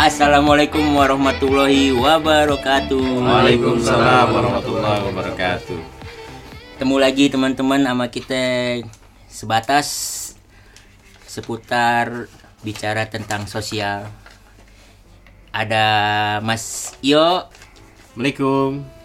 Assalamualaikum 0.00 0.96
warahmatullahi 0.96 1.92
wabarakatuh. 1.92 3.20
Waalaikumsalam 3.20 4.32
warahmatullahi 4.32 5.04
wabarakatuh. 5.12 5.76
Ketemu 6.72 6.96
lagi 6.96 7.28
teman-teman 7.28 7.84
sama 7.84 8.08
kita 8.08 8.40
sebatas 9.28 9.88
seputar 11.28 12.32
bicara 12.64 13.12
tentang 13.12 13.44
sosial. 13.44 14.08
Ada 15.52 15.84
Mas 16.40 16.96
Yo, 17.04 17.44
Assalamualaikum. 18.16 18.99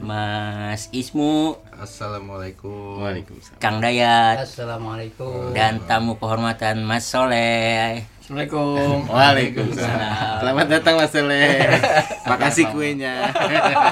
Mas 0.00 0.88
Ismu, 0.90 1.60
Assalamualaikum. 1.76 3.04
Waalaikumsalam. 3.04 3.60
Kang 3.60 3.84
Dayat, 3.84 4.40
Assalamualaikum. 4.40 5.52
dan 5.52 5.84
tamu 5.84 6.16
kehormatan 6.16 6.80
Mas 6.88 7.04
Soleh. 7.04 8.00
Assalamualaikum. 8.24 9.04
Waalaikumsalam. 9.12 10.40
Selamat 10.40 10.66
datang 10.72 10.94
Mas 10.96 11.12
Soleh. 11.12 11.68
Makasih 12.32 12.72
kuenya. 12.72 13.28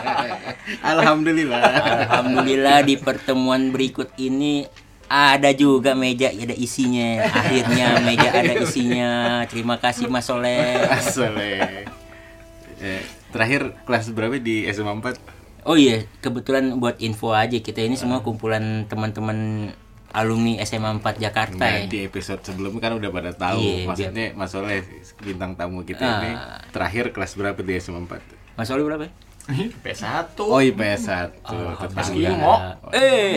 Alhamdulillah. 0.96 1.60
Alhamdulillah 2.08 2.78
di 2.88 2.96
pertemuan 2.96 3.68
berikut 3.68 4.08
ini 4.16 4.64
ada 5.12 5.52
juga 5.52 5.92
meja 5.92 6.32
ada 6.32 6.56
isinya. 6.56 7.28
Akhirnya 7.28 8.00
meja 8.00 8.32
ada 8.32 8.54
isinya. 8.56 9.10
Terima 9.44 9.76
kasih 9.76 10.08
Mas 10.08 10.24
Soleh. 10.24 10.88
Mas 10.88 11.12
Soleh. 11.12 11.84
Eh, 12.80 13.04
terakhir 13.28 13.76
kelas 13.84 14.08
berapa 14.10 14.40
di 14.40 14.64
SMA 14.72 14.96
4? 14.96 15.41
Oh 15.62 15.74
iya, 15.74 16.02
kebetulan 16.18 16.74
buat 16.76 16.98
info 16.98 17.30
aja 17.32 17.54
kita 17.54 17.80
ini 17.80 17.94
semua 17.94 18.18
kumpulan 18.18 18.82
teman-teman 18.84 19.70
alumni 20.10 20.58
SMA 20.60 20.98
4 20.98 21.16
Jakarta 21.18 21.62
ya. 21.62 21.78
Nah, 21.78 21.88
di 21.88 21.98
episode 22.02 22.42
sebelumnya 22.42 22.82
kan 22.82 22.98
udah 22.98 23.08
pada 23.08 23.30
tahu. 23.32 23.62
Iya, 23.62 23.86
Maksudnya 23.86 24.26
Mas 24.34 24.50
Soleh 24.50 24.82
bintang 25.18 25.54
tamu 25.54 25.80
kita 25.82 26.02
Ah. 26.02 26.18
ini 26.18 26.30
terakhir 26.68 27.14
kelas 27.14 27.32
berapa 27.32 27.56
di 27.56 27.78
SMA 27.78 28.02
4? 28.02 28.20
Mas 28.52 28.66
Soleh 28.66 28.82
berapa? 28.82 29.06
ya? 29.06 29.12
P1. 29.82 30.38
Oh, 30.38 30.58
IPS 30.58 31.02
1. 31.02 31.34
tetangga. 31.76 32.02
Eskimo. 32.02 32.54
Eh, 32.92 33.34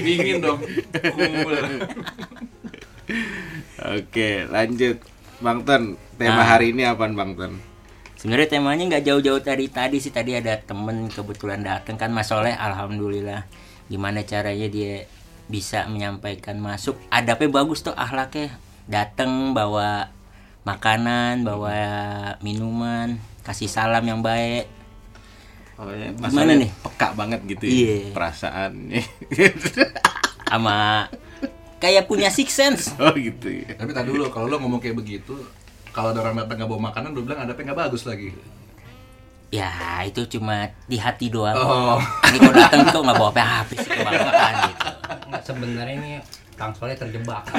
Dingin 0.00 0.40
dong. 0.40 0.60
Oke, 3.90 4.30
lanjut. 4.46 4.96
Bang 5.40 5.64
Ton, 5.64 5.96
tema 6.14 6.36
Nah. 6.38 6.46
hari 6.46 6.72
ini 6.72 6.84
apaan 6.84 7.12
Bang 7.12 7.32
Ton? 7.32 7.56
Sebenarnya 8.20 8.48
temanya 8.52 8.84
nggak 8.86 9.04
jauh-jauh 9.08 9.40
dari 9.40 9.72
tadi 9.72 9.96
sih. 9.96 10.12
Tadi 10.12 10.36
ada 10.36 10.60
temen 10.60 11.08
kebetulan 11.08 11.64
datang 11.64 11.96
kan 11.96 12.12
Mas 12.12 12.28
Soleh. 12.28 12.52
Alhamdulillah. 12.52 13.48
Gimana 13.88 14.20
caranya 14.22 14.68
dia 14.68 15.08
bisa 15.48 15.88
menyampaikan 15.88 16.60
masuk. 16.60 17.00
Adabnya 17.08 17.48
bagus 17.50 17.80
tuh 17.80 17.96
ahlaknya. 17.96 18.60
Datang 18.86 19.56
bawa 19.56 20.12
makanan, 20.62 21.42
bawa 21.42 21.72
minuman, 22.44 23.16
kasih 23.42 23.66
salam 23.66 24.04
yang 24.04 24.20
baik. 24.20 24.68
Oh, 25.80 25.88
ya, 25.88 26.12
Gimana 26.12 26.44
Soleh 26.44 26.56
nih? 26.60 26.70
Peka 26.84 27.08
banget 27.16 27.40
gitu 27.48 27.64
ya 27.64 27.72
Iya. 27.72 27.96
perasaannya. 28.12 29.02
Sama 30.50 31.08
kayak 31.80 32.04
punya 32.04 32.28
six 32.28 32.52
sense. 32.52 32.92
oh 33.02 33.14
gitu 33.16 33.48
ya. 33.48 33.74
Tapi 33.74 33.90
tadi 33.96 34.12
dulu 34.12 34.28
kalau 34.28 34.46
lo 34.46 34.60
ngomong 34.60 34.78
kayak 34.78 34.98
begitu, 34.98 35.34
kalau 35.90 36.14
ada 36.14 36.22
orang 36.22 36.38
datang 36.42 36.56
nggak 36.62 36.70
bawa 36.70 36.82
makanan, 36.90 37.10
lo 37.14 37.22
bilang 37.26 37.42
ada 37.42 37.52
apa 37.54 37.60
nggak 37.60 37.78
bagus 37.78 38.06
lagi. 38.06 38.34
Ya 39.50 39.70
itu 40.06 40.22
cuma 40.38 40.70
di 40.86 40.94
hati 40.94 41.26
doang. 41.26 41.58
Oh. 41.58 41.98
Ini 42.30 42.38
kalau 42.38 42.54
datang 42.54 42.80
tuh 42.94 43.02
nggak 43.02 43.18
bawa 43.18 43.30
apa-apa 43.34 43.72
sih 43.74 43.90
kebangetan 43.90 44.54
gitu. 44.70 44.86
Nggak, 45.26 45.42
sebenarnya 45.42 45.94
ini 45.98 46.10
Kang 46.54 46.72
Soleh 46.78 46.94
terjebak. 46.94 47.50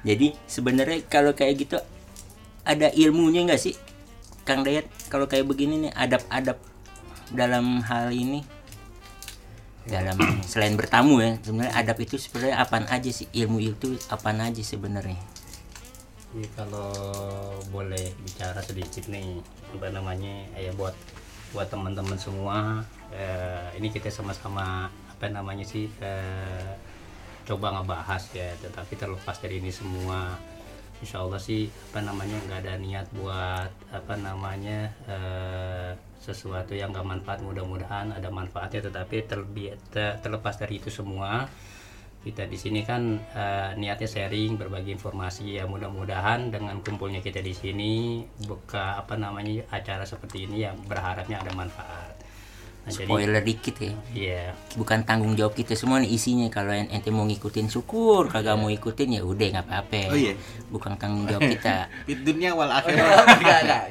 Jadi 0.00 0.32
sebenarnya 0.44 1.04
kalau 1.08 1.32
kayak 1.36 1.54
gitu 1.60 1.76
ada 2.64 2.92
ilmunya 2.92 3.44
nggak 3.48 3.60
sih, 3.60 3.76
Kang 4.44 4.64
Dayat? 4.64 4.88
Kalau 5.08 5.24
kayak 5.24 5.48
begini 5.48 5.88
nih 5.88 5.92
adab-adab 5.96 6.60
dalam 7.32 7.80
hal 7.84 8.12
ini, 8.12 8.44
dalam 9.88 10.16
selain 10.50 10.76
bertamu 10.76 11.22
ya, 11.22 11.38
sebenarnya 11.40 11.74
adab 11.76 11.98
itu 12.02 12.16
sebenarnya 12.20 12.56
apaan 12.60 12.86
aja 12.88 13.10
sih? 13.12 13.26
Ilmu 13.32 13.58
itu 13.62 13.96
apaan 14.12 14.40
aja 14.44 14.60
sebenarnya? 14.60 15.20
Jadi 16.30 16.46
kalau 16.54 16.94
boleh 17.74 18.14
bicara 18.22 18.62
sedikit 18.62 19.10
nih, 19.10 19.42
apa 19.74 19.88
namanya, 19.90 20.46
ya 20.54 20.70
buat 20.76 20.94
buat 21.50 21.66
teman-teman 21.66 22.14
semua, 22.14 22.86
eh, 23.10 23.74
ini 23.74 23.90
kita 23.90 24.06
sama-sama 24.06 24.86
apa 24.86 25.26
namanya 25.26 25.66
sih, 25.66 25.90
eh, 25.98 26.72
coba 27.48 27.74
ngebahas 27.74 28.22
ya. 28.30 28.54
Tetapi 28.62 28.94
terlepas 28.94 29.42
dari 29.42 29.58
ini 29.58 29.74
semua, 29.74 30.38
Insya 31.00 31.24
Allah 31.24 31.40
sih 31.40 31.62
apa 31.90 32.00
namanya 32.04 32.36
nggak 32.46 32.60
ada 32.64 32.74
niat 32.76 33.06
buat 33.16 33.70
apa 33.98 34.14
namanya 34.20 34.78
eh, 35.08 35.90
sesuatu 36.20 36.72
yang 36.76 36.92
gak 36.92 37.08
manfaat. 37.08 37.40
Mudah-mudahan 37.40 38.12
ada 38.12 38.28
manfaatnya, 38.28 38.80
tetapi 38.92 39.24
terlebih 39.24 39.72
te- 39.88 40.16
terlepas 40.20 40.54
dari 40.60 40.76
itu 40.76 40.92
semua 40.92 41.48
kita 42.20 42.44
di 42.44 42.58
sini 42.60 42.84
kan 42.84 43.16
eh, 43.32 43.70
niatnya 43.80 44.04
sharing 44.04 44.60
berbagi 44.60 44.92
informasi 44.92 45.56
ya 45.56 45.64
mudah-mudahan 45.64 46.52
dengan 46.52 46.76
kumpulnya 46.84 47.24
kita 47.24 47.40
di 47.40 47.56
sini 47.56 48.20
buka 48.44 49.00
apa 49.00 49.16
namanya 49.16 49.64
acara 49.72 50.04
seperti 50.04 50.44
ini 50.44 50.68
yang 50.68 50.76
berharapnya 50.84 51.40
ada 51.40 51.52
manfaat 51.56 52.19
nah, 52.90 52.98
jadi 52.98 53.06
Spoiler 53.06 53.40
dikit 53.40 53.74
ya, 53.78 53.92
ya 54.12 54.42
bukan 54.74 55.02
tanggung 55.02 55.34
jawab 55.34 55.54
kita 55.54 55.72
semua 55.72 55.98
nih 55.98 56.10
isinya. 56.10 56.46
Kalau 56.46 56.70
en- 56.70 56.90
ente 56.90 57.08
mau 57.08 57.22
ngikutin 57.22 57.66
syukur, 57.66 58.26
kagak 58.26 58.54
mau 58.54 58.66
ikutin 58.66 59.16
ya 59.16 59.22
udah 59.22 59.46
nggak 59.50 59.66
apa-apa. 59.66 60.10
Oh 60.10 60.18
iya? 60.18 60.34
Bukan 60.68 60.94
tanggung 60.94 61.26
jawab 61.26 61.46
kita. 61.46 61.86
Fit 62.06 62.20
dunia 62.20 62.52
wal 62.52 62.68
akhir. 62.68 62.98
Kita 62.98 63.56
nggak. 63.62 63.82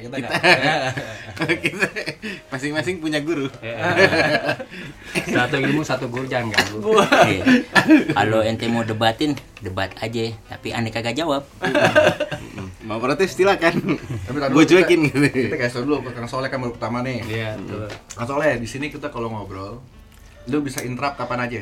Kita 1.64 1.86
masing-masing 2.48 3.00
punya 3.00 3.20
guru. 3.20 3.48
satu 5.34 5.56
ilmu 5.56 5.80
satu 5.80 6.06
guru 6.06 6.24
jangan 6.24 6.52
ganggu 6.52 6.92
Iya. 7.24 7.42
Kalau 8.12 8.40
ente 8.40 8.68
mau 8.68 8.84
debatin, 8.84 9.32
debat 9.58 9.88
aja. 9.98 10.32
Tapi 10.48 10.68
aneh 10.70 10.92
kagak 10.92 11.16
jawab. 11.16 11.44
Mau 12.80 12.96
protes 12.96 13.32
silakan. 13.32 13.74
Tapi 14.24 14.36
tadi 14.36 14.50
Gue 14.50 14.64
kita- 14.64 14.72
cuekin 14.80 15.00
gitu. 15.04 15.18
Kita 15.50 15.68
tau 15.68 15.82
dulu 15.82 16.00
ke 16.00 16.10
Kang 16.12 16.24
Soleh 16.24 16.48
kan 16.48 16.58
baru 16.58 16.72
pertama 16.72 17.00
nih. 17.00 17.20
iya 17.22 17.52
tuh 17.58 17.84
Kang 18.10 18.24
Soleh, 18.26 18.56
di 18.56 18.64
sini 18.64 18.88
kita 18.88 19.08
kalau 19.08 19.28
ngobrol, 19.28 19.84
lo 20.46 20.58
bisa 20.58 20.80
interrupt 20.80 21.14
kapan 21.14 21.40
aja. 21.42 21.60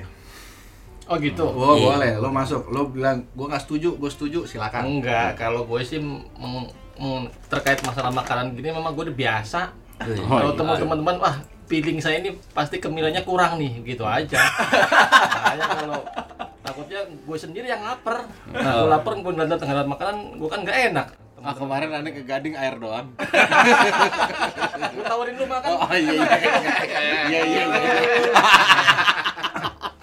Oh 1.07 1.17
gitu. 1.17 1.43
Oh 1.43 1.75
Iya. 1.75 1.85
boleh, 1.89 2.13
lo 2.19 2.29
masuk, 2.29 2.69
lo 2.69 2.87
bilang 2.87 3.27
gue 3.27 3.47
nggak 3.47 3.61
setuju, 3.61 3.97
gue 3.97 4.07
setuju, 4.09 4.39
silakan. 4.45 4.85
Enggak, 4.87 5.35
kalau 5.37 5.65
gue 5.65 5.81
sih 5.81 5.99
meng- 5.99 6.69
meng- 6.95 7.29
terkait 7.49 7.81
masalah 7.81 8.11
makanan 8.11 8.53
gini 8.53 8.69
memang 8.69 8.93
gue 8.93 9.05
udah 9.05 9.17
biasa. 9.17 9.61
Iya. 9.99 10.23
kalau 10.23 10.55
teman-teman 10.55 11.19
wah 11.19 11.37
feeling 11.67 11.99
saya 11.99 12.21
ini 12.21 12.31
pasti 12.49 12.79
kemilannya 12.79 13.19
kurang 13.21 13.59
nih, 13.59 13.83
gitu 13.83 14.03
aja. 14.03 14.39
Makanya 15.35 15.67
kalau 15.75 16.01
takutnya 16.69 17.01
gue 17.09 17.39
sendiri 17.41 17.73
yang 17.73 17.81
lapar. 17.81 18.29
Nah, 18.53 18.85
gue 18.85 18.93
lapar 18.93 19.17
gue 19.17 19.33
nggak 19.33 19.57
nggak 19.57 19.89
makanan, 19.89 20.17
gue 20.37 20.49
kan 20.49 20.61
nggak 20.61 20.79
enak. 20.93 21.09
Ah 21.39 21.55
kemarin 21.55 21.95
aneh 21.95 22.11
ke 22.11 22.27
Gading 22.27 22.59
air 22.59 22.75
doang. 22.83 23.15
Gue 24.99 25.05
tawarin 25.07 25.39
lu 25.39 25.47
makan. 25.47 25.71
Oh 25.71 25.87
iya 25.95 26.19
iya. 26.19 26.27
Iya 27.31 27.41
iya. 27.47 27.47
iya. 27.47 27.63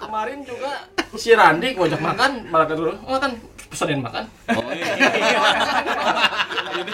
Kemarin 0.00 0.40
juga 0.48 0.88
si 1.12 1.36
Randi 1.36 1.76
gue 1.76 1.84
ajak 1.84 2.00
makan, 2.00 2.48
malah 2.48 2.64
dulu 2.64 2.96
makan 3.04 3.36
pesanin 3.68 4.00
makan. 4.00 4.24
Oh 4.48 4.72
iya. 4.72 4.96
ini, 4.96 6.88
ini, 6.88 6.92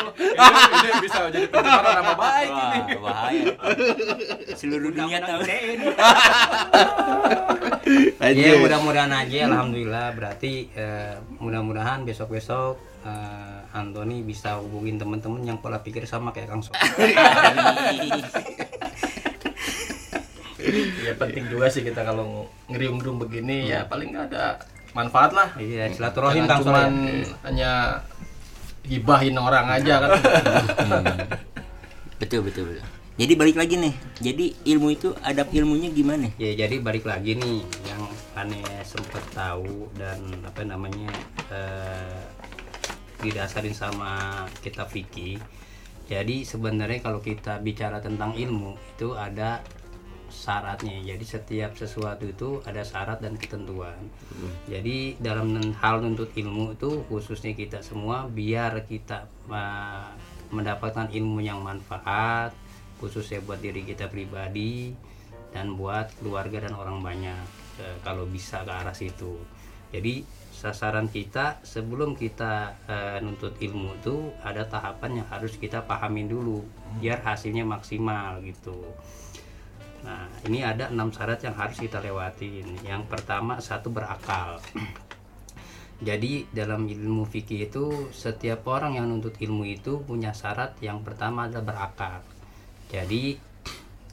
ini 0.91 0.99
bisa 1.07 1.31
jadi 1.31 1.47
pencemaran 1.47 2.03
nama 2.03 2.15
baik 2.19 2.51
ini. 2.51 2.99
Wah, 2.99 3.15
bahaya. 3.15 3.55
Seluruh 4.59 4.91
dunia 4.91 5.23
tahu. 5.23 5.47
ya 8.33 8.59
mudah-mudahan 8.59 9.13
aja 9.13 9.39
alhamdulillah. 9.49 10.15
Berarti 10.17 10.69
eh, 10.73 11.17
mudah-mudahan 11.43 12.05
besok-besok 12.07 12.77
eh, 13.05 13.77
Anthony 13.77 14.21
bisa 14.21 14.61
hubungin 14.61 15.01
teman-teman 15.01 15.43
yang 15.43 15.59
pola 15.59 15.81
pikir 15.81 16.05
sama 16.05 16.31
kayak 16.31 16.53
Kang 16.53 16.63
Soleh 16.63 16.93
ya 21.03 21.13
penting 21.19 21.51
juga 21.51 21.67
sih 21.67 21.83
kita 21.83 22.07
kalau 22.07 22.47
ngeriung-ngeriung 22.71 23.19
begini 23.19 23.67
ya 23.67 23.83
paling 23.91 24.15
nggak 24.15 24.31
ada 24.31 24.63
manfaat 24.95 25.35
lah. 25.35 25.49
Iya 25.59 25.91
silaturahim 25.91 26.45
Kang 26.47 26.63
cuman 26.63 26.93
Soleh 26.93 27.27
hanya 27.49 27.73
gibahin 28.87 29.35
orang 29.41 29.67
aja 29.73 29.95
kan. 30.07 30.11
Betul 32.23 32.47
betul 32.47 32.71
betul. 32.71 33.02
Jadi 33.13 33.33
balik 33.37 33.61
lagi 33.61 33.77
nih. 33.77 33.95
Jadi 34.25 34.45
ilmu 34.73 34.89
itu 34.89 35.13
adab 35.21 35.53
ilmunya 35.53 35.93
gimana? 35.93 36.33
Ya 36.41 36.57
jadi 36.57 36.81
balik 36.81 37.05
lagi 37.05 37.37
nih 37.37 37.61
yang 37.85 38.03
aneh 38.33 38.65
sempet 38.89 39.21
tahu 39.37 39.93
dan 40.01 40.17
apa 40.41 40.65
namanya 40.65 41.13
eh, 41.53 42.25
didasarin 43.21 43.77
sama 43.77 44.45
kitab 44.65 44.89
fikih. 44.89 45.37
Jadi 46.09 46.49
sebenarnya 46.49 47.05
kalau 47.05 47.21
kita 47.21 47.61
bicara 47.61 48.01
tentang 48.01 48.33
ilmu 48.33 48.81
itu 48.97 49.13
ada 49.13 49.61
syaratnya. 50.33 51.05
Jadi 51.05 51.25
setiap 51.29 51.77
sesuatu 51.77 52.25
itu 52.25 52.65
ada 52.65 52.81
syarat 52.81 53.21
dan 53.21 53.37
ketentuan. 53.37 54.09
Jadi 54.73 55.21
dalam 55.21 55.53
hal 55.85 56.01
nuntut 56.01 56.33
ilmu 56.33 56.81
itu 56.81 57.05
khususnya 57.13 57.53
kita 57.53 57.85
semua 57.85 58.25
biar 58.25 58.89
kita 58.89 59.29
uh, 59.53 60.09
mendapatkan 60.49 61.13
ilmu 61.13 61.45
yang 61.45 61.61
manfaat 61.61 62.57
khususnya 63.03 63.43
buat 63.43 63.59
diri 63.59 63.83
kita 63.83 64.07
pribadi 64.07 64.95
dan 65.51 65.75
buat 65.75 66.15
keluarga 66.23 66.63
dan 66.63 66.79
orang 66.79 67.03
banyak 67.03 67.43
eh, 67.83 67.97
kalau 68.07 68.23
bisa 68.31 68.63
ke 68.63 68.71
arah 68.71 68.95
situ. 68.95 69.43
Jadi 69.91 70.23
sasaran 70.55 71.11
kita 71.11 71.59
sebelum 71.67 72.15
kita 72.15 72.79
eh, 72.87 73.19
nuntut 73.19 73.59
ilmu 73.59 73.99
itu 73.99 74.31
ada 74.47 74.63
tahapan 74.63 75.19
yang 75.19 75.29
harus 75.29 75.59
kita 75.59 75.83
pahamin 75.83 76.31
dulu 76.31 76.63
biar 77.03 77.19
hasilnya 77.27 77.67
maksimal 77.67 78.39
gitu. 78.47 78.79
Nah, 80.03 80.27
ini 80.51 80.67
ada 80.67 80.91
enam 80.91 81.15
syarat 81.15 81.43
yang 81.47 81.55
harus 81.55 81.79
kita 81.79 82.03
lewatin. 82.03 82.67
Yang 82.83 83.03
pertama 83.07 83.63
satu 83.63 83.91
berakal. 83.91 84.59
Jadi 86.03 86.51
dalam 86.51 86.91
ilmu 86.91 87.23
fikih 87.23 87.71
itu 87.71 88.11
setiap 88.11 88.67
orang 88.67 88.99
yang 88.99 89.07
nuntut 89.07 89.39
ilmu 89.39 89.63
itu 89.63 90.03
punya 90.03 90.35
syarat 90.35 90.75
yang 90.83 91.07
pertama 91.07 91.47
adalah 91.47 91.63
berakal. 91.63 92.32
Jadi 92.93 93.41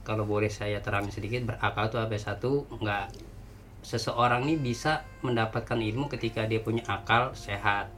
kalau 0.08 0.24
boleh 0.24 0.48
saya 0.48 0.80
terangin 0.80 1.12
sedikit 1.12 1.44
berakal 1.54 1.92
itu 1.92 1.98
apa 2.00 2.16
satu 2.16 2.66
nggak 2.80 3.06
seseorang 3.84 4.48
ini 4.48 4.56
bisa 4.56 5.04
mendapatkan 5.22 5.78
ilmu 5.78 6.08
ketika 6.08 6.48
dia 6.48 6.64
punya 6.64 6.82
akal 6.88 7.36
sehat. 7.36 7.92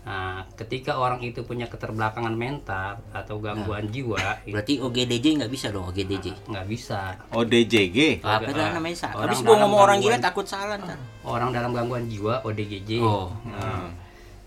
Nah, 0.00 0.48
ketika 0.56 0.96
orang 0.96 1.20
itu 1.20 1.44
punya 1.44 1.68
keterbelakangan 1.68 2.32
mental 2.32 3.04
atau 3.12 3.36
gangguan 3.36 3.84
jiwa 3.92 4.16
itu 4.48 4.56
Berarti 4.56 4.74
OGDJ 4.80 5.26
nggak 5.44 5.52
bisa 5.52 5.66
dong 5.68 5.92
OGDJ. 5.92 6.48
nggak 6.48 6.66
bisa. 6.66 7.20
ODJG. 7.30 8.24
Apa 8.24 8.48
itu 8.48 8.56
namanya? 8.56 8.96
Sa? 8.96 9.08
orang 9.12 9.28
Habis 9.28 9.40
gua 9.44 9.56
ngomong 9.60 9.80
orang 9.84 9.98
gila 10.00 10.18
takut 10.18 10.46
salah 10.48 10.80
ntar. 10.80 10.96
Orang 11.20 11.52
dalam 11.52 11.76
gangguan 11.76 12.08
jiwa 12.08 12.40
ODGJ. 12.42 12.90
Oh. 13.04 13.28
Nah, 13.46 13.92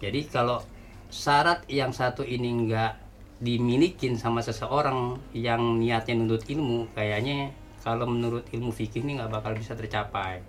Jadi 0.03 0.27
kalau 0.27 0.59
syarat 1.07 1.63
yang 1.71 1.95
satu 1.95 2.27
ini 2.27 2.67
nggak 2.67 3.02
dimilikin 3.43 4.15
sama 4.15 4.39
seseorang 4.39 5.19
yang 5.35 5.75
niatnya 5.75 6.15
nuntut 6.15 6.47
ilmu, 6.47 6.87
kayaknya 6.95 7.51
kalau 7.83 8.07
menurut 8.07 8.47
ilmu 8.55 8.71
fikih 8.71 9.03
ini 9.03 9.19
nggak 9.19 9.31
bakal 9.35 9.51
bisa 9.51 9.75
tercapai. 9.75 10.39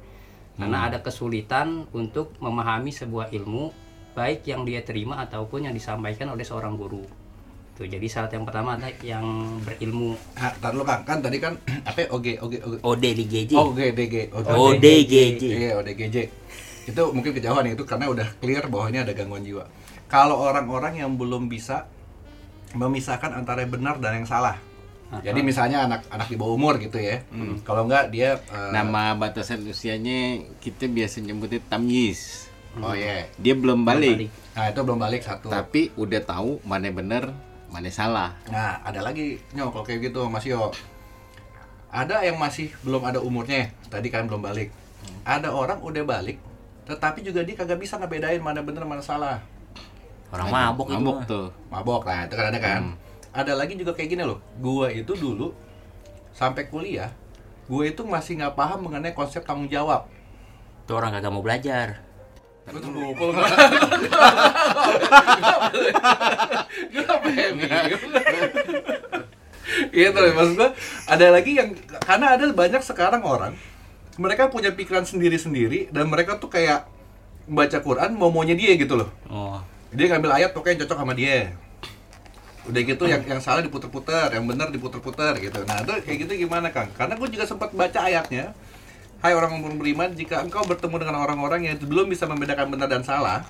Karena 0.54 0.86
ada 0.86 1.02
kesulitan 1.02 1.90
untuk 1.90 2.38
memahami 2.38 2.94
sebuah 2.94 3.34
ilmu 3.34 3.74
baik 4.14 4.46
yang 4.46 4.62
dia 4.62 4.86
terima 4.86 5.18
ataupun 5.26 5.66
yang 5.66 5.74
disampaikan 5.74 6.30
oleh 6.30 6.46
seorang 6.46 6.78
guru. 6.78 7.02
Tuh, 7.74 7.90
jadi 7.90 8.06
syarat 8.06 8.30
yang 8.38 8.46
pertama 8.46 8.78
adalah 8.78 8.94
yang 9.02 9.26
berilmu. 9.66 10.14
Nah, 10.38 10.54
tar 10.62 10.70
dulu 10.70 10.86
Kang, 10.86 11.02
kan 11.02 11.18
tadi 11.18 11.42
kan 11.42 11.58
apa 11.90 12.06
ya, 12.06 12.08
OG 12.14 12.26
OG 12.38 12.54
OG 12.62 12.74
ODGJ. 12.86 13.44
Oh, 13.58 13.74
OGDG. 13.74 14.14
ODGJ. 14.38 15.42
Iya, 15.42 15.70
ODGJ. 15.82 16.16
Itu 16.86 17.02
mungkin 17.10 17.34
kejauhan 17.34 17.66
itu 17.66 17.82
karena 17.82 18.06
udah 18.14 18.30
clear 18.38 18.70
bahwa 18.70 18.94
ini 18.94 19.02
ada 19.02 19.10
gangguan 19.10 19.42
jiwa. 19.42 19.66
Kalau 20.06 20.38
orang-orang 20.38 21.02
yang 21.02 21.18
belum 21.18 21.50
bisa 21.50 21.90
memisahkan 22.74 23.30
antara 23.32 23.62
yang 23.62 23.72
benar 23.72 23.96
dan 23.98 24.20
yang 24.20 24.28
salah. 24.28 24.58
Jadi 25.14 25.46
misalnya 25.46 25.86
anak 25.86 26.10
anak 26.10 26.26
di 26.26 26.34
bawah 26.34 26.58
umur 26.58 26.74
gitu 26.76 26.98
ya. 26.98 27.22
Kalau 27.62 27.86
enggak 27.86 28.10
dia 28.10 28.34
eh, 28.34 28.70
Nama 28.74 29.14
batasan 29.14 29.62
usianya 29.62 30.42
kita 30.58 30.90
biasa 30.90 31.22
nyebutnya 31.22 31.62
tamyiz. 31.64 32.50
Oh 32.82 32.90
iya. 32.90 33.30
Dia 33.38 33.54
belum 33.54 33.86
balik, 33.86 34.26
Nah, 34.58 34.66
itu 34.66 34.80
belum 34.82 34.98
balik 34.98 35.22
satu. 35.22 35.46
tapi 35.46 35.94
udah 35.94 36.18
tahu 36.18 36.58
mana 36.66 36.90
bener, 36.90 37.30
mana 37.70 37.86
salah. 37.86 38.34
Nah, 38.50 38.82
ada 38.82 39.06
lagi 39.06 39.38
nyok 39.54 39.70
kalau 39.70 39.84
kayak 39.86 40.10
gitu 40.10 40.26
Mas 40.26 40.42
Yo. 40.42 40.74
Ada 41.94 42.26
yang 42.26 42.34
masih 42.34 42.74
belum 42.82 43.06
ada 43.06 43.22
umurnya, 43.22 43.70
tadi 43.86 44.10
kan 44.10 44.26
belum 44.26 44.42
balik. 44.42 44.74
Ada 45.22 45.54
orang 45.54 45.78
udah 45.78 46.02
balik, 46.02 46.42
tetapi 46.90 47.22
juga 47.22 47.46
dia 47.46 47.54
kagak 47.54 47.78
bisa 47.78 47.94
ngebedain 48.02 48.42
mana 48.42 48.66
bener 48.66 48.82
mana 48.82 48.98
salah. 48.98 49.38
Orang 50.34 50.50
mabok 50.50 50.90
itu. 50.90 50.98
Mabuk 50.98 51.16
mah. 51.22 51.26
tuh. 51.30 51.46
Mabok 51.70 52.02
lah, 52.10 52.26
itu 52.26 52.34
kan 52.34 52.46
ada 52.50 52.58
kan. 52.58 52.82
Ada 53.30 53.52
lagi 53.54 53.78
juga 53.78 53.94
kayak 53.94 54.08
gini 54.10 54.22
loh. 54.26 54.42
Gua 54.58 54.90
itu 54.90 55.14
dulu 55.14 55.54
sampai 56.34 56.66
kuliah, 56.66 57.14
gue 57.70 57.82
itu 57.86 58.02
masih 58.02 58.42
nggak 58.42 58.58
paham 58.58 58.90
mengenai 58.90 59.14
konsep 59.14 59.46
tanggung 59.46 59.70
jawab. 59.70 60.10
Tuh 60.90 60.98
orang 60.98 61.14
kagak 61.14 61.30
mau 61.30 61.46
belajar. 61.46 62.02
Gue 62.66 62.80
tuh 62.82 62.90
ngumpul 62.90 63.30
Kenapa 66.90 67.28
ya, 67.30 67.48
Iya 69.94 70.08
tuh, 70.10 70.22
maksud 70.34 70.54
gue 70.58 70.70
ada 71.06 71.26
lagi 71.30 71.50
yang 71.54 71.70
karena 72.02 72.34
ada 72.34 72.44
banyak 72.50 72.82
sekarang 72.82 73.22
orang 73.22 73.54
mereka 74.18 74.46
punya 74.50 74.70
pikiran 74.70 75.02
sendiri-sendiri 75.02 75.90
dan 75.90 76.06
mereka 76.06 76.38
tuh 76.38 76.50
kayak 76.50 76.86
baca 77.50 77.78
Quran 77.82 78.14
mau 78.14 78.30
maunya 78.30 78.54
dia 78.54 78.78
gitu 78.78 78.94
loh. 78.94 79.10
Oh. 79.26 79.58
Dia 79.94 80.06
ngambil 80.10 80.30
ayat 80.34 80.50
pokoknya 80.50 80.74
yang 80.74 80.80
cocok 80.84 80.98
sama 80.98 81.14
dia. 81.14 81.54
Udah 82.66 82.80
gitu 82.82 83.04
yang 83.06 83.22
yang 83.28 83.38
salah 83.38 83.62
diputer-puter, 83.62 84.34
yang 84.34 84.44
benar 84.44 84.74
diputer-puter 84.74 85.38
gitu. 85.38 85.62
Nah, 85.62 85.86
itu 85.86 85.92
kayak 86.02 86.18
gitu 86.26 86.32
gimana, 86.48 86.74
Kang? 86.74 86.90
Karena 86.98 87.14
gue 87.14 87.28
juga 87.30 87.44
sempat 87.46 87.70
baca 87.70 88.00
ayatnya. 88.02 88.56
Hai 89.22 89.32
orang 89.32 89.56
yang 89.56 89.80
beriman, 89.80 90.12
jika 90.12 90.44
engkau 90.44 90.66
bertemu 90.68 91.00
dengan 91.00 91.16
orang-orang 91.24 91.64
yang 91.64 91.76
belum 91.80 92.12
bisa 92.12 92.28
membedakan 92.28 92.68
benar 92.68 92.92
dan 92.92 93.00
salah, 93.06 93.48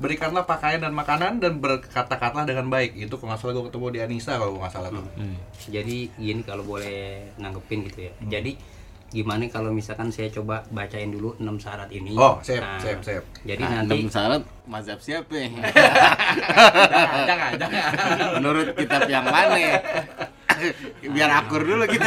berikanlah 0.00 0.48
pakaian 0.48 0.80
dan 0.80 0.94
makanan 0.96 1.42
dan 1.42 1.58
berkata-kata 1.60 2.46
dengan 2.46 2.70
baik. 2.70 2.94
Itu 2.96 3.18
kalau 3.18 3.34
nggak 3.34 3.40
salah 3.42 3.52
gue 3.58 3.64
ketemu 3.68 3.86
di 3.90 3.98
Anissa 4.00 4.32
kalau 4.38 4.56
gue 4.56 4.62
nggak 4.62 4.74
salah 4.74 4.90
tuh. 4.94 5.06
Jadi 5.68 5.96
gini 6.14 6.42
kalau 6.46 6.62
boleh 6.64 7.34
nanggepin 7.36 7.86
gitu 7.90 8.08
ya. 8.08 8.12
Hmm. 8.16 8.28
Jadi 8.32 8.52
gimana 9.10 9.42
kalau 9.50 9.74
misalkan 9.74 10.08
saya 10.08 10.30
coba 10.30 10.62
bacain 10.70 11.10
dulu 11.10 11.34
enam 11.42 11.58
syarat 11.58 11.90
ini. 11.90 12.14
Oh, 12.14 12.38
siap, 12.40 12.62
Nah, 12.62 12.78
siap, 12.78 12.98
siap. 13.02 13.24
Jadi 13.42 13.62
Nah, 13.62 13.82
nanti 13.82 13.94
enam 13.98 14.10
syarat 14.10 14.42
mazhab 14.70 14.98
siapa? 15.02 15.34
ya? 15.42 15.50
jangan, 17.26 17.50
jangan, 17.58 17.82
jangan. 17.90 18.30
Menurut 18.38 18.66
kitab 18.78 19.02
yang 19.10 19.26
mana? 19.26 19.58
Biar 21.02 21.30
akur 21.32 21.66
dulu 21.66 21.84
kita. 21.90 22.06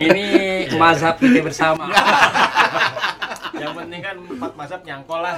ini 0.00 0.24
mazhab 0.80 1.20
kita 1.20 1.44
bersama. 1.44 1.92
Yang 3.52 3.72
penting 3.76 4.00
kan 4.00 4.16
empat 4.16 4.52
mazhab 4.56 4.80
nyangkol 4.82 5.20
lah. 5.20 5.34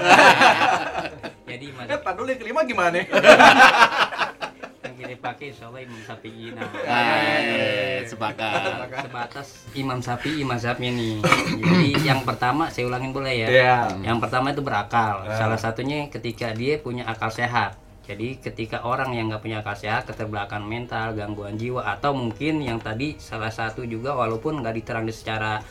Jadi 1.44 1.66
Eh, 1.66 1.72
mazhab 1.74 2.14
dulu 2.14 2.28
yang 2.30 2.40
kelima 2.40 2.60
gimana? 2.62 2.98
yang 5.04 5.12
kita 5.12 5.22
pakai 5.22 5.44
insya 5.52 5.64
Allah 5.68 5.80
Imam 5.80 6.00
Syafi'i. 6.00 6.46
Nah, 6.50 6.68
Eh, 6.80 7.98
sepakat. 8.04 8.60
sebatas 9.02 9.46
Imam 9.72 9.98
Syafi'i 9.98 10.42
mazhabnya 10.42 10.90
nih. 10.90 11.20
Jadi 11.54 11.88
yang 12.02 12.20
pertama 12.22 12.68
saya 12.68 12.88
ulangin 12.88 13.12
boleh 13.12 13.34
ya. 13.36 13.48
Iya. 13.48 13.76
Yang 14.02 14.18
pertama 14.20 14.46
itu 14.50 14.62
berakal. 14.62 15.28
Salah 15.30 15.56
satunya 15.56 16.08
ketika 16.08 16.50
dia 16.50 16.78
punya 16.78 17.04
akal 17.04 17.28
sehat. 17.28 17.76
Jadi 18.04 18.36
ketika 18.36 18.84
orang 18.84 19.12
yang 19.12 19.28
nggak 19.28 19.40
punya 19.40 19.60
akal 19.60 19.72
sehat, 19.74 20.04
keterbelakangan 20.04 20.60
mental, 20.60 21.12
gangguan 21.14 21.56
jiwa, 21.56 21.88
atau 21.88 22.12
mungkin 22.12 22.60
yang 22.60 22.76
tadi 22.76 23.16
salah 23.16 23.48
satu 23.48 23.80
juga 23.82 24.12
walaupun 24.12 24.60
nggak 24.60 24.74
diterang 24.74 25.08
secara 25.08 25.64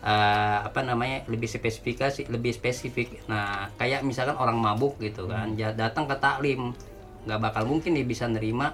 eh, 0.00 0.58
apa 0.60 0.80
namanya 0.80 1.24
lebih 1.24 1.44
spesifikasi, 1.44 2.28
lebih 2.28 2.52
spesifik. 2.52 3.20
Nah 3.26 3.68
kayak 3.76 4.00
misalkan 4.00 4.32
orang 4.34 4.56
mabuk 4.56 4.96
gitu 4.96 5.24
kan, 5.24 5.52
ja- 5.56 5.72
datang 5.72 6.04
ke 6.04 6.16
taklim, 6.16 6.72
nggak 7.22 7.40
bakal 7.40 7.64
mungkin 7.64 7.92
dia 7.92 8.04
bisa 8.04 8.24
nerima 8.24 8.72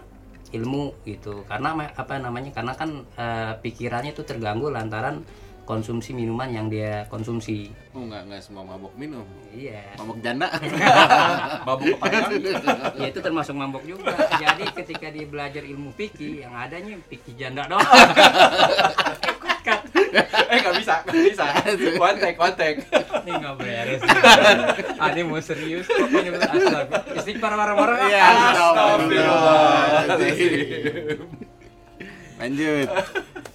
ilmu 0.48 0.94
gitu 1.02 1.42
karena 1.44 1.74
apa 1.90 2.14
namanya 2.16 2.50
karena 2.50 2.72
kan 2.72 2.90
eh, 3.12 3.52
pikirannya 3.58 4.12
itu 4.12 4.22
terganggu 4.22 4.70
lantaran 4.70 5.26
konsumsi 5.66 6.14
minuman 6.14 6.46
yang 6.46 6.70
dia 6.70 7.02
konsumsi 7.06 7.74
Oh, 7.90 8.06
enggak 8.06 8.22
enggak 8.22 8.38
semua 8.38 8.62
mabok 8.62 8.94
minum. 8.94 9.26
iya 9.50 9.82
Mabok 9.98 10.22
janda. 10.22 10.46
Mabuk 11.66 11.98
kepayang. 11.98 12.30
ya 12.94 13.06
itu 13.08 13.18
termasuk 13.18 13.50
mabok 13.52 13.82
juga 13.82 14.14
jadi 14.38 14.62
ketika 14.70 15.10
dia 15.10 15.26
belajar 15.26 15.66
ilmu 15.66 15.90
fikih 15.90 16.46
yang 16.46 16.54
adanya 16.54 16.94
fikih 17.10 17.34
janda 17.34 17.66
doang 17.66 17.82
eh 20.52 20.58
nggak 20.62 20.76
bisa, 20.78 20.94
nggak 21.04 21.22
bisa. 21.32 21.44
One 22.06 22.18
take, 22.20 22.38
one 22.38 22.54
take. 22.54 22.78
ini 23.26 23.32
nggak 23.42 23.56
beres 23.58 24.00
ah, 25.02 25.10
ini 25.10 25.26
mau 25.26 25.42
serius 25.42 25.90
ini 25.90 26.30
betul 26.30 26.62
astaga 26.62 27.02
istighfar 27.18 27.58
marah-marah 27.58 28.06
Iya, 28.06 28.22
Astagfirullahaladzim. 28.54 31.26
Lanjut. 32.36 32.84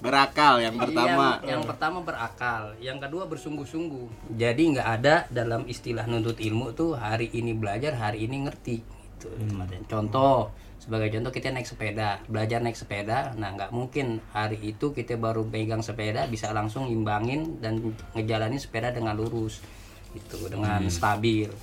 Berakal 0.01 0.65
yang 0.65 0.75
pertama. 0.81 1.38
Yang, 1.46 1.53
yang 1.53 1.62
pertama 1.70 2.01
berakal, 2.01 2.74
yang 2.81 2.98
kedua 2.98 3.29
bersungguh-sungguh. 3.29 4.34
Jadi 4.34 4.74
nggak 4.74 4.88
ada 5.00 5.29
dalam 5.29 5.70
istilah 5.70 6.10
nuntut 6.10 6.41
ilmu 6.41 6.74
tuh 6.74 6.98
hari 6.98 7.29
ini 7.38 7.53
belajar, 7.53 7.93
hari 7.93 8.25
ini 8.25 8.50
ngerti. 8.50 8.81
Gitu. 8.81 9.29
Contoh, 9.86 10.50
sebagai 10.82 11.14
contoh 11.14 11.30
kita 11.30 11.54
naik 11.54 11.70
sepeda, 11.70 12.18
belajar 12.26 12.58
naik 12.58 12.74
sepeda. 12.74 13.38
Nah 13.38 13.54
nggak 13.54 13.70
mungkin 13.70 14.18
hari 14.34 14.58
itu 14.66 14.90
kita 14.90 15.14
baru 15.22 15.46
pegang 15.46 15.86
sepeda 15.86 16.26
bisa 16.26 16.50
langsung 16.50 16.90
imbangin 16.90 17.62
dan 17.62 17.78
ngejalanin 18.18 18.58
sepeda 18.58 18.90
dengan 18.90 19.14
lurus, 19.14 19.62
gitu, 20.18 20.50
dengan 20.50 20.90
stabil. 20.90 21.54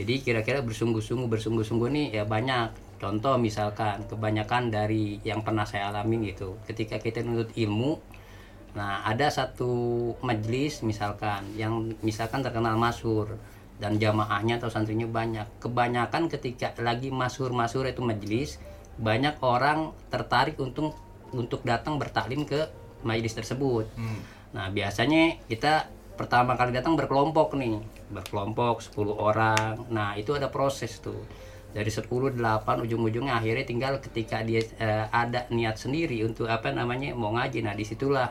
Jadi 0.00 0.24
kira-kira 0.24 0.64
bersungguh-sungguh, 0.64 1.28
bersungguh-sungguh 1.28 1.88
nih 1.92 2.06
ya 2.16 2.24
banyak. 2.24 2.96
Contoh 2.96 3.36
misalkan 3.36 4.08
kebanyakan 4.08 4.72
dari 4.72 5.20
yang 5.20 5.44
pernah 5.44 5.68
saya 5.68 5.92
alamin 5.92 6.32
gitu, 6.32 6.56
ketika 6.64 6.96
kita 6.96 7.20
nuntut 7.20 7.52
ilmu, 7.52 8.00
Nah, 8.72 9.04
ada 9.04 9.28
satu 9.28 9.68
majelis 10.24 10.80
misalkan 10.80 11.44
yang 11.60 11.92
misalkan 12.00 12.40
terkenal 12.40 12.80
masyhur 12.80 13.36
dan 13.82 13.98
jamaahnya 13.98 14.62
atau 14.62 14.70
santrinya 14.70 15.10
banyak. 15.10 15.58
Kebanyakan 15.58 16.30
ketika 16.30 16.70
lagi 16.78 17.10
masyhur-masyhur 17.10 17.90
itu 17.90 17.98
majelis, 17.98 18.62
banyak 18.94 19.42
orang 19.42 19.90
tertarik 20.06 20.54
untuk 20.62 20.94
untuk 21.34 21.66
datang 21.66 21.98
bertaklim 21.98 22.46
ke 22.46 22.70
majelis 23.02 23.34
tersebut. 23.34 23.90
Nah, 24.54 24.70
biasanya 24.70 25.42
kita 25.50 25.90
pertama 26.14 26.54
kali 26.54 26.70
datang 26.70 26.94
berkelompok 26.94 27.58
nih, 27.58 27.82
berkelompok 28.14 28.84
10 28.84 29.10
orang. 29.18 29.82
Nah, 29.90 30.14
itu 30.14 30.36
ada 30.38 30.46
proses 30.46 31.02
tuh. 31.02 31.26
Dari 31.72 31.88
10 31.88 32.36
8 32.36 32.84
ujung-ujungnya 32.84 33.34
akhirnya 33.34 33.64
tinggal 33.64 33.96
ketika 33.98 34.44
dia 34.44 34.62
eh, 34.76 35.08
ada 35.08 35.48
niat 35.48 35.80
sendiri 35.80 36.20
untuk 36.22 36.46
apa 36.46 36.70
namanya 36.70 37.16
mau 37.16 37.34
ngaji. 37.34 37.64
Nah, 37.64 37.74
di 37.74 37.82
situlah 37.82 38.28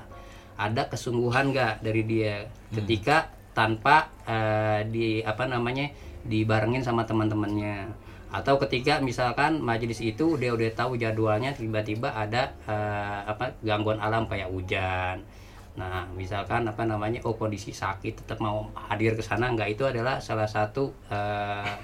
ada 0.55 0.85
kesungguhan 0.87 1.49
nggak 1.49 1.73
dari 1.81 2.05
dia 2.05 2.45
ketika 2.69 3.33
tanpa 3.51 4.11
eh, 4.27 4.87
di 4.87 5.19
apa 5.21 5.47
namanya 5.47 5.91
dibarengin 6.25 6.83
sama 6.85 7.03
teman-temannya. 7.03 7.91
Atau 8.31 8.55
ketika 8.63 9.03
misalkan 9.03 9.59
majelis 9.59 9.99
itu 9.99 10.39
dia 10.39 10.55
udah 10.55 10.71
tahu 10.71 10.95
jadwalnya 10.95 11.51
tiba-tiba 11.51 12.15
ada 12.15 12.55
eh, 12.67 13.19
apa 13.27 13.57
gangguan 13.63 13.99
alam 13.99 14.27
kayak 14.27 14.47
hujan. 14.47 15.23
Nah 15.75 16.07
misalkan 16.15 16.67
apa 16.67 16.83
namanya 16.83 17.23
oh 17.27 17.35
kondisi 17.35 17.71
sakit 17.71 18.23
tetap 18.23 18.39
mau 18.39 18.71
hadir 18.91 19.15
ke 19.15 19.23
sana 19.23 19.51
nggak 19.51 19.75
itu 19.75 19.83
adalah 19.87 20.19
salah 20.23 20.47
satu 20.47 20.91
eh, 21.11 21.75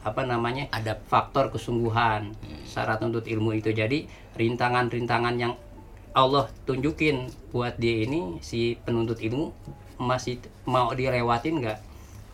apa 0.00 0.22
namanya 0.24 0.64
Ada 0.72 0.96
faktor 0.96 1.52
kesungguhan 1.52 2.32
syarat 2.64 3.02
untuk 3.04 3.26
ilmu 3.26 3.52
itu. 3.58 3.74
Jadi 3.74 4.08
rintangan-rintangan 4.38 5.36
yang 5.36 5.52
Allah 6.10 6.50
tunjukin 6.66 7.30
buat 7.54 7.78
dia 7.78 8.02
ini 8.02 8.42
si 8.42 8.74
penuntut 8.82 9.22
ilmu 9.22 9.54
masih 10.00 10.34
mau 10.64 10.90
dilewatin 10.90 11.60
nggak 11.60 11.78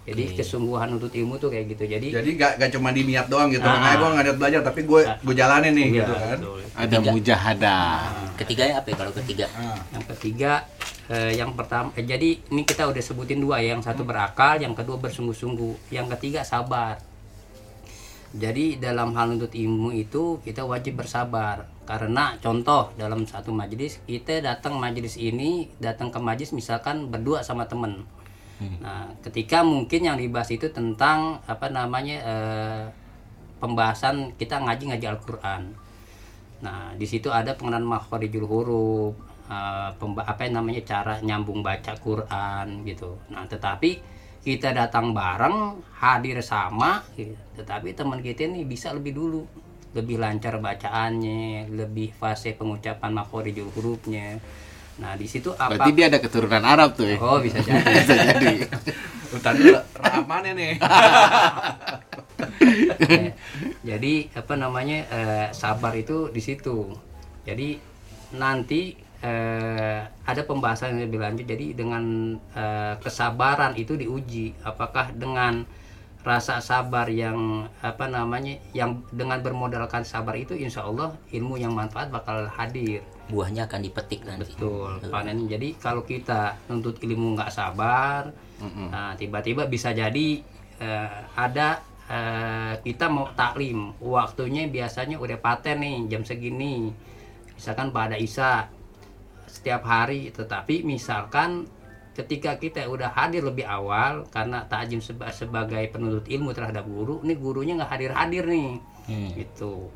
jadi 0.07 0.23
Oke. 0.25 0.39
kesungguhan 0.39 0.87
untuk 0.89 1.11
ilmu 1.11 1.35
tuh 1.35 1.51
kayak 1.51 1.67
gitu 1.67 1.83
jadi 1.91 2.07
Jadi 2.15 2.39
gak, 2.39 2.63
gak 2.63 2.71
cuma 2.71 2.95
di 2.95 3.03
niat 3.03 3.27
doang 3.27 3.51
gitu. 3.51 3.61
Ah. 3.61 3.75
Makanya 3.75 3.97
gue 3.97 4.09
gak 4.09 4.25
niat 4.25 4.39
belajar, 4.39 4.61
tapi 4.63 4.81
gue 4.87 5.01
gue 5.03 5.35
jalanin 5.35 5.75
nih 5.75 5.83
Iya, 5.83 5.99
gitu 5.99 6.13
kan. 6.15 6.39
betul. 6.39 6.59
Ada 6.79 6.97
mujahadah. 7.03 7.91
ketiganya 8.39 8.75
apa 8.79 8.87
ya 8.87 8.97
kalau 8.97 9.13
ketiga 9.13 9.47
Ah. 9.51 9.75
yang 9.91 10.05
ketiga 10.07 10.53
eh, 11.09 11.33
yang 11.35 11.51
pertama 11.53 11.91
eh, 11.93 12.05
jadi 12.05 12.29
ini 12.47 12.63
kita 12.63 12.87
udah 12.87 13.03
sebutin 13.03 13.43
dua 13.43 13.59
ya 13.59 13.75
yang 13.75 13.83
satu 13.83 14.07
berakal 14.07 14.55
yang 14.57 14.79
kedua 14.79 14.95
bersungguh-sungguh 14.97 15.91
yang 15.91 16.07
ketiga 16.13 16.47
sabar 16.47 17.03
jadi 18.31 18.77
dalam 18.77 19.11
hal 19.11 19.33
untuk 19.33 19.51
ilmu 19.51 19.91
itu 19.91 20.39
kita 20.41 20.63
wajib 20.63 21.01
bersabar 21.01 21.67
karena 21.87 22.35
contoh 22.43 22.91
dalam 22.99 23.23
satu 23.25 23.55
majelis 23.55 24.03
kita 24.05 24.43
datang 24.43 24.77
majelis 24.77 25.15
ini 25.17 25.71
datang 25.79 26.11
ke 26.11 26.19
majelis 26.19 26.53
misalkan 26.53 27.09
berdua 27.09 27.41
sama 27.41 27.65
temen 27.65 28.03
nah 28.81 29.07
ketika 29.23 29.61
mungkin 29.63 30.01
yang 30.03 30.17
dibahas 30.17 30.51
itu 30.51 30.67
tentang 30.73 31.39
apa 31.47 31.69
namanya 31.69 32.17
eh, 32.25 32.85
pembahasan 33.57 34.35
kita 34.37 34.61
ngaji 34.61 34.93
ngaji 34.93 35.07
Al-Quran 35.07 35.63
Nah, 36.57 36.97
di 36.97 37.05
situ 37.05 37.29
ada 37.29 37.53
pengenalan 37.53 37.85
makhorijul 37.85 38.49
huruf, 38.49 39.13
eh, 39.45 39.91
pemba- 40.01 40.25
apa 40.25 40.49
yang 40.49 40.65
namanya 40.65 40.81
cara 40.89 41.21
nyambung 41.21 41.61
baca 41.61 41.93
Quran 42.01 42.81
gitu. 42.89 43.13
Nah, 43.29 43.45
tetapi 43.45 44.01
kita 44.41 44.73
datang 44.73 45.11
bareng, 45.13 45.77
hadir 46.01 46.39
sama, 46.41 47.03
gitu. 47.13 47.35
tetapi 47.59 47.93
teman 47.93 48.23
kita 48.23 48.47
ini 48.47 48.65
bisa 48.65 48.95
lebih 48.95 49.13
dulu, 49.13 49.43
lebih 49.97 50.21
lancar 50.21 50.61
bacaannya, 50.61 51.73
lebih 51.73 52.13
fase 52.13 52.53
pengucapan 52.53 53.11
makhorijul 53.17 53.73
hurufnya. 53.73 54.37
Nah, 55.01 55.17
di 55.17 55.25
situ 55.25 55.57
apa? 55.57 55.77
Berarti 55.77 55.93
dia 55.97 56.07
ada 56.13 56.21
keturunan 56.21 56.65
Arab 56.65 56.93
tuh 56.97 57.09
ya. 57.09 57.17
Oh, 57.21 57.41
bisa 57.41 57.61
jadi. 57.65 57.81
Bisa 58.05 58.15
jadi. 58.15 58.55
Hutan 59.33 59.55
dulu, 59.57 59.81
rahmannya 59.97 60.53
nih. 60.55 60.69
Ya. 60.69 60.77
jadi 63.97 64.15
apa 64.37 64.55
namanya 64.57 64.99
eh, 65.09 65.49
sabar 65.57 65.97
itu 65.97 66.29
di 66.33 66.43
situ 66.43 66.93
jadi 67.47 67.79
nanti 68.37 68.97
eh, 69.23 70.01
ada 70.05 70.43
pembahasan 70.45 70.97
yang 70.97 71.09
lebih 71.09 71.21
lanjut 71.23 71.47
jadi 71.49 71.67
dengan 71.73 72.37
eh, 72.53 72.95
kesabaran 73.01 73.79
itu 73.79 73.97
diuji 73.97 74.53
apakah 74.67 75.13
dengan 75.15 75.65
rasa 76.27 76.59
sabar 76.59 77.07
yang 77.07 77.71
apa 77.79 78.11
namanya 78.11 78.59
yang 78.75 78.99
dengan 79.15 79.39
bermodalkan 79.39 80.03
sabar 80.03 80.35
itu 80.35 80.59
insya 80.59 80.83
Allah 80.83 81.15
ilmu 81.31 81.55
yang 81.55 81.71
manfaat 81.71 82.11
bakal 82.11 82.51
hadir. 82.51 83.07
Buahnya 83.31 83.71
akan 83.71 83.81
dipetik 83.87 84.27
nanti. 84.27 84.51
Betul 84.59 84.99
panen. 85.07 85.47
Jadi 85.47 85.79
kalau 85.79 86.03
kita 86.03 86.59
nuntut 86.67 86.99
ilmu 86.99 87.39
nggak 87.39 87.55
sabar 87.55 88.35
nah 88.91 89.13
tiba-tiba 89.15 89.69
bisa 89.69 89.93
jadi 89.93 90.43
eh, 90.83 91.19
ada 91.39 91.79
eh, 92.11 92.75
kita 92.83 93.07
mau 93.07 93.31
taklim. 93.39 93.95
Waktunya 94.03 94.67
biasanya 94.67 95.23
udah 95.23 95.39
paten 95.39 95.79
nih 95.79 96.11
jam 96.11 96.27
segini. 96.27 96.91
Misalkan 97.55 97.95
pada 97.95 98.19
isya 98.19 98.67
setiap 99.47 99.87
hari. 99.87 100.35
Tetapi 100.35 100.83
misalkan 100.83 101.71
ketika 102.17 102.57
kita 102.57 102.89
udah 102.89 103.13
hadir 103.13 103.45
lebih 103.45 103.69
awal 103.69 104.25
karena 104.33 104.65
takjim 104.65 105.05
seba- 105.05 105.29
sebagai 105.29 105.85
penuntut 105.93 106.25
ilmu 106.25 106.57
terhadap 106.57 106.89
guru 106.89 107.21
ini 107.21 107.37
gurunya 107.37 107.77
nggak 107.77 107.93
hadir-hadir 107.93 108.49
nih. 108.49 108.81
Hmm. 109.07 109.31
gitu. 109.37 109.93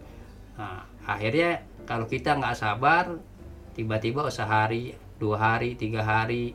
Nah 0.60 0.84
akhirnya 1.08 1.64
kalau 1.88 2.04
kita 2.04 2.36
nggak 2.36 2.54
sabar 2.60 3.16
tiba-tiba 3.72 4.28
sehari 4.28 4.92
dua 5.16 5.40
hari 5.40 5.80
tiga 5.80 6.04
hari 6.04 6.52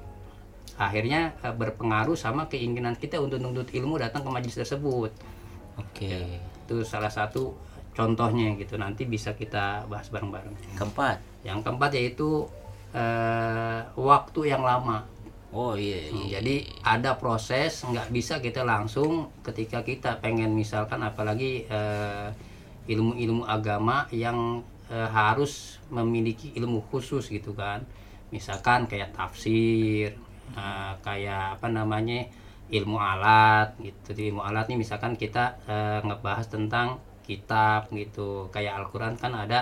akhirnya 0.78 1.34
eh, 1.42 1.56
berpengaruh 1.56 2.14
sama 2.14 2.46
keinginan 2.46 2.94
kita 2.94 3.18
untuk 3.18 3.42
nuntut 3.42 3.74
ilmu 3.74 3.98
datang 3.98 4.22
ke 4.22 4.30
majelis 4.30 4.62
tersebut. 4.62 5.10
Oke. 5.82 6.38
Itu 6.70 6.86
salah 6.86 7.10
satu 7.10 7.58
contohnya 7.98 8.54
gitu. 8.54 8.78
Nanti 8.78 9.10
bisa 9.10 9.34
kita 9.34 9.90
bahas 9.90 10.14
bareng-bareng. 10.14 10.78
Keempat. 10.78 11.18
Yang 11.42 11.60
keempat 11.66 11.92
yaitu 11.98 12.46
eh, 12.94 13.82
waktu 13.98 14.54
yang 14.54 14.62
lama 14.62 15.15
oh 15.56 15.74
iya, 15.80 15.98
Hmm, 16.12 16.28
iya. 16.28 16.40
Jadi 16.42 16.56
ada 16.94 17.12
proses, 17.22 17.72
nggak 17.92 18.08
bisa 18.18 18.34
kita 18.46 18.62
langsung 18.72 19.12
ketika 19.48 19.80
kita 19.90 20.12
pengen 20.24 20.52
misalkan 20.62 21.00
apalagi 21.10 21.52
eh, 21.78 22.28
ilmu-ilmu 22.94 23.44
agama 23.58 23.98
yang 24.26 24.40
eh, 24.92 25.10
harus 25.20 25.54
memiliki 25.98 26.48
ilmu 26.60 26.80
khusus 26.92 27.24
gitu 27.32 27.52
kan. 27.62 27.80
Misalkan 28.36 28.80
kayak 28.92 29.10
tafsir, 29.18 30.12
eh, 30.62 30.94
kayak 31.06 31.44
apa 31.62 31.68
namanya 31.78 32.20
ilmu 32.78 32.98
alat 33.12 33.70
gitu. 33.88 34.10
Di 34.18 34.24
ilmu 34.34 34.42
alat 34.50 34.66
nih 34.70 34.78
misalkan 34.84 35.14
kita 35.24 35.44
eh, 35.74 36.00
ngebahas 36.08 36.46
tentang 36.52 36.88
kitab 37.28 37.90
gitu. 37.96 38.52
Kayak 38.54 38.74
Al-Qur'an 38.86 39.16
kan 39.18 39.34
ada 39.34 39.60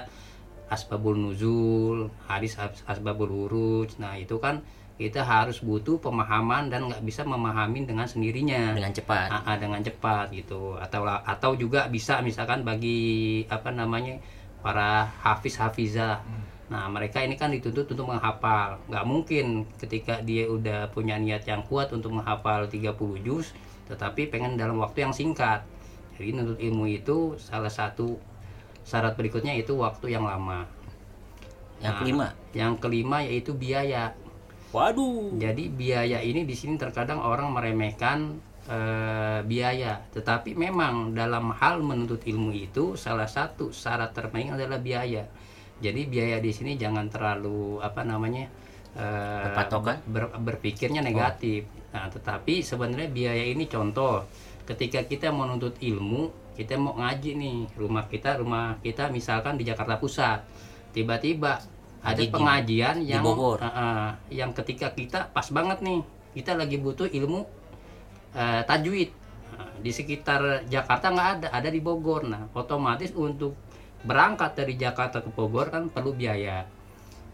asbabul 0.75 1.15
nuzul, 1.23 2.09
hadis 2.29 2.53
as- 2.59 2.83
asbabul 2.89 3.29
huruj. 3.29 3.89
Nah, 4.01 4.13
itu 4.17 4.35
kan 4.41 4.55
kita 4.93 5.25
harus 5.25 5.57
butuh 5.57 5.97
pemahaman 5.97 6.69
dan 6.69 6.85
nggak 6.85 7.01
bisa 7.01 7.25
memahami 7.25 7.89
dengan 7.89 8.05
sendirinya. 8.05 8.77
Dengan 8.77 8.93
cepat. 8.93 9.29
Ah, 9.33 9.41
ah, 9.53 9.57
dengan 9.57 9.81
cepat 9.81 10.29
gitu. 10.29 10.77
Atau 10.77 11.01
atau 11.09 11.51
juga 11.57 11.89
bisa 11.89 12.21
misalkan 12.21 12.61
bagi 12.61 13.41
apa 13.49 13.73
namanya 13.73 14.21
para 14.61 15.09
hafiz 15.25 15.57
hafizah. 15.57 16.21
Nah 16.69 16.87
mereka 16.93 17.25
ini 17.25 17.33
kan 17.33 17.49
dituntut 17.49 17.89
untuk 17.89 18.13
menghafal. 18.13 18.77
Nggak 18.85 19.05
mungkin 19.09 19.45
ketika 19.81 20.21
dia 20.21 20.45
udah 20.45 20.93
punya 20.93 21.17
niat 21.17 21.43
yang 21.49 21.65
kuat 21.65 21.89
untuk 21.89 22.13
menghafal 22.13 22.69
30 22.69 22.93
juz 23.25 23.49
tetapi 23.89 24.31
pengen 24.31 24.55
dalam 24.55 24.77
waktu 24.77 25.09
yang 25.09 25.13
singkat. 25.13 25.65
Jadi 26.15 26.37
nuntut 26.37 26.61
ilmu 26.61 26.85
itu 26.85 27.33
salah 27.41 27.73
satu 27.73 28.21
syarat 28.85 29.17
berikutnya 29.17 29.57
itu 29.57 29.73
waktu 29.73 30.13
yang 30.13 30.29
lama. 30.29 30.69
Yang 31.81 31.89
Nah, 31.89 31.99
kelima 31.99 32.27
yang 32.53 32.73
kelima 32.77 33.17
yaitu 33.25 33.51
biaya 33.57 34.13
waduh 34.73 35.31
jadi 35.37 35.63
biaya 35.69 36.19
ini 36.25 36.43
di 36.43 36.55
sini 36.57 36.75
terkadang 36.75 37.21
orang 37.21 37.53
meremehkan 37.53 38.41
eh, 38.67 39.39
biaya, 39.43 39.99
tetapi 40.11 40.55
memang 40.55 41.11
dalam 41.11 41.51
hal 41.51 41.83
menuntut 41.83 42.23
ilmu 42.23 42.51
itu 42.55 42.95
salah 42.95 43.27
satu 43.27 43.75
syarat 43.75 44.15
terpenting 44.15 44.55
adalah 44.55 44.79
biaya. 44.79 45.27
Jadi 45.83 46.07
biaya 46.07 46.39
di 46.39 46.51
sini 46.55 46.79
jangan 46.79 47.11
terlalu 47.11 47.83
apa 47.83 48.07
namanya 48.07 48.47
eh, 48.95 49.43
Berpatokan? 49.51 49.97
ber- 50.07 50.35
berpikirnya 50.39 51.03
negatif. 51.03 51.67
Nah, 51.91 52.09
tetapi 52.09 52.63
sebenarnya 52.63 53.09
biaya 53.11 53.45
ini 53.45 53.67
contoh 53.67 54.25
ketika 54.63 55.03
kita 55.05 55.29
menuntut 55.29 55.77
ilmu, 55.83 56.55
kita 56.55 56.79
mau 56.79 56.95
ngaji 56.97 57.31
nih, 57.35 57.59
rumah 57.75 58.07
kita 58.07 58.39
rumah 58.39 58.79
kita 58.79 59.11
misalkan 59.11 59.59
di 59.59 59.67
Jakarta 59.67 59.99
Pusat. 59.99 60.39
Tiba-tiba 60.93 61.57
ada 62.03 62.19
Ngaji 62.19 62.27
di- 62.27 62.33
pengajian 62.35 62.95
di 62.99 63.11
yang 63.15 63.23
Bogor. 63.23 63.63
Ah, 63.63 63.71
ah, 63.71 64.07
yang 64.27 64.51
ketika 64.51 64.91
kita 64.91 65.31
pas 65.31 65.47
banget 65.49 65.79
nih 65.79 66.03
kita 66.35 66.59
lagi 66.59 66.77
butuh 66.77 67.07
ilmu 67.07 67.47
eh, 68.35 68.61
tajwid. 68.67 69.09
Nah, 69.55 69.71
di 69.79 69.91
sekitar 69.93 70.67
Jakarta 70.67 71.13
nggak 71.13 71.29
ada 71.39 71.47
ada 71.55 71.69
di 71.71 71.79
Bogor. 71.79 72.27
Nah 72.27 72.51
otomatis 72.51 73.15
untuk 73.15 73.55
berangkat 74.03 74.51
dari 74.59 74.75
Jakarta 74.75 75.23
ke 75.23 75.31
Bogor 75.31 75.71
kan 75.71 75.87
perlu 75.87 76.11
biaya. 76.11 76.67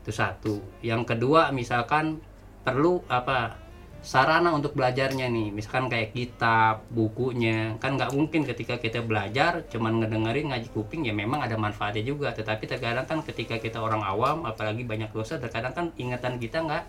Itu 0.06 0.14
satu. 0.14 0.62
Yang 0.86 1.18
kedua 1.18 1.50
misalkan 1.50 2.22
perlu 2.62 3.02
apa 3.10 3.58
sarana 4.00 4.56
untuk 4.56 4.74
belajarnya 4.75 5.27
nih. 5.27 5.51
Misalkan 5.51 5.91
kayak 5.91 6.15
kitab 6.15 6.88
bukunya. 6.91 7.75
Kan 7.84 8.00
nggak 8.00 8.15
mungkin 8.15 8.48
ketika 8.48 8.79
kita 8.79 9.03
belajar 9.03 9.68
cuman 9.68 10.00
ngedengerin 10.03 10.51
ngaji 10.51 10.70
kuping 10.72 11.03
ya 11.03 11.13
memang 11.13 11.44
ada 11.44 11.60
manfaatnya 11.60 12.03
juga. 12.03 12.32
Tetapi 12.32 12.63
terkadang 12.65 13.06
kan 13.06 13.20
ketika 13.24 13.60
kita 13.60 13.79
orang 13.84 14.03
awam 14.03 14.48
apalagi 14.48 14.88
banyak 14.88 15.12
dosa 15.12 15.36
terkadang 15.38 15.75
kan 15.75 15.86
ingatan 16.00 16.39
kita 16.39 16.63
nggak 16.63 16.84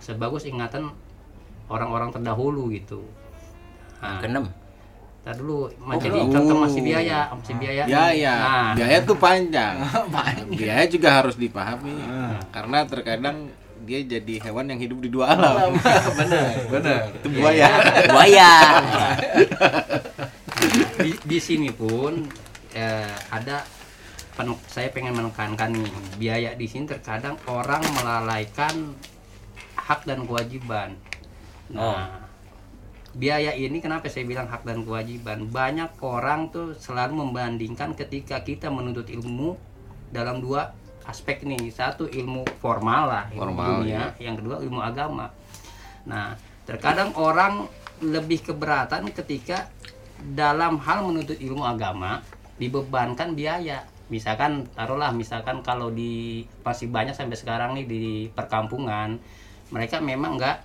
sebagus 0.00 0.44
ingatan 0.48 0.92
orang-orang 1.70 2.10
terdahulu 2.12 2.68
gitu. 2.74 3.04
Nah, 4.00 4.18
Keenam. 4.20 4.48
Ntar 5.20 5.36
dulu, 5.36 5.68
jadi 6.00 6.16
contoh 6.32 6.56
masih 6.64 6.80
biaya, 6.80 7.28
masih 7.36 7.54
biaya. 7.60 7.84
Ya 7.84 8.04
nih. 8.08 8.24
ya, 8.24 8.36
Nah, 8.40 8.72
biaya 8.72 8.98
tuh 9.04 9.16
panjang. 9.20 9.76
biaya 10.64 10.84
juga 10.88 11.08
harus 11.20 11.36
dipahami. 11.36 11.92
Karena 12.48 12.88
terkadang 12.88 13.52
dia 13.84 14.00
jadi 14.04 14.34
hewan 14.48 14.70
yang 14.70 14.80
hidup 14.80 14.98
di 15.00 15.08
dua 15.08 15.32
alam. 15.36 15.76
bener 16.20 16.46
bener 16.68 17.00
Itu 17.16 17.28
buaya. 17.32 17.68
Buaya. 18.14 18.50
di, 21.00 21.10
di 21.24 21.38
sini 21.40 21.70
pun 21.72 22.28
eh, 22.76 23.14
ada 23.32 23.64
pen- 24.36 24.60
saya 24.68 24.88
pengen 24.92 25.16
menekankan 25.16 25.72
nih 25.74 25.92
biaya 26.16 26.50
di 26.56 26.66
sini 26.68 26.84
terkadang 26.88 27.36
orang 27.48 27.82
melalaikan 27.96 28.94
hak 29.76 30.06
dan 30.06 30.22
kewajiban. 30.28 30.94
Nah, 31.70 32.26
biaya 33.14 33.50
ini 33.54 33.82
kenapa 33.82 34.06
saya 34.06 34.26
bilang 34.26 34.46
hak 34.46 34.62
dan 34.62 34.86
kewajiban? 34.86 35.50
Banyak 35.50 35.98
orang 36.02 36.50
tuh 36.54 36.78
selalu 36.78 37.26
membandingkan 37.26 37.98
ketika 37.98 38.42
kita 38.42 38.70
menuntut 38.70 39.10
ilmu 39.10 39.58
dalam 40.10 40.42
dua 40.42 40.74
aspek 41.10 41.42
nih. 41.42 41.68
Satu 41.74 42.06
ilmu 42.06 42.46
formal 42.62 43.02
lah, 43.10 43.24
ilmu 43.34 43.52
Formal, 43.52 43.68
dunia, 43.82 44.14
yang 44.22 44.38
kedua 44.38 44.62
ilmu 44.62 44.80
agama. 44.80 45.28
Nah, 46.06 46.38
terkadang 46.64 47.12
orang 47.18 47.66
lebih 48.00 48.40
keberatan 48.46 49.12
ketika 49.12 49.68
dalam 50.20 50.80
hal 50.80 51.04
menuntut 51.04 51.36
ilmu 51.36 51.66
agama 51.66 52.24
dibebankan 52.56 53.36
biaya. 53.36 53.84
Misalkan 54.10 54.66
taruhlah 54.74 55.14
misalkan 55.14 55.62
kalau 55.62 55.90
di 55.94 56.42
masih 56.66 56.90
banyak 56.90 57.14
sampai 57.14 57.38
sekarang 57.38 57.78
nih 57.78 57.86
di 57.86 58.02
perkampungan 58.32 59.22
mereka 59.70 60.02
memang 60.02 60.34
nggak 60.34 60.56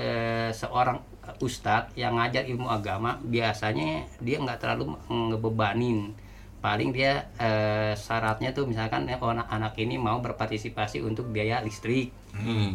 eh, 0.00 0.50
seorang 0.56 0.96
ustadz 1.42 1.92
yang 1.98 2.16
ngajar 2.16 2.46
ilmu 2.46 2.70
agama 2.70 3.18
biasanya 3.20 4.06
dia 4.22 4.40
nggak 4.40 4.62
terlalu 4.62 4.96
ngebebanin 5.10 6.14
paling 6.60 6.90
dia 6.90 7.30
eh, 7.38 7.92
syaratnya 7.94 8.50
tuh 8.50 8.66
misalkan 8.66 9.06
eh, 9.06 9.18
oh, 9.20 9.30
anak-anak 9.30 9.76
ini 9.78 10.00
mau 10.00 10.18
berpartisipasi 10.18 11.04
untuk 11.04 11.30
biaya 11.30 11.62
listrik 11.62 12.10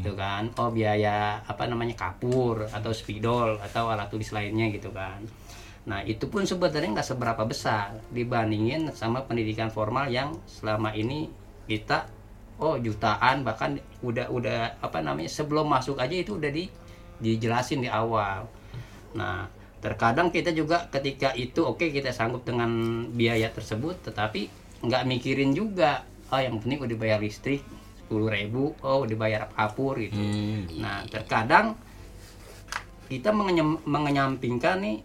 gitu 0.01 0.17
kan. 0.17 0.49
Oh 0.57 0.73
biaya 0.73 1.41
apa 1.45 1.69
namanya 1.69 1.93
kapur 1.93 2.65
atau 2.69 2.89
spidol 2.93 3.61
atau 3.61 3.93
alat 3.93 4.09
tulis 4.09 4.33
lainnya 4.33 4.69
gitu 4.73 4.89
kan. 4.89 5.21
Nah 5.85 6.05
itu 6.05 6.29
pun 6.29 6.45
sebenarnya 6.45 7.01
nggak 7.01 7.09
seberapa 7.13 7.43
besar 7.45 7.97
dibandingin 8.13 8.89
sama 8.93 9.25
pendidikan 9.25 9.69
formal 9.73 10.09
yang 10.09 10.33
selama 10.45 10.93
ini 10.93 11.29
kita 11.65 12.09
oh 12.61 12.77
jutaan 12.77 13.41
bahkan 13.41 13.81
udah 14.05 14.29
udah 14.29 14.77
apa 14.81 15.01
namanya 15.01 15.29
sebelum 15.29 15.65
masuk 15.65 15.97
aja 15.97 16.13
itu 16.13 16.37
udah 16.37 16.51
di 16.53 16.69
dijelasin 17.21 17.85
di 17.85 17.89
awal. 17.89 18.45
Nah 19.17 19.60
terkadang 19.81 20.29
kita 20.29 20.53
juga 20.53 20.85
ketika 20.87 21.33
itu 21.33 21.65
oke 21.65 21.89
kita 21.89 22.13
sanggup 22.13 22.45
dengan 22.45 22.69
biaya 23.09 23.49
tersebut 23.49 24.05
tetapi 24.05 24.47
nggak 24.81 25.03
mikirin 25.05 25.51
juga 25.51 26.05
oh 26.29 26.37
yang 26.37 26.61
penting 26.61 26.79
udah 26.79 26.97
bayar 26.97 27.19
listrik 27.19 27.65
10.000 28.07 28.27
ribu 28.29 28.75
oh 28.83 29.03
udah 29.03 29.17
bayar 29.17 29.41
kapur 29.51 29.97
gitu. 29.97 30.19
Nah 30.77 31.01
terkadang 31.07 31.73
kita 33.07 33.31
mengenyam- 33.31 33.81
mengenyampingkan 33.83 34.79
nih 34.79 34.97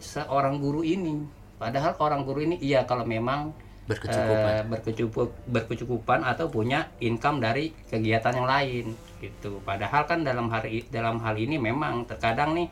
seorang 0.00 0.60
guru 0.60 0.84
ini. 0.84 1.24
Padahal 1.56 1.96
orang 1.96 2.24
guru 2.24 2.44
ini 2.44 2.56
iya 2.60 2.84
kalau 2.84 3.04
memang 3.04 3.52
Berkecukupan. 3.84 4.48
eh, 4.48 4.64
berkecukup 4.64 5.28
berkecukupan 5.44 6.20
atau 6.24 6.48
punya 6.48 6.88
income 7.04 7.36
dari 7.40 7.68
kegiatan 7.88 8.32
yang 8.32 8.48
lain 8.48 8.84
gitu. 9.20 9.60
Padahal 9.60 10.08
kan 10.08 10.24
dalam 10.24 10.48
hari 10.48 10.88
dalam 10.88 11.20
hal 11.20 11.36
ini 11.36 11.60
memang 11.60 12.08
terkadang 12.08 12.56
nih 12.56 12.68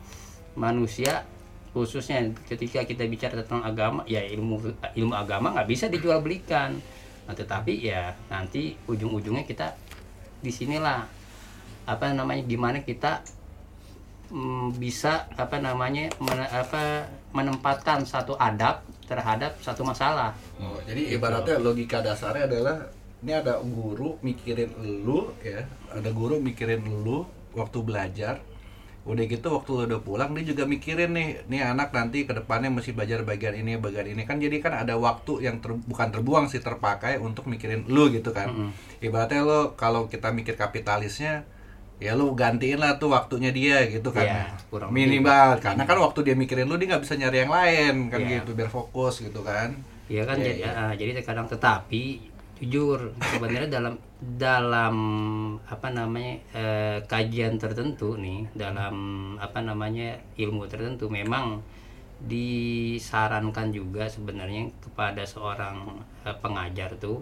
manusia 0.57 1.21
khususnya 1.73 2.21
ketika 2.45 2.85
kita 2.85 3.03
bicara 3.09 3.41
tentang 3.41 3.65
agama 3.65 4.05
ya 4.05 4.21
ilmu 4.21 4.61
ilmu 4.93 5.13
agama 5.17 5.57
nggak 5.57 5.67
bisa 5.69 5.89
dijual 5.89 6.21
belikan 6.21 6.77
nah, 7.25 7.33
tetapi 7.33 7.81
ya 7.81 8.13
nanti 8.29 8.77
ujung-ujungnya 8.85 9.43
kita 9.43 9.73
di 10.39 10.53
sinilah 10.53 11.03
apa 11.83 12.13
namanya 12.13 12.45
gimana 12.45 12.85
kita 12.85 13.25
mm, 14.31 14.77
bisa 14.77 15.27
apa 15.35 15.57
namanya 15.59 16.13
men- 16.21 16.51
apa 16.51 17.09
menempatkan 17.33 18.05
satu 18.05 18.37
adab 18.37 18.85
terhadap 19.03 19.57
satu 19.59 19.83
masalah. 19.83 20.31
Oh, 20.61 20.79
jadi 20.87 21.17
ibaratnya 21.17 21.59
logika 21.59 21.99
dasarnya 21.99 22.47
adalah 22.47 22.77
ini 23.23 23.31
ada 23.33 23.59
guru 23.59 24.15
mikirin 24.23 24.71
lu 25.03 25.31
ya, 25.43 25.63
ada 25.91 26.09
guru 26.13 26.39
mikirin 26.39 26.81
lu 27.03 27.27
waktu 27.53 27.79
belajar. 27.83 28.39
Udah 29.03 29.23
gitu 29.23 29.51
waktu 29.51 29.71
lu 29.73 29.83
udah 29.85 29.99
pulang 29.99 30.31
dia 30.31 30.47
juga 30.47 30.63
mikirin 30.63 31.11
nih, 31.11 31.43
nih 31.45 31.61
anak 31.65 31.91
nanti 31.91 32.23
ke 32.23 32.31
depannya 32.31 32.71
mesti 32.71 32.91
belajar 32.91 33.19
bagian 33.21 33.51
ini, 33.53 33.75
bagian 33.75 34.07
ini 34.07 34.23
kan 34.23 34.39
jadi 34.39 34.57
kan 34.57 34.71
ada 34.73 34.95
waktu 34.95 35.43
yang 35.43 35.59
ter- 35.59 35.75
bukan 35.75 36.07
terbuang 36.07 36.47
sih 36.47 36.59
terpakai 36.59 37.19
untuk 37.19 37.43
mikirin 37.45 37.83
lu 37.85 38.07
gitu 38.09 38.31
kan. 38.31 38.71
Ibaratnya 38.97 39.43
lo 39.43 39.59
kalau 39.73 40.07
kita 40.07 40.31
mikir 40.31 40.55
kapitalisnya 40.55 41.43
ya 41.99 42.15
lu 42.15 42.31
gantiin 42.33 42.79
lah 42.79 42.95
tuh 42.95 43.11
waktunya 43.11 43.47
dia 43.49 43.83
gitu 43.85 44.09
kan 44.09 44.23
Iya, 44.23 44.43
kurang 44.67 44.91
lebih. 44.91 45.23
minimal 45.23 45.55
karena 45.57 45.83
kan 45.83 45.97
waktu 45.99 46.19
dia 46.21 46.35
mikirin 46.35 46.67
lu 46.67 46.75
dia 46.75 46.87
nggak 46.89 47.03
bisa 47.03 47.15
nyari 47.15 47.37
yang 47.37 47.51
lain 47.51 47.95
kan 48.07 48.19
Iya. 48.19 48.29
gitu 48.39 48.51
biar 48.53 48.67
fokus 48.67 49.19
gitu 49.19 49.39
kan 49.39 49.71
Iya 50.07 50.23
kan 50.23 50.35
Iya, 50.35 50.43
jadi 50.43 50.59
iya. 50.59 50.71
ah, 50.73 50.91
jadi 50.91 51.11
terkadang 51.15 51.47
tetapi 51.47 52.03
jujur 52.63 53.11
sebenarnya 53.19 53.67
dalam 53.67 53.95
dalam 54.23 54.95
apa 55.67 55.91
namanya 55.91 56.39
eh, 56.55 56.97
kajian 57.03 57.59
tertentu 57.59 58.15
nih 58.15 58.47
dalam 58.55 58.95
apa 59.35 59.59
namanya 59.59 60.15
ilmu 60.39 60.63
tertentu 60.71 61.11
memang 61.11 61.59
disarankan 62.23 63.75
juga 63.75 64.07
sebenarnya 64.07 64.71
kepada 64.79 65.27
seorang 65.27 65.99
eh, 66.23 66.35
pengajar 66.39 66.95
tuh 66.95 67.19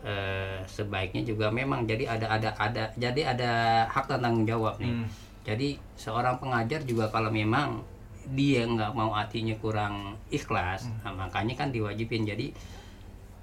eh, 0.00 0.64
sebaiknya 0.64 1.28
juga 1.28 1.52
memang 1.52 1.84
jadi 1.84 2.16
ada 2.16 2.32
ada 2.32 2.50
ada 2.56 2.84
jadi 2.96 3.36
ada 3.36 3.52
hak 3.92 4.08
tanggung 4.08 4.48
jawab 4.48 4.80
nih. 4.80 4.96
Hmm. 4.96 5.08
jadi 5.44 5.76
seorang 6.00 6.40
pengajar 6.40 6.80
juga 6.88 7.12
kalau 7.12 7.28
memang 7.28 7.84
dia 8.32 8.62
nggak 8.64 8.92
mau 8.94 9.10
hatinya 9.12 9.56
kurang 9.58 10.14
ikhlas 10.30 10.86
nah, 11.02 11.12
makanya 11.26 11.54
kan 11.58 11.68
diwajibin. 11.74 12.22
Jadi 12.28 12.54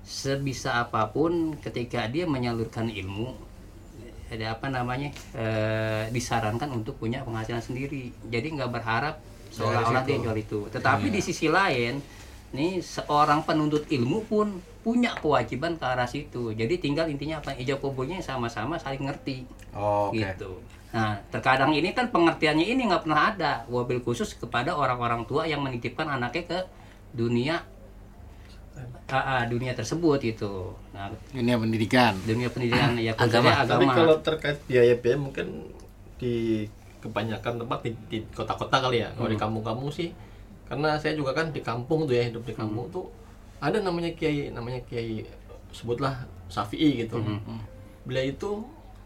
sebisa 0.08 0.80
apa 0.88 1.12
pun 1.12 1.60
ketika 1.60 2.08
dia 2.08 2.24
menyalurkan 2.24 2.88
ilmu 2.88 3.36
ada 4.28 4.60
apa 4.60 4.68
namanya 4.68 5.12
eh, 5.36 6.12
disarankan 6.12 6.68
untuk 6.72 7.00
punya 7.00 7.24
penghasilan 7.24 7.64
sendiri. 7.64 8.12
Jadi 8.28 8.60
nggak 8.60 8.72
berharap 8.72 9.20
seolah-olah 9.52 10.04
dia 10.04 10.20
jual 10.20 10.36
itu. 10.36 10.60
Tetapi 10.68 11.08
di 11.08 11.24
sisi 11.24 11.48
lain 11.48 12.00
nih 12.52 12.80
seorang 12.80 13.44
penuntut 13.44 13.88
ilmu 13.88 14.24
pun 14.28 14.60
punya 14.84 15.16
kewajiban 15.16 15.80
ke 15.80 15.84
arah 15.84 16.08
situ. 16.08 16.52
Jadi 16.56 16.80
tinggal 16.80 17.08
intinya 17.08 17.40
apa 17.40 17.56
ijab 17.56 17.80
kabulnya 17.80 18.20
sama-sama 18.20 18.76
saling 18.80 19.04
ngerti. 19.04 19.48
Oh, 19.76 20.12
Oke. 20.12 20.24
gitu. 20.24 20.60
Nah, 20.92 21.20
terkadang 21.28 21.76
ini 21.76 21.92
kan 21.92 22.08
pengertiannya 22.08 22.64
ini 22.64 22.88
nggak 22.88 23.04
pernah 23.04 23.36
ada, 23.36 23.54
wabil 23.68 24.00
khusus 24.00 24.36
kepada 24.40 24.72
orang-orang 24.72 25.28
tua 25.28 25.44
yang 25.44 25.60
menitipkan 25.60 26.08
anaknya 26.08 26.44
ke 26.48 26.60
dunia 27.12 27.64
ah, 29.08 29.40
ah, 29.40 29.42
dunia 29.48 29.72
tersebut 29.72 30.20
gitu. 30.20 30.76
Nah, 30.92 31.08
Ini 31.32 31.56
pendidikan. 31.56 32.14
dunia 32.28 32.52
pendidikan 32.52 32.94
ya 33.00 33.16
Agama. 33.16 33.52
khususnya 33.52 33.64
Tapi 33.64 33.86
agama. 33.88 33.94
kalau 33.96 34.16
terkait 34.20 34.58
biaya-biaya 34.68 35.18
mungkin 35.18 35.48
di 36.20 36.66
kebanyakan 37.00 37.64
tempat 37.64 37.80
di, 37.86 37.92
di 38.12 38.18
kota-kota 38.36 38.78
kali 38.84 39.00
ya. 39.04 39.10
Kalau 39.16 39.30
di 39.32 39.38
kampung-kampung 39.40 39.92
sih 39.92 40.12
karena 40.68 41.00
saya 41.00 41.16
juga 41.16 41.32
kan 41.32 41.48
di 41.56 41.64
kampung 41.64 42.04
tuh 42.04 42.12
ya 42.20 42.28
hidup 42.28 42.44
di 42.44 42.52
kampung 42.52 42.92
tuh 42.92 43.08
ada 43.64 43.80
namanya 43.80 44.12
kiai 44.12 44.52
namanya 44.52 44.84
kiai 44.92 45.24
sebutlah 45.72 46.28
Syafi'i 46.52 47.08
gitu. 47.08 47.24
Beliau 48.04 48.28
itu 48.28 48.52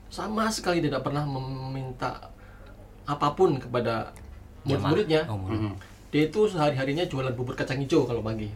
sama 0.10 0.50
sekali 0.50 0.82
tidak 0.82 1.06
pernah 1.06 1.24
meminta 1.24 2.18
apa 3.06 3.34
pun 3.38 3.62
kepada 3.62 4.10
murid-muridnya. 4.66 5.26
Oh, 5.30 5.38
murid. 5.38 5.74
Dia 6.12 6.28
itu 6.28 6.44
sehari-harinya 6.50 7.08
jualan 7.08 7.32
bubur 7.32 7.56
kacang 7.56 7.80
hijau 7.80 8.04
kalau 8.04 8.20
pagi. 8.20 8.50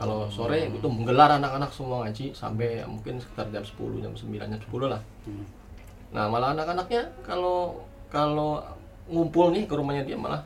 Kalau 0.00 0.24
sore 0.26 0.64
itu 0.66 0.88
menggelar 0.88 1.36
anak-anak 1.36 1.68
semua 1.70 2.02
ngaji 2.02 2.32
sampai 2.32 2.80
mungkin 2.84 3.20
sekitar 3.20 3.46
jam 3.48 3.60
10, 3.60 4.00
jam 4.00 4.12
9, 4.12 4.48
jam 4.48 4.60
10 4.62 4.88
lah. 4.88 5.02
Nah, 6.10 6.24
malah 6.26 6.56
anak-anaknya 6.56 7.04
kalau 7.20 7.84
kalau 8.08 8.64
ngumpul 9.06 9.52
nih 9.52 9.62
ke 9.62 9.74
rumahnya 9.74 10.02
dia 10.02 10.16
malah 10.16 10.40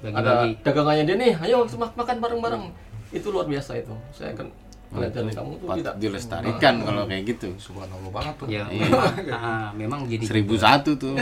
ada 0.00 0.14
Bagi-bagi. 0.40 0.62
dagangannya 0.62 1.04
dia 1.04 1.16
nih, 1.16 1.32
ayo 1.42 1.66
mak- 1.74 1.96
makan 1.96 2.16
bareng-bareng. 2.18 2.64
Itu 3.10 3.28
luar 3.28 3.44
biasa 3.44 3.76
itu. 3.76 3.92
Saya 4.10 4.30
kan 4.32 4.46
pelajaran 4.88 5.24
di 5.24 5.34
kampung 5.34 5.56
tuh 5.56 5.68
tidak 5.74 5.94
dilestarikan 5.96 6.74
kalau 6.82 7.02
kayak 7.04 7.22
gitu 7.26 7.48
subhanallah 7.56 8.12
banget 8.12 8.34
tuh 8.36 8.46
ya 8.46 8.68
Iya. 8.68 8.84
memang, 8.84 9.14
ah, 9.40 9.68
memang 9.72 10.00
gini 10.04 10.20
seribu 10.22 10.52
juga. 10.52 10.76
satu 10.76 10.92
tuh 10.94 11.16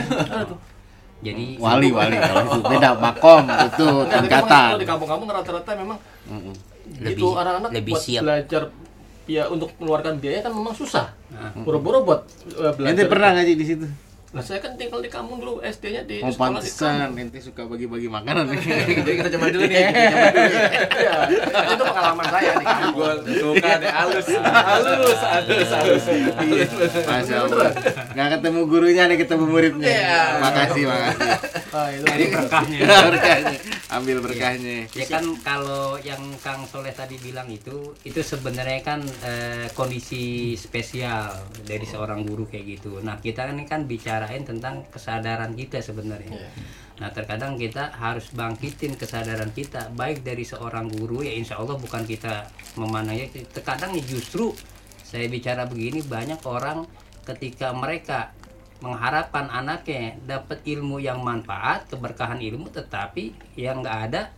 jadi 1.21 1.55
wali 1.55 1.87
wali 1.89 2.17
kalau 2.19 2.43
itu 2.43 2.59
beda 2.67 2.89
makom 2.99 3.45
itu 3.47 3.87
Nah, 3.87 4.03
jadi 4.03 4.21
tingkatan 4.27 4.51
kalau 4.67 4.75
di 4.75 4.83
kampung-kampung 4.85 5.27
rata-rata 5.31 5.71
memang. 5.73 5.97
Lebih- 6.93 7.13
itu 7.13 7.27
anak-anak 7.31 7.69
lebih 7.71 7.93
buat 7.93 8.01
siap. 8.01 8.21
belajar 8.21 8.61
ya 9.25 9.43
untuk 9.47 9.69
mengeluarkan 9.77 10.17
biaya 10.17 10.39
kan 10.41 10.51
memang 10.51 10.73
susah 10.73 11.07
Nah. 11.31 11.55
boro-boro 11.57 12.03
buat 12.03 12.21
uh, 12.53 12.75
belajar 12.75 12.91
ente 12.93 13.03
pernah 13.07 13.29
ngaji 13.31 13.53
di 13.53 13.65
situ 13.65 13.87
nah 14.31 14.39
saya 14.39 14.63
kan 14.63 14.79
tinggal 14.79 15.03
di 15.03 15.11
kampung 15.11 15.43
dulu 15.43 15.59
SD-nya 15.59 16.07
di, 16.07 16.23
oh 16.23 16.31
di 16.31 16.35
sekolah 16.35 16.63
di 16.63 16.71
pantesan 16.71 17.07
ente 17.19 17.39
suka 17.43 17.67
bagi-bagi 17.67 18.07
makanan 18.07 18.47
jadi 18.55 19.13
kita 19.19 19.29
coba 19.35 19.47
dulu 19.51 19.63
nih 19.67 19.83
kita 19.91 20.07
coba 20.07 20.29
dulu 20.31 20.59
Iya, 21.01 21.15
itu 21.75 21.83
pengalaman 21.83 22.25
saya 22.31 22.51
di 22.55 22.65
kampung 22.65 23.19
suka 23.43 23.69
deh 23.81 23.91
halus. 23.91 24.27
Halus 24.37 25.19
halus 25.19 25.69
halus. 25.73 26.05
Masya 27.03 27.37
Allah. 27.47 27.69
Nggak 28.13 28.27
ketemu 28.37 28.59
gurunya 28.69 29.03
nih 29.09 29.17
ketemu 29.19 29.45
muridnya. 29.49 29.89
Iya. 29.89 30.21
makasih 30.39 30.83
makasih 30.87 31.29
nah, 31.71 31.87
itu 31.91 32.05
Jadi 32.05 32.25
berkahnya. 32.35 32.79
Berkahnya. 32.85 33.57
Ambil 33.91 34.17
berkahnya. 34.23 34.77
Ya 34.91 35.05
kan 35.07 35.23
kalau 35.43 35.95
yang 35.99 36.21
Kang 36.43 36.67
Soleh 36.67 36.91
tadi 36.91 37.15
bilang 37.19 37.47
itu 37.47 37.95
itu 38.03 38.19
sebenarnya 38.19 38.79
kan 38.83 38.99
eh, 39.23 39.67
kondisi 39.75 40.55
spesial 40.55 41.31
dari 41.63 41.83
seorang 41.87 42.23
guru 42.27 42.47
kayak 42.47 42.79
gitu. 42.79 42.99
Nah 43.03 43.19
kita 43.19 43.47
ini 43.51 43.67
kan 43.67 43.87
bicarain 44.21 44.45
tentang 44.45 44.85
kesadaran 44.93 45.57
kita 45.57 45.81
sebenarnya. 45.81 46.37
Iya. 46.37 46.49
nah 47.01 47.09
terkadang 47.09 47.57
kita 47.57 47.89
harus 47.97 48.29
bangkitin 48.29 48.93
kesadaran 48.93 49.49
kita 49.49 49.89
baik 49.97 50.21
dari 50.21 50.45
seorang 50.45 50.85
guru 50.85 51.25
ya 51.25 51.33
insya 51.33 51.57
Allah 51.57 51.73
bukan 51.73 52.05
kita 52.05 52.45
memandangnya 52.77 53.25
terkadang 53.49 53.97
justru 54.05 54.53
saya 55.01 55.25
bicara 55.25 55.65
begini 55.65 56.05
banyak 56.05 56.37
orang 56.45 56.85
ketika 57.25 57.73
mereka 57.73 58.29
mengharapkan 58.85 59.49
anaknya 59.49 60.13
dapat 60.29 60.61
ilmu 60.61 61.01
yang 61.01 61.25
manfaat 61.25 61.89
keberkahan 61.89 62.37
ilmu 62.37 62.69
tetapi 62.69 63.33
yang 63.57 63.81
nggak 63.81 63.97
ada 64.13 64.29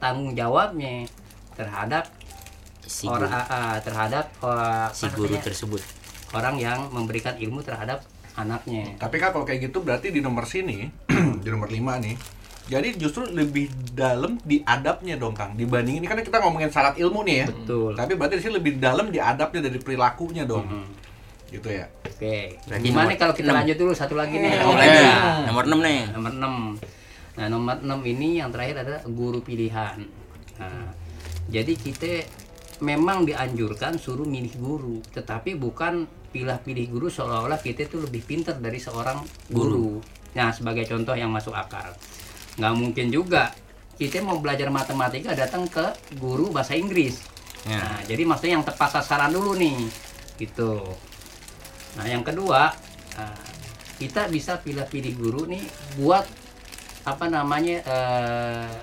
tanggung 0.00 0.32
jawabnya 0.32 1.04
terhadap 1.60 2.08
si 2.88 3.04
orang 3.04 3.28
guru, 3.28 3.52
ah, 3.52 3.76
terhadap 3.84 4.26
ah, 4.40 4.88
si 4.96 5.04
guru 5.12 5.36
tersebut. 5.36 5.84
orang 6.32 6.56
yang 6.56 6.88
memberikan 6.88 7.36
ilmu 7.36 7.60
terhadap 7.60 8.00
anaknya. 8.38 8.94
Tapi 8.94 9.16
kan 9.18 9.34
kalau 9.34 9.42
kayak 9.42 9.70
gitu 9.70 9.82
berarti 9.82 10.14
di 10.14 10.22
nomor 10.22 10.46
sini 10.46 10.86
di 11.44 11.48
nomor 11.50 11.66
5 11.66 11.74
nih 12.06 12.16
jadi 12.68 12.88
justru 13.00 13.24
lebih 13.32 13.72
dalam 13.96 14.36
di 14.44 14.60
adabnya 14.60 15.16
dong 15.16 15.32
Kang 15.32 15.56
dibanding 15.56 16.04
ini. 16.04 16.06
Kan 16.06 16.20
kita 16.20 16.44
ngomongin 16.44 16.68
syarat 16.68 17.00
ilmu 17.00 17.24
nih 17.24 17.36
ya. 17.40 17.46
Betul. 17.48 17.96
Tapi 17.96 18.12
berarti 18.12 18.36
di 18.36 18.42
sini 18.44 18.54
lebih 18.60 18.76
dalam 18.76 19.08
di 19.08 19.16
adabnya 19.16 19.64
dari 19.64 19.80
perilakunya 19.80 20.44
dong. 20.44 20.68
Mhm. 20.68 20.86
gitu 21.48 21.72
ya. 21.72 21.88
Oke. 22.04 22.60
Berarti 22.68 22.84
gimana 22.84 23.08
nomor 23.08 23.16
kalau 23.24 23.32
kita 23.32 23.48
enam. 23.48 23.58
lanjut 23.64 23.76
dulu? 23.80 23.92
Satu 23.96 24.20
lagi 24.20 24.36
nih. 24.36 24.52
Oh, 24.60 24.76
Oke. 24.76 24.84
lagi. 24.84 25.00
nomor 25.48 25.64
6 25.64 25.80
nih. 25.80 26.00
Nomor 26.12 26.32
6 26.36 26.52
nah 27.38 27.46
nomor 27.46 27.76
6 27.80 28.02
ini 28.04 28.28
yang 28.44 28.52
terakhir 28.52 28.84
adalah 28.84 29.00
guru 29.08 29.40
pilihan. 29.40 29.96
Nah 30.60 30.92
jadi 31.48 31.72
kita 31.72 32.28
memang 32.84 33.24
dianjurkan 33.24 33.96
suruh 33.96 34.28
milih 34.28 34.60
guru 34.60 35.00
tetapi 35.16 35.56
bukan 35.56 36.04
pilih-pilih 36.28 36.86
guru 36.92 37.06
seolah-olah 37.08 37.58
kita 37.60 37.88
itu 37.88 37.98
lebih 37.98 38.22
pintar 38.24 38.60
dari 38.60 38.76
seorang 38.76 39.24
guru. 39.48 40.00
nah 40.36 40.52
sebagai 40.52 40.84
contoh 40.84 41.16
yang 41.16 41.32
masuk 41.32 41.56
akal. 41.56 41.88
Nggak 42.60 42.74
mungkin 42.76 43.06
juga 43.08 43.50
kita 43.98 44.22
mau 44.22 44.38
belajar 44.38 44.70
matematika 44.70 45.34
datang 45.34 45.66
ke 45.66 45.82
guru 46.20 46.54
bahasa 46.54 46.78
Inggris. 46.78 47.18
Ya. 47.66 47.82
nah 47.82 47.98
jadi 48.06 48.22
maksudnya 48.22 48.60
yang 48.60 48.66
tepat 48.66 49.00
sasaran 49.00 49.34
dulu 49.34 49.58
nih 49.58 49.76
gitu. 50.38 50.78
Nah 51.98 52.06
yang 52.06 52.22
kedua 52.22 52.70
nah, 53.18 53.42
kita 53.98 54.30
bisa 54.30 54.62
pilih-pilih 54.62 55.12
guru 55.18 55.42
nih 55.50 55.64
buat 55.98 56.22
apa 57.02 57.26
namanya 57.26 57.82
eh, 57.82 58.74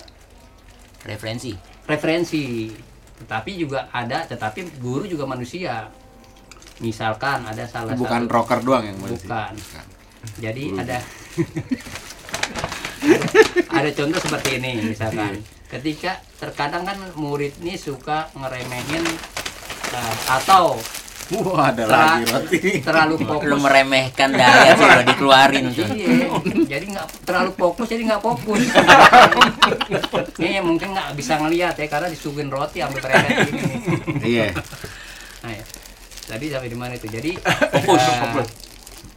referensi. 1.08 1.56
referensi. 1.86 2.68
Tetapi 3.16 3.50
juga 3.56 3.88
ada 3.88 4.28
tetapi 4.28 4.76
guru 4.82 5.08
juga 5.08 5.24
manusia 5.24 5.88
misalkan 6.78 7.40
ada 7.46 7.64
salah 7.64 7.96
bukan 7.96 8.28
satu 8.28 8.32
rocker 8.32 8.60
doang 8.60 8.84
yang 8.84 8.98
manusia 9.00 9.26
bukan. 9.26 9.54
Jadi 10.36 10.64
ada 10.76 10.98
ada 13.78 13.90
contoh 13.92 14.20
seperti 14.20 14.48
ini 14.58 14.72
misalkan. 14.92 15.40
Ketika 15.66 16.22
terkadang 16.38 16.86
kan 16.86 16.98
murid 17.18 17.50
ini 17.58 17.74
suka 17.74 18.30
ngeremehin 18.38 19.02
eh, 19.90 20.14
atau 20.30 20.78
wah 21.26 21.74
ada 21.74 21.82
Ter- 21.82 21.90
lagi 21.90 22.22
roti. 22.30 22.58
terlalu 22.86 23.14
fokus. 23.26 23.50
Lu 23.50 23.56
meremehkan 23.58 24.30
daya 24.30 24.78
sih 24.78 24.86
lo 24.86 25.02
dikeluarin 25.02 25.64
tuh. 25.74 25.90
Iya, 25.90 26.30
jadi 26.70 26.84
nggak 26.86 27.26
terlalu 27.26 27.50
fokus, 27.58 27.90
jadi 27.90 28.14
nggak 28.14 28.22
fokus. 28.22 28.62
Ini 30.38 30.62
mungkin 30.62 30.94
nggak 30.94 31.18
bisa 31.18 31.34
ngelihat 31.42 31.74
ya 31.74 31.86
karena 31.90 32.06
disuguhin 32.06 32.46
roti 32.46 32.78
sampai 32.78 33.02
tereret 33.02 33.50
ini. 33.50 33.62
iya. 34.22 34.54
Tadi 36.26 36.46
sampai 36.50 36.68
di 36.68 36.78
mana 36.78 36.92
itu? 36.98 37.06
Jadi 37.06 37.38
Fokus, 37.38 38.02
eh, 38.10 38.16
fokus. 38.18 38.48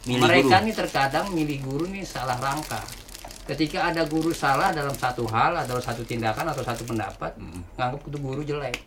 Mereka 0.06 0.56
guru. 0.56 0.64
nih 0.70 0.74
terkadang 0.74 1.26
milih 1.34 1.58
guru 1.66 1.84
nih 1.90 2.06
salah 2.06 2.38
rangka. 2.38 2.80
Ketika 3.44 3.90
ada 3.90 4.06
guru 4.06 4.30
salah 4.30 4.70
dalam 4.70 4.94
satu 4.94 5.26
hal 5.26 5.58
atau 5.58 5.82
satu 5.82 6.06
tindakan 6.06 6.54
atau 6.54 6.62
satu 6.62 6.86
pendapat, 6.86 7.34
nganggap 7.74 8.00
itu 8.06 8.18
guru 8.22 8.40
jelek. 8.46 8.78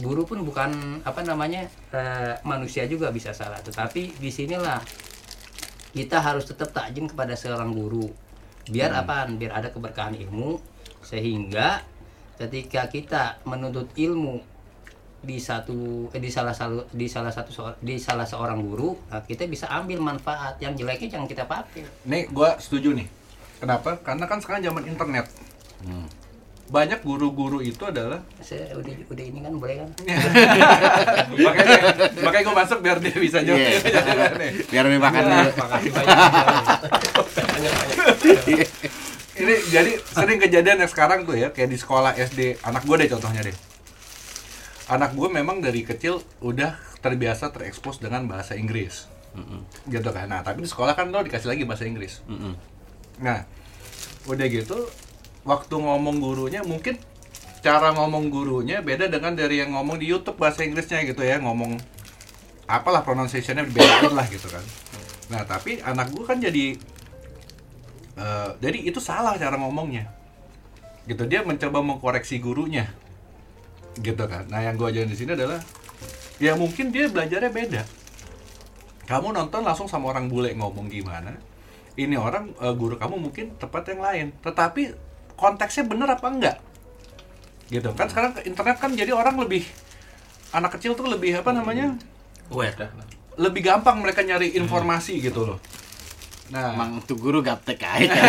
Guru 0.00 0.24
pun 0.24 0.42
bukan 0.42 1.00
apa 1.04 1.20
namanya 1.22 1.68
eh, 1.92 2.34
manusia 2.42 2.88
juga 2.88 3.12
bisa 3.12 3.36
salah, 3.36 3.60
tetapi 3.60 4.16
di 4.16 4.30
sinilah 4.32 4.80
kita 5.92 6.18
harus 6.24 6.48
tetap 6.48 6.72
takjim 6.72 7.04
kepada 7.06 7.36
seorang 7.36 7.70
guru. 7.76 8.08
Biar 8.66 8.96
apaan? 8.96 9.36
Biar 9.36 9.60
ada 9.60 9.68
keberkahan 9.68 10.16
ilmu 10.16 10.58
sehingga 11.04 11.84
ketika 12.40 12.88
kita 12.88 13.22
menuntut 13.44 13.92
ilmu 13.96 14.40
di 15.20 15.36
satu 15.36 16.08
eh, 16.16 16.20
di 16.20 16.32
salah 16.32 16.56
satu 16.56 16.88
di 16.96 17.04
salah 17.04 17.28
satu 17.28 17.76
di 17.84 18.00
salah 18.00 18.24
seorang 18.24 18.64
guru 18.64 18.96
nah, 19.12 19.20
kita 19.20 19.44
bisa 19.44 19.68
ambil 19.68 20.00
manfaat 20.00 20.56
yang 20.64 20.72
jeleknya 20.72 21.18
jangan 21.18 21.28
kita 21.28 21.44
pakai. 21.44 21.84
Nih 22.08 22.24
gue 22.32 22.50
setuju 22.56 22.96
nih. 22.96 23.08
Kenapa? 23.60 24.00
Karena 24.00 24.24
kan 24.24 24.40
sekarang 24.40 24.64
zaman 24.64 24.88
internet. 24.88 25.28
Banyak 26.70 27.04
guru-guru 27.04 27.60
itu 27.60 27.82
adalah 27.84 28.24
saya 28.40 28.72
udah 28.72 28.94
udah 29.12 29.24
ini 29.26 29.38
kan 29.44 29.52
boleh 29.60 29.76
kan? 29.84 29.90
Makanya 31.50 31.76
makanya 32.24 32.44
gue 32.46 32.56
masuk 32.56 32.78
biar 32.80 32.96
dia 33.04 33.16
bisa 33.20 33.38
jawab. 33.44 33.60
Iya. 33.60 33.78
biar 34.72 34.84
lebih 34.88 35.02
makan 35.04 35.20
dulu. 35.28 35.50
Makasih 35.60 35.90
banyak. 35.92 36.16
Ini 39.40 39.54
jadi 39.68 39.92
sering 40.00 40.38
kejadian 40.40 40.78
yang 40.80 40.90
sekarang 40.90 41.28
tuh 41.28 41.36
ya 41.36 41.52
kayak 41.52 41.68
di 41.68 41.76
sekolah 41.76 42.16
SD 42.16 42.64
anak 42.64 42.88
gue 42.88 42.96
deh 43.04 43.08
contohnya 43.12 43.44
deh 43.44 43.69
anak 44.90 45.14
gue 45.14 45.28
memang 45.30 45.62
dari 45.62 45.86
kecil 45.86 46.18
udah 46.42 46.74
terbiasa 46.98 47.54
terekspos 47.54 48.02
dengan 48.02 48.26
bahasa 48.26 48.58
Inggris. 48.58 49.06
Gitu 49.86 50.10
kan. 50.10 50.26
Nah 50.26 50.42
tapi 50.42 50.66
di 50.66 50.68
sekolah 50.68 50.98
kan 50.98 51.14
lo 51.14 51.22
dikasih 51.22 51.46
lagi 51.54 51.62
bahasa 51.62 51.86
Inggris. 51.86 52.26
Mm-mm. 52.26 52.54
nah 53.20 53.44
udah 54.24 54.46
gitu 54.48 54.88
waktu 55.44 55.74
ngomong 55.76 56.24
gurunya 56.24 56.64
mungkin 56.64 56.96
cara 57.60 57.92
ngomong 57.92 58.32
gurunya 58.32 58.80
beda 58.80 59.12
dengan 59.12 59.36
dari 59.36 59.60
yang 59.60 59.76
ngomong 59.76 60.00
di 60.00 60.08
YouTube 60.08 60.40
bahasa 60.40 60.66
Inggrisnya 60.66 61.06
gitu 61.06 61.22
ya. 61.22 61.38
Ngomong 61.38 61.78
apalah 62.66 63.06
pronunciationnya 63.06 63.62
bedain 63.70 64.10
lah 64.10 64.26
gitu 64.26 64.50
kan. 64.50 64.64
Nah 65.30 65.46
tapi 65.46 65.78
anak 65.78 66.10
gue 66.10 66.24
kan 66.26 66.42
jadi 66.42 66.74
eh, 68.18 68.50
jadi 68.58 68.78
itu 68.82 68.98
salah 68.98 69.38
cara 69.38 69.54
ngomongnya. 69.54 70.10
Gitu 71.06 71.22
dia 71.30 71.46
mencoba 71.46 71.78
mengkoreksi 71.78 72.42
gurunya 72.42 72.90
gitu 73.98 74.24
kan. 74.30 74.46
Nah 74.46 74.62
yang 74.62 74.78
gue 74.78 74.86
ajarin 74.86 75.10
di 75.10 75.18
sini 75.18 75.34
adalah 75.34 75.58
ya 76.38 76.54
mungkin 76.54 76.94
dia 76.94 77.10
belajarnya 77.10 77.50
beda. 77.50 77.82
Kamu 79.10 79.34
nonton 79.34 79.66
langsung 79.66 79.90
sama 79.90 80.14
orang 80.14 80.30
bule 80.30 80.54
ngomong 80.54 80.86
gimana 80.86 81.34
ini 81.98 82.14
orang 82.14 82.54
eh, 82.56 82.74
guru 82.78 82.94
kamu 82.94 83.16
mungkin 83.18 83.58
tepat 83.58 83.90
yang 83.90 84.00
lain. 84.00 84.26
Tetapi 84.40 84.82
konteksnya 85.34 85.84
bener 85.84 86.08
apa 86.14 86.26
enggak? 86.30 86.56
Gitu. 87.66 87.90
Kan 87.94 88.06
sekarang 88.06 88.32
ke 88.38 88.46
internet 88.46 88.76
kan 88.78 88.94
jadi 88.94 89.10
orang 89.10 89.36
lebih 89.38 89.66
anak 90.54 90.78
kecil 90.78 90.94
tuh 90.94 91.10
lebih 91.10 91.42
apa 91.42 91.50
namanya? 91.50 91.98
Aware 92.50 92.90
lebih 93.40 93.62
gampang 93.64 93.96
mereka 94.04 94.20
nyari 94.20 94.52
informasi 94.58 95.16
gitu 95.22 95.48
loh. 95.48 95.58
Nah. 96.50 96.74
Emang 96.74 97.00
tuh 97.06 97.16
guru 97.16 97.40
gaptek 97.40 97.78
aja 97.78 98.10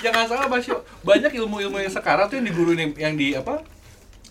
jangan 0.00 0.24
salah 0.26 0.46
Mas 0.46 0.64
Yo. 0.64 0.76
banyak 1.00 1.32
ilmu-ilmu 1.34 1.76
yang 1.76 1.88
sekarang 1.88 2.26
tuh 2.26 2.36
yang 2.36 2.46
di 2.46 2.52
guru 2.52 2.72
nih- 2.72 2.96
yang 2.96 3.14
di 3.14 3.32
apa 3.32 3.60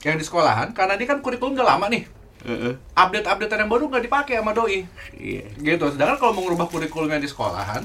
yang 0.01 0.15
di 0.15 0.23
sekolahan 0.23 0.71
karena 0.71 0.95
dia 0.95 1.05
kan 1.05 1.19
kurikulum 1.19 1.53
udah 1.53 1.67
lama 1.69 1.85
nih 1.87 2.03
Heeh. 2.39 2.73
update-update 2.93 3.51
yang 3.51 3.67
baru 3.67 3.85
nggak 3.85 4.03
dipakai 4.05 4.39
sama 4.39 4.51
doi 4.51 4.87
iya 5.13 5.43
gitu 5.55 5.85
sedangkan 5.87 6.17
kalau 6.17 6.33
mau 6.33 6.43
ngubah 6.45 6.67
kurikulum 6.67 7.09
yang 7.09 7.19
di 7.19 7.27
sekolahan 7.27 7.83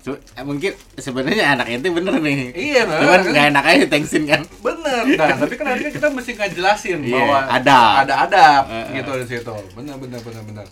So, 0.00 0.16
eh, 0.16 0.40
mungkin 0.40 0.72
sebenarnya 0.96 1.52
anak 1.52 1.68
itu 1.68 1.92
bener 1.92 2.16
nih. 2.16 2.56
Iya, 2.56 2.88
nah. 2.88 3.04
Cuman 3.04 3.20
nggak 3.20 3.46
enak 3.52 3.64
aja 3.68 3.84
thanksin 3.84 4.24
kan. 4.24 4.40
Bener, 4.64 5.04
nah 5.12 5.36
tapi 5.36 5.60
kan 5.60 5.64
nanti 5.68 5.82
kan 5.84 5.92
kita 5.92 6.08
mesti 6.08 6.30
ngejelasin 6.32 7.04
Iya, 7.04 7.20
bahwa 7.20 7.38
ada 7.44 7.78
adab 8.00 8.62
Eh, 8.64 8.80
eh. 8.80 8.84
gitu 8.96 9.10
di 9.12 9.26
situ. 9.28 9.56
Bener 9.76 10.00
bener 10.00 10.16
bener 10.18 10.40
bener. 10.42 10.66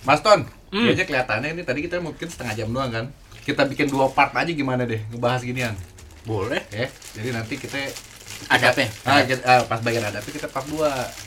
Mas 0.00 0.24
Ton, 0.24 0.48
kayaknya 0.72 1.04
kelihatannya 1.04 1.48
ini 1.50 1.62
tadi 1.62 1.84
kita 1.84 2.00
mungkin 2.00 2.24
setengah 2.24 2.56
jam 2.56 2.72
doang 2.72 2.88
kan. 2.88 3.04
Kita 3.46 3.62
bikin 3.62 3.86
dua 3.86 4.10
part 4.10 4.34
aja 4.34 4.50
gimana 4.50 4.82
deh 4.82 4.98
ngebahas 5.06 5.40
ginian. 5.40 5.72
Boleh. 6.26 6.66
Ya, 6.68 6.90
jadi 7.14 7.30
nanti 7.32 7.54
kita 7.54 7.78
Adabnya. 8.46 8.84
Ah, 9.02 9.24
kita, 9.24 9.42
ah, 9.42 9.64
pas 9.64 9.80
bagian 9.80 10.04
adabnya 10.04 10.28
kita 10.28 10.44
part 10.46 10.68
2. 10.68 10.84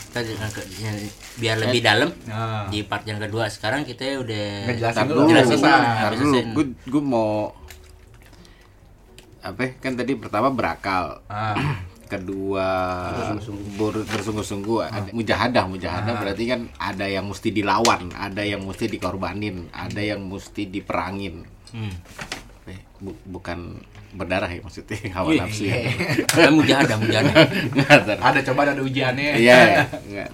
Tadi 0.10 0.30
yang 0.30 0.52
ke- 0.52 0.70
yang- 0.78 1.10
biar 1.36 1.58
lebih 1.58 1.82
dalam 1.82 2.10
Nah. 2.24 2.70
di 2.70 2.82
part 2.82 3.02
yang 3.02 3.18
kedua 3.18 3.46
sekarang 3.48 3.82
kita 3.82 4.20
udah 4.20 4.46
Ngejelasin 4.68 5.06
dulu, 5.08 5.22
jelasin 5.26 5.58
dulu. 5.58 6.38
Gue 6.54 6.66
gue 6.84 7.04
mau 7.04 7.50
apa? 9.40 9.60
ya, 9.60 9.72
Kan 9.80 9.94
tadi 9.96 10.14
pertama 10.16 10.50
berakal, 10.50 11.24
Ah. 11.26 11.56
kedua 12.12 12.68
ber- 13.76 14.02
bersungguh-sungguh, 14.04 14.78
ada 14.84 15.10
mujahadah, 15.12 15.66
mujahadah 15.66 16.14
berarti 16.16 16.44
kan 16.46 16.62
ada 16.76 17.06
yang 17.06 17.24
mesti 17.24 17.50
dilawan, 17.50 18.10
ada 18.12 18.42
yang 18.42 18.62
mesti 18.62 18.86
dikorbanin, 18.86 19.70
ada 19.72 20.00
yang 20.00 20.22
mesti 20.22 20.66
diperangin. 20.68 21.46
Hmm. 21.72 21.94
Eh, 22.70 22.80
bu- 23.02 23.18
bukan 23.26 23.82
berdarah 24.10 24.50
ya 24.50 24.62
maksudnya 24.62 24.98
hawa 25.18 25.30
Wih, 25.30 25.40
nafsu 25.42 25.70
ya. 25.70 25.86
Kan 26.30 26.54
mujahadah, 26.54 26.98
mujahadah. 26.98 27.46
Ada 28.22 28.40
coba 28.46 28.70
ada 28.70 28.82
ujiannya. 28.82 29.38
Iya, 29.38 29.86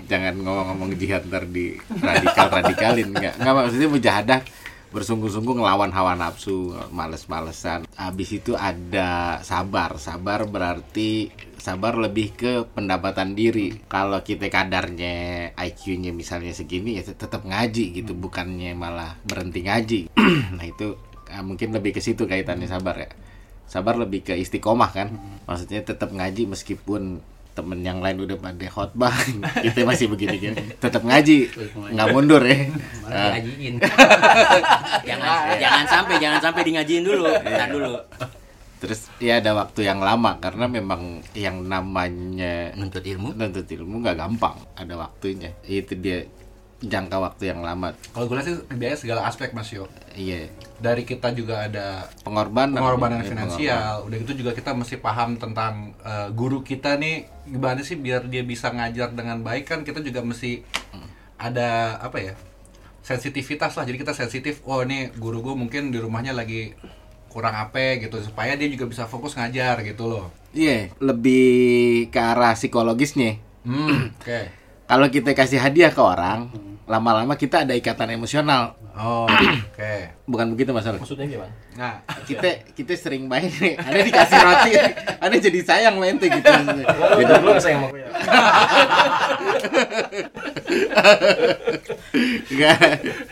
jangan 0.07 0.39
ngomong-ngomong 0.39 0.95
jihad 0.95 1.27
ntar 1.27 1.43
di 1.47 1.75
radikal 1.99 2.47
radikalin 2.51 3.11
nggak 3.11 3.39
nggak 3.39 3.53
maksudnya 3.55 3.87
mujahadah 3.91 4.39
bersungguh-sungguh 4.91 5.59
ngelawan 5.59 5.91
hawa 5.91 6.15
nafsu 6.15 6.71
males-malesan 6.87 7.83
habis 7.99 8.31
itu 8.31 8.55
ada 8.55 9.43
sabar 9.43 9.99
sabar 9.99 10.47
berarti 10.47 11.35
sabar 11.59 11.99
lebih 11.99 12.31
ke 12.31 12.51
pendapatan 12.71 13.35
diri 13.35 13.75
kalau 13.91 14.23
kita 14.23 14.47
kadarnya 14.47 15.51
IQ-nya 15.51 16.15
misalnya 16.15 16.55
segini 16.55 16.95
ya 16.95 17.03
tetap 17.03 17.43
ngaji 17.43 17.91
gitu 17.91 18.15
bukannya 18.15 18.71
malah 18.71 19.19
berhenti 19.27 19.67
ngaji 19.67 19.99
nah 20.55 20.63
itu 20.63 20.95
eh, 21.35 21.43
mungkin 21.43 21.75
lebih 21.75 21.91
ke 21.91 21.99
situ 21.99 22.23
kaitannya 22.23 22.65
sabar 22.65 22.95
ya. 22.95 23.09
Sabar 23.67 23.99
lebih 23.99 24.23
ke 24.23 24.33
istiqomah 24.33 24.89
kan. 24.89 25.07
Maksudnya 25.43 25.83
tetap 25.83 26.15
ngaji 26.15 26.47
meskipun 26.47 27.19
temen 27.55 27.79
yang 27.79 28.03
lain 28.03 28.19
udah 28.19 28.35
pada 28.35 28.67
khotbah 28.67 29.15
kita 29.63 29.87
masih 29.87 30.11
begini 30.11 30.35
gini 30.35 30.59
tetap 30.75 31.07
ngaji 31.07 31.47
nggak 31.95 32.07
mundur 32.11 32.43
ya. 32.43 32.67
Malah 32.99 33.07
Nah, 33.07 33.31
diajiin. 33.39 33.75
Jangan 35.07 35.55
jangan 35.55 35.85
sampai 35.87 36.15
jangan 36.19 36.39
sampai 36.43 36.61
di 36.67 36.71
ngajiin 36.75 37.03
dulu. 37.07 37.31
Entar 37.31 37.69
dulu. 37.71 37.95
terus 38.75 39.07
ya 39.23 39.39
ada 39.39 39.55
waktu 39.55 39.87
yang 39.87 40.03
lama 40.03 40.35
karena 40.37 40.67
memang 40.67 41.23
yang 41.33 41.63
namanya 41.63 42.75
Nuntut 42.75 43.01
ilmu. 43.01 43.31
nuntut 43.33 43.65
ilmu 43.65 44.03
nggak 44.03 44.19
gampang 44.19 44.59
ada 44.75 44.93
waktunya. 44.99 45.55
Itu 45.63 45.95
dia 45.95 46.27
jangka 46.77 47.17
waktu 47.17 47.49
yang 47.49 47.59
lama 47.59 47.95
Kalau 48.11 48.25
gue 48.25 48.35
lihat 48.35 48.45
sih 48.45 48.57
biaya 48.69 48.93
segala 48.93 49.23
aspek 49.23 49.51
Mas 49.51 49.69
Yo. 49.69 49.87
iya 50.11 50.51
Dari 50.75 51.01
kita 51.01 51.31
juga 51.31 51.63
ada 51.63 52.11
pengorbanan 52.21 52.75
pengorbanan 52.75 53.19
Iya, 53.19 53.29
finansial. 53.31 53.93
Udah 54.03 54.17
gitu 54.19 54.33
juga 54.35 54.51
kita 54.51 54.71
mesti 54.71 54.95
paham 54.97 55.35
tentang 55.35 55.95
eh, 55.97 56.27
guru 56.29 56.61
kita 56.61 56.95
nih 56.95 57.25
gimana 57.47 57.79
sih 57.79 57.95
biar 57.95 58.25
dia 58.25 58.41
bisa 58.41 58.69
ngajar 58.69 59.11
dengan 59.11 59.39
baik 59.39 59.65
kan 59.65 59.79
kita 59.81 59.99
juga 59.99 60.19
mesti 60.19 60.61
ada 61.37 61.95
apa 61.97 62.17
ya 62.17 62.33
sensitivitas 63.01 63.75
lah. 63.75 63.83
Jadi 63.83 63.97
kita 63.97 64.11
sensitif. 64.11 64.59
Oh 64.63 64.81
ini 64.81 65.13
guru 65.13 65.39
gue 65.41 65.53
mungkin 65.53 65.89
di 65.89 65.97
rumahnya 65.97 66.33
lagi 66.33 66.73
kurang 67.27 67.51
apa 67.53 67.99
gitu 67.99 68.15
supaya 68.19 68.55
dia 68.55 68.65
juga 68.65 68.83
bisa 68.85 69.03
fokus 69.05 69.35
ngajar 69.35 69.83
gitu 69.83 70.07
loh. 70.07 70.31
iya 70.55 70.87
lebih 70.97 72.07
ke 72.07 72.15
arah 72.15 72.55
psikologisnya 72.55 73.43
Hmm, 73.67 74.15
oke. 74.15 74.41
Kalau 74.85 75.09
kita 75.09 75.33
kasih 75.33 75.61
hadiah 75.61 75.89
ke 75.93 76.01
orang 76.01 76.49
lama-lama 76.85 77.33
kita 77.33 77.65
ada 77.65 77.73
ikatan 77.73 78.13
emosional 78.13 78.77
Oh, 78.95 79.27
oke. 79.27 80.14
Bukan 80.25 80.51
begitu 80.51 80.71
masalah 80.71 80.97
maksudnya 80.97 81.27
gimana 81.27 81.53
Nah, 81.75 81.99
kita 82.29 82.49
kita 82.71 82.93
sering 82.95 83.25
main 83.25 83.45
nih 83.47 83.75
ada 83.75 83.99
dikasih 83.99 84.37
roti 84.39 84.71
ada 85.25 85.35
jadi 85.35 85.59
sayang 85.61 85.95
main 85.95 86.15
tuh 86.15 86.27
gitu 86.27 86.47
Oh, 86.95 87.17
Gitu. 87.17 87.33
belum 87.35 87.57
saya 87.57 87.75
mau 87.77 87.91
ya. 87.91 88.07
Enggak. 92.45 92.79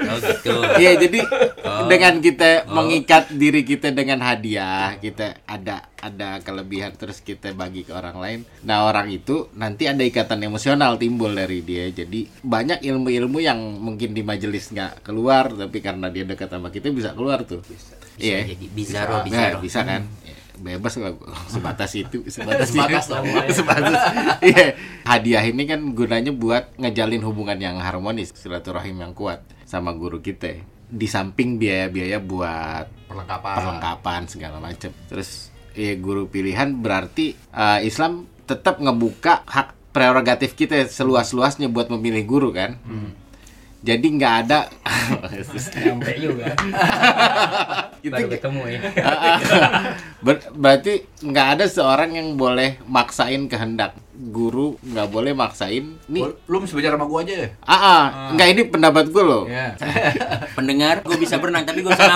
Oh 0.03 0.17
gitu. 0.19 0.53
Iya 0.77 0.91
jadi 0.99 1.19
Oh. 1.63 1.87
dengan 1.87 2.19
kita 2.19 2.67
mengikat 2.67 3.31
diri 3.31 3.63
kita 3.63 3.89
dengan 3.89 4.19
hadiah 4.21 4.93
kita 4.99 5.39
ada 5.43 5.87
ada 5.97 6.43
kelebihan 6.43 6.91
terus 6.93 7.17
kita 7.17 7.55
bagi 7.55 7.81
ke 7.81 7.95
orang 7.95 8.17
lain. 8.19 8.39
Nah 8.61 8.83
orang 8.83 9.07
itu 9.07 9.47
nanti 9.55 9.87
ada 9.87 10.03
ikatan 10.03 10.43
emosional 10.43 10.99
timbul 10.99 11.31
dari 11.31 11.63
dia. 11.63 11.87
Jadi 11.87 12.27
banyak 12.43 12.83
ilmu-ilmu 12.83 13.39
yang 13.39 13.57
mungkin 13.79 14.11
di 14.11 14.21
majelis 14.21 14.67
nggak 14.69 15.01
keluar 15.01 15.47
tapi 15.49 15.79
karena 15.79 16.11
dia 16.11 16.27
dekat 16.27 16.51
sama 16.51 16.67
kita 16.67 16.82
bisa 16.89 17.13
keluar 17.13 17.39
tuh. 17.43 17.63
Bisa 17.63 17.95
Iya. 18.13 18.45
jadi 18.45 18.65
bizarro 18.67 19.15
Nah, 19.15 19.23
bizarro. 19.23 19.57
bisa 19.59 19.79
kan? 19.81 20.01
Ya, 20.21 20.35
Bebas 20.53 20.93
lah 20.95 21.17
sebatas 21.47 21.91
itu, 21.93 22.21
sebatas 22.29 22.69
Sebatas 22.69 23.05
itu. 23.05 23.13
lah 23.13 23.21
sebatas. 23.49 23.99
Iya. 24.45 24.67
Hadiah 25.03 25.43
ini 25.43 25.63
kan 25.63 25.81
gunanya 25.91 26.29
buat 26.29 26.77
ngejalin 26.77 27.21
hubungan 27.21 27.57
yang 27.57 27.77
harmonis, 27.77 28.29
silaturahim 28.31 28.99
yang 28.99 29.11
kuat 29.11 29.41
sama 29.63 29.91
guru 29.91 30.19
kita. 30.19 30.61
Di 30.85 31.07
samping 31.07 31.57
biaya-biaya 31.57 32.21
buat 32.21 32.85
perlengkapan. 33.07 33.55
perlengkapan 33.57 34.21
segala 34.27 34.57
macam. 34.59 34.93
Terus 35.09 35.49
ya 35.73 35.97
guru 35.97 36.27
pilihan 36.27 36.69
berarti 36.75 37.33
eh, 37.33 37.79
Islam 37.81 38.29
tetap 38.45 38.77
ngebuka 38.77 39.41
hak 39.43 39.89
prerogatif 39.89 40.53
kita 40.53 40.85
seluas-luasnya 40.85 41.65
buat 41.65 41.89
memilih 41.89 42.23
guru 42.23 42.53
kan. 42.53 42.77
Jadi 43.83 44.07
nggak 44.15 44.33
ada. 44.47 44.71
Sampai 45.59 46.15
juga. 46.15 46.55
Baru 48.03 48.27
ketemu 48.31 48.61
ya. 48.67 48.79
Ber- 50.25 50.51
berarti 50.55 51.03
nggak 51.19 51.47
ada 51.59 51.65
seorang 51.67 52.15
yang 52.15 52.39
boleh 52.39 52.79
maksain 52.87 53.51
kehendak. 53.51 53.99
Guru 54.13 54.79
nggak 54.79 55.07
boleh 55.11 55.35
maksain 55.35 55.99
nih. 56.07 56.23
Lu- 56.47 56.59
mesti 56.63 56.79
belajar 56.79 56.95
sama 56.95 57.05
gua 57.11 57.27
aja 57.27 57.35
ya? 57.43 57.47
ah, 57.59 57.75
ah, 57.75 58.03
nggak 58.31 58.47
ini 58.55 58.61
pendapat 58.71 59.11
gue 59.11 59.23
loh. 59.23 59.43
Iya. 59.51 59.75
Pendengar, 60.57 61.03
gue 61.03 61.17
bisa 61.19 61.35
berenang 61.43 61.67
tapi 61.67 61.83
gue 61.83 61.91
bisa 61.91 62.07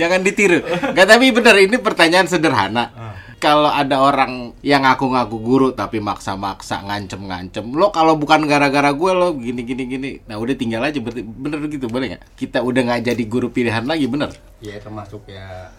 jangan 0.00 0.20
ditiru. 0.24 0.64
Nggak 0.96 1.06
tapi 1.08 1.26
bener 1.36 1.56
ini 1.60 1.76
pertanyaan 1.76 2.24
sederhana. 2.24 2.84
Ah. 2.96 3.11
Kalau 3.42 3.66
ada 3.66 3.98
orang 3.98 4.54
yang 4.62 4.86
ngaku-ngaku 4.86 5.36
guru 5.42 5.68
tapi 5.74 5.98
maksa-maksa 5.98 6.86
ngancem-ngancem 6.86 7.74
lo 7.74 7.90
kalau 7.90 8.14
bukan 8.14 8.46
gara-gara 8.46 8.94
gue 8.94 9.10
lo 9.10 9.34
gini 9.34 9.66
gini 9.66 9.82
gini. 9.90 10.10
Nah 10.30 10.38
udah 10.38 10.54
tinggal 10.54 10.86
aja 10.86 11.02
berarti 11.02 11.26
bener 11.26 11.58
gitu 11.66 11.90
boleh 11.90 12.14
nggak? 12.14 12.38
Kita 12.38 12.62
udah 12.62 12.80
nggak 12.86 13.02
jadi 13.02 13.24
guru 13.26 13.50
pilihan 13.50 13.82
lagi 13.82 14.06
bener? 14.06 14.30
Ya 14.62 14.78
termasuk 14.78 15.26
ya 15.26 15.74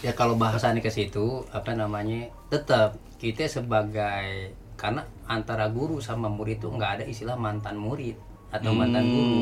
ya 0.00 0.16
kalau 0.16 0.40
bahasannya 0.40 0.80
ke 0.80 0.88
situ 0.88 1.44
apa 1.52 1.76
namanya 1.76 2.32
tetap 2.48 2.96
kita 3.20 3.44
sebagai 3.44 4.56
karena 4.80 5.04
antara 5.28 5.68
guru 5.68 6.00
sama 6.00 6.32
murid 6.32 6.64
itu 6.64 6.72
nggak 6.72 6.90
ada 6.98 7.04
istilah 7.04 7.36
mantan 7.36 7.76
murid 7.76 8.16
atau 8.48 8.72
mantan 8.72 9.04
guru. 9.04 9.38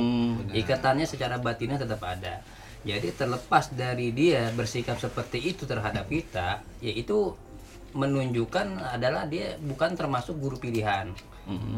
Ikatannya 0.51 1.07
secara 1.07 1.39
batinnya 1.39 1.79
tetap 1.79 2.03
ada 2.03 2.43
jadi 2.87 3.11
terlepas 3.11 3.75
dari 3.75 4.15
dia 4.15 4.55
bersikap 4.55 5.03
seperti 5.03 5.43
itu 5.43 5.67
terhadap 5.67 6.07
kita 6.07 6.63
yaitu 6.79 7.35
menunjukkan 7.97 8.79
adalah 8.95 9.27
dia 9.27 9.59
bukan 9.59 9.99
termasuk 9.99 10.39
guru 10.39 10.61
pilihan. 10.61 11.11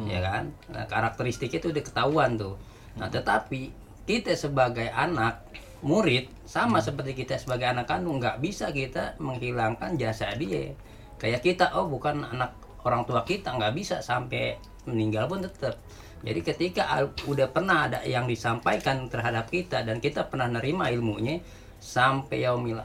Ya 0.08 0.20
kan? 0.20 0.52
Nah, 0.72 0.84
karakteristiknya 0.88 1.60
itu 1.60 1.68
udah 1.72 1.84
ketahuan 1.84 2.36
tuh. 2.36 2.60
Nah 2.98 3.08
tetapi 3.08 3.70
kita 4.04 4.34
sebagai 4.34 4.90
anak 4.90 5.46
murid 5.78 6.26
sama 6.42 6.82
seperti 6.82 7.14
kita 7.14 7.38
sebagai 7.38 7.70
anak 7.70 7.86
kandung 7.86 8.18
nggak 8.18 8.42
bisa 8.42 8.74
kita 8.74 9.14
menghilangkan 9.22 9.94
jasa 9.94 10.34
dia. 10.34 10.74
Kayak 11.16 11.40
kita 11.46 11.72
oh 11.78 11.86
bukan 11.86 12.26
anak 12.26 12.58
orang 12.82 13.06
tua 13.06 13.22
kita 13.22 13.54
nggak 13.54 13.74
bisa 13.76 14.02
sampai 14.02 14.58
meninggal 14.88 15.30
pun 15.30 15.44
tetap 15.44 15.78
jadi 16.18 16.40
ketika 16.42 16.82
udah 17.30 17.46
pernah 17.50 17.86
ada 17.86 18.02
yang 18.02 18.26
disampaikan 18.26 19.06
terhadap 19.06 19.46
kita 19.46 19.86
dan 19.86 20.02
kita 20.02 20.26
pernah 20.26 20.50
nerima 20.50 20.90
ilmunya 20.90 21.38
sampai 21.78 22.42
yaumil 22.42 22.82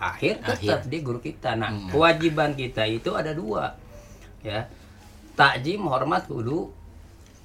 akhir 0.00 0.40
tetap 0.40 0.88
dia 0.88 1.00
guru 1.04 1.20
kita. 1.20 1.52
Nah 1.60 1.92
kewajiban 1.92 2.56
kita 2.56 2.88
itu 2.88 3.12
ada 3.12 3.36
dua 3.36 3.76
ya. 4.40 4.64
Takjim 5.36 5.84
hormat 5.84 6.24
kudu 6.24 6.72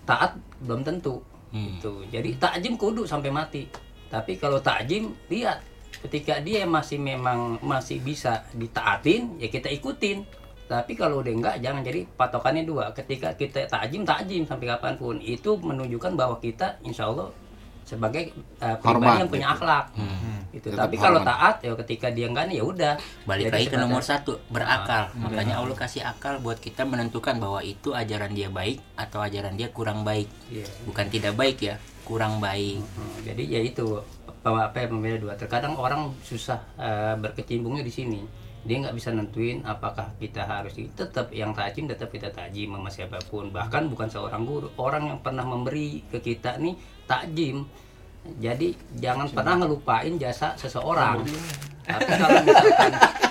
taat 0.08 0.40
belum 0.64 0.88
tentu 0.88 1.20
itu 1.56 2.04
jadi 2.12 2.30
takjim 2.40 2.80
kudu 2.80 3.04
sampai 3.04 3.32
mati. 3.32 3.68
Tapi 4.08 4.40
kalau 4.40 4.64
takjim 4.64 5.12
lihat 5.28 5.60
ketika 6.08 6.40
dia 6.40 6.64
masih 6.64 7.00
memang 7.00 7.60
masih 7.60 8.00
bisa 8.00 8.44
ditaatin 8.56 9.36
ya 9.40 9.52
kita 9.52 9.68
ikutin 9.68 10.24
tapi 10.66 10.98
kalau 10.98 11.22
udah 11.22 11.34
enggak 11.34 11.56
jangan. 11.62 11.86
Jadi 11.86 12.10
patokannya 12.18 12.64
dua. 12.66 12.90
Ketika 12.90 13.38
kita 13.38 13.70
takjim 13.70 14.02
takjim 14.02 14.44
sampai 14.50 14.66
kapan 14.74 14.94
pun. 14.98 15.16
Itu 15.22 15.62
menunjukkan 15.62 16.18
bahwa 16.18 16.42
kita 16.42 16.82
insya 16.82 17.06
Allah 17.10 17.30
sebagai 17.86 18.34
uh, 18.66 18.74
pribadi 18.82 18.98
Hormat, 18.98 19.22
yang 19.22 19.30
punya 19.30 19.48
gitu. 19.54 19.56
akhlak. 19.62 19.86
Gitu. 20.50 20.68
Tetap 20.74 20.90
Tapi 20.90 20.96
kalau 20.98 21.20
taat 21.22 21.56
ya 21.62 21.72
ketika 21.86 22.08
dia 22.10 22.26
enggak 22.26 22.46
nih 22.50 22.58
ya 22.58 22.66
udah. 22.66 22.94
balik 23.30 23.54
lagi 23.54 23.68
ke 23.70 23.78
nomor 23.78 24.02
satu 24.02 24.42
berakal. 24.50 25.14
Ah, 25.14 25.18
makanya 25.22 25.62
Allah 25.62 25.78
kasih 25.78 26.02
akal 26.02 26.42
buat 26.42 26.58
kita 26.58 26.82
menentukan 26.82 27.38
bahwa 27.38 27.62
itu 27.62 27.94
ajaran 27.94 28.34
dia 28.34 28.50
baik 28.50 28.82
atau 28.98 29.22
ajaran 29.22 29.54
dia 29.54 29.70
kurang 29.70 30.02
baik. 30.02 30.26
Iya. 30.50 30.66
bukan 30.90 31.06
tidak 31.14 31.38
baik 31.38 31.58
ya 31.62 31.76
kurang 32.06 32.42
baik. 32.42 32.82
Hmm, 32.82 33.18
jadi 33.26 33.44
ya 33.44 33.60
itu 33.66 34.02
apa 34.46 34.70
apa 34.70 34.78
yang 34.82 34.98
membeda 34.98 35.18
dua. 35.22 35.34
Terkadang 35.38 35.78
orang 35.78 36.14
susah 36.26 36.58
eh, 36.78 37.14
berkecimpungnya 37.18 37.86
di 37.86 37.94
sini 37.94 38.45
dia 38.66 38.82
nggak 38.82 38.98
bisa 38.98 39.14
nentuin 39.14 39.62
apakah 39.62 40.10
kita 40.18 40.42
harus 40.42 40.74
tetap 40.74 41.30
yang 41.30 41.54
tajim 41.54 41.86
tetap 41.86 42.10
kita 42.10 42.34
tajim 42.34 42.74
sama 42.74 42.90
siapa 42.90 43.22
pun. 43.30 43.54
Bahkan 43.54 43.94
bukan 43.94 44.10
seorang 44.10 44.42
guru 44.42 44.74
orang 44.82 45.14
yang 45.14 45.20
pernah 45.22 45.46
memberi 45.46 46.02
ke 46.10 46.18
kita 46.18 46.58
nih 46.58 46.74
takjim. 47.06 47.62
Jadi 48.42 48.74
jangan 48.98 49.30
pernah 49.30 49.62
ngelupain 49.62 50.18
jasa 50.18 50.58
seseorang. 50.58 51.22
Tapi 51.86 52.12
kalau 52.18 52.42
misalkan 52.42 52.92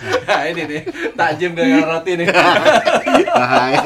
Nah, 0.00 0.48
ini 0.48 0.62
nih, 0.64 0.82
tajam 1.12 1.52
dengan 1.52 1.84
roti 1.84 2.12
nih. 2.16 2.28
Bahaya. 3.36 3.80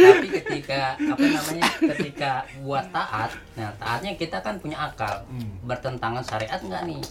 tapi 0.00 0.28
ketika 0.60 0.92
apa 1.00 1.24
namanya 1.24 1.68
ketika 1.96 2.32
buat 2.60 2.84
taat 2.92 3.32
nah 3.56 3.72
taatnya 3.80 4.12
kita 4.20 4.36
kan 4.44 4.60
punya 4.60 4.76
akal. 4.76 5.24
Bertentangan 5.64 6.20
syariat 6.20 6.60
nggak 6.60 6.82
nih? 6.84 7.02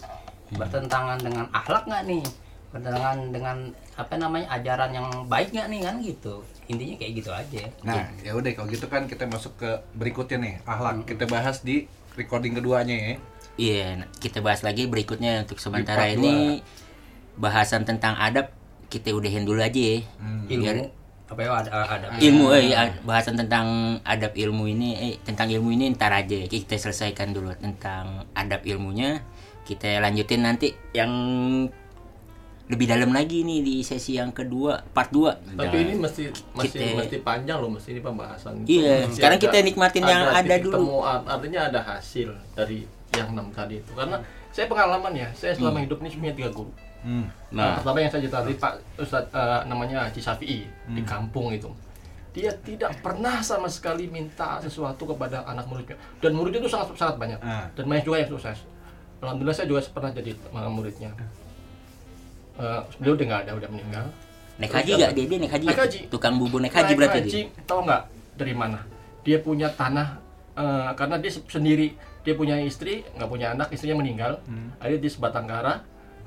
Bertentangan 0.54 1.18
dengan 1.18 1.44
akhlak 1.50 1.84
nggak 1.90 2.04
nih? 2.06 2.24
Bertentangan 2.70 3.18
dengan 3.34 3.56
apa 3.98 4.14
namanya 4.14 4.46
ajaran 4.54 4.90
yang 4.94 5.06
baik 5.26 5.50
nggak 5.50 5.66
nih? 5.66 5.80
Kan 5.82 5.96
gitu. 5.98 6.34
Intinya 6.70 6.94
kayak 7.02 7.12
gitu 7.18 7.30
aja. 7.34 7.62
Nah, 7.82 8.06
ya 8.22 8.30
udah 8.38 8.50
kalau 8.54 8.70
gitu 8.70 8.86
kan 8.86 9.10
kita 9.10 9.26
masuk 9.26 9.58
ke 9.58 9.70
berikutnya 9.98 10.38
nih, 10.38 10.54
akhlak. 10.62 11.02
Kita 11.02 11.26
bahas 11.26 11.66
di 11.66 11.90
recording 12.14 12.54
keduanya 12.54 12.94
ya. 12.94 13.14
iya 13.60 13.88
nah, 13.98 14.08
kita 14.22 14.40
bahas 14.40 14.62
lagi 14.62 14.86
berikutnya 14.86 15.42
untuk 15.44 15.58
sementara 15.58 16.06
ini. 16.08 16.62
bahasan 17.40 17.88
tentang 17.88 18.14
adab 18.20 18.52
kita 18.92 19.10
udahin 19.14 19.42
dulu 19.42 19.62
aja 19.62 19.74
ya. 19.80 19.98
Ilmu 20.50 20.62
biar 20.62 20.76
apa 21.30 21.40
ya 21.40 21.50
ada 21.54 21.70
ada 21.86 22.06
ilmu 22.18 22.50
eh 22.50 22.74
ad- 22.74 23.00
bahasan 23.02 23.38
tentang 23.38 23.66
adab 24.02 24.34
ilmu 24.34 24.66
ini 24.66 24.88
eh 24.92 25.14
tentang 25.20 25.46
ilmu 25.46 25.70
ini 25.70 25.94
ntar 25.94 26.10
aja 26.10 26.42
kita 26.44 26.74
selesaikan 26.74 27.30
dulu 27.30 27.54
tentang 27.54 28.26
adab 28.34 28.66
ilmunya 28.66 29.22
kita 29.62 30.02
lanjutin 30.02 30.42
nanti 30.42 30.74
yang 30.90 31.10
lebih 32.66 32.86
dalam 32.86 33.10
lagi 33.10 33.42
nih 33.42 33.62
di 33.62 33.74
sesi 33.82 34.14
yang 34.14 34.30
kedua 34.30 34.78
part 34.86 35.10
2 35.10 35.54
Tapi 35.54 35.76
ini 35.80 35.94
mesti 35.96 36.30
masih 36.52 36.70
Kita- 36.72 36.98
mesti 36.98 37.16
panjang 37.20 37.58
loh 37.58 37.66
mesti 37.68 37.88
ini 37.90 38.00
pembahasan. 38.00 38.62
Iya, 38.62 39.06
Mesti 39.06 39.18
sekarang 39.18 39.38
kita 39.40 39.58
nikmatin 39.60 40.04
yang 40.04 40.22
ada 40.30 40.54
dulu. 40.56 40.74
temu, 40.78 40.96
art- 41.02 41.26
artinya 41.26 41.60
ada 41.66 41.80
hasil 41.84 42.30
dari 42.54 42.86
yang 43.10 43.34
enam 43.34 43.50
tadi 43.50 43.82
itu. 43.82 43.90
Karena 43.90 44.22
saya 44.50 44.70
pengalaman 44.70 45.10
ya, 45.12 45.26
saya 45.34 45.50
selama 45.50 45.82
hidup 45.82 45.98
ini 45.98 46.14
punya 46.14 46.34
tiga 46.36 46.50
guru. 46.52 46.70
Hmm. 47.00 47.26
Nah, 47.48 47.56
Nah, 47.56 47.72
pertama 47.80 47.96
yang 47.98 48.10
saya 48.10 48.22
cerita 48.22 48.38
tadi 48.40 48.54
Pak 48.54 48.72
Ustad 48.96 49.24
eh, 49.26 49.60
namanya 49.64 50.04
Haji 50.04 50.20
Syafi'i 50.20 50.60
di 50.86 51.02
kampung 51.02 51.48
itu. 51.50 51.70
Dia 52.30 52.54
tidak 52.56 53.00
pernah 53.00 53.40
sama 53.40 53.66
sekali 53.66 54.06
minta 54.06 54.60
sesuatu 54.60 55.02
kepada 55.04 55.42
anak 55.42 55.66
muridnya. 55.66 55.98
Dan 56.18 56.32
muridnya 56.32 56.60
itu 56.60 56.68
sangat 56.68 56.94
sangat 56.94 57.16
banyak. 57.16 57.40
Ah. 57.40 57.66
Dan 57.72 57.84
banyak 57.84 58.04
juga 58.04 58.16
yang 58.18 58.30
sukses. 58.30 58.62
Alhamdulillah 59.18 59.52
saya 59.52 59.66
juga 59.66 59.80
pernah 59.88 60.10
jadi 60.10 60.30
eh, 60.32 60.70
muridnya. 60.70 61.10
Eh, 62.56 62.80
beliau 62.96 63.14
udah 63.14 63.26
nggak 63.26 63.40
ada, 63.42 63.52
udah 63.56 63.70
meninggal. 63.70 64.06
naik 64.60 64.76
haji 64.76 64.92
gak 64.92 65.16
dia 65.16 65.24
dia 65.24 65.38
naik 65.40 65.52
haji 65.56 65.64
Naik 65.64 65.72
nggak? 65.72 65.88
haji. 65.88 66.00
tukang 66.12 66.36
bubur 66.36 66.60
naik 66.60 66.76
haji 66.76 66.84
Naik 66.86 66.98
berarti 67.00 67.18
haji, 67.18 67.30
dia 67.48 67.62
tahu 67.64 67.80
nggak 67.80 68.02
dari 68.36 68.52
mana? 68.52 68.78
Dia 69.24 69.40
punya 69.40 69.72
tanah 69.72 70.20
eh, 70.52 70.90
karena 70.94 71.16
dia 71.16 71.32
se- 71.32 71.48
sendiri, 71.48 71.96
dia 72.20 72.34
punya 72.36 72.60
istri, 72.60 73.00
nggak 73.10 73.24
punya 73.26 73.46
anak, 73.50 73.72
istrinya 73.72 73.96
meninggal. 73.96 74.44
Akhirnya 74.76 75.00
di 75.00 75.08
sebatang 75.08 75.48
kara, 75.48 75.80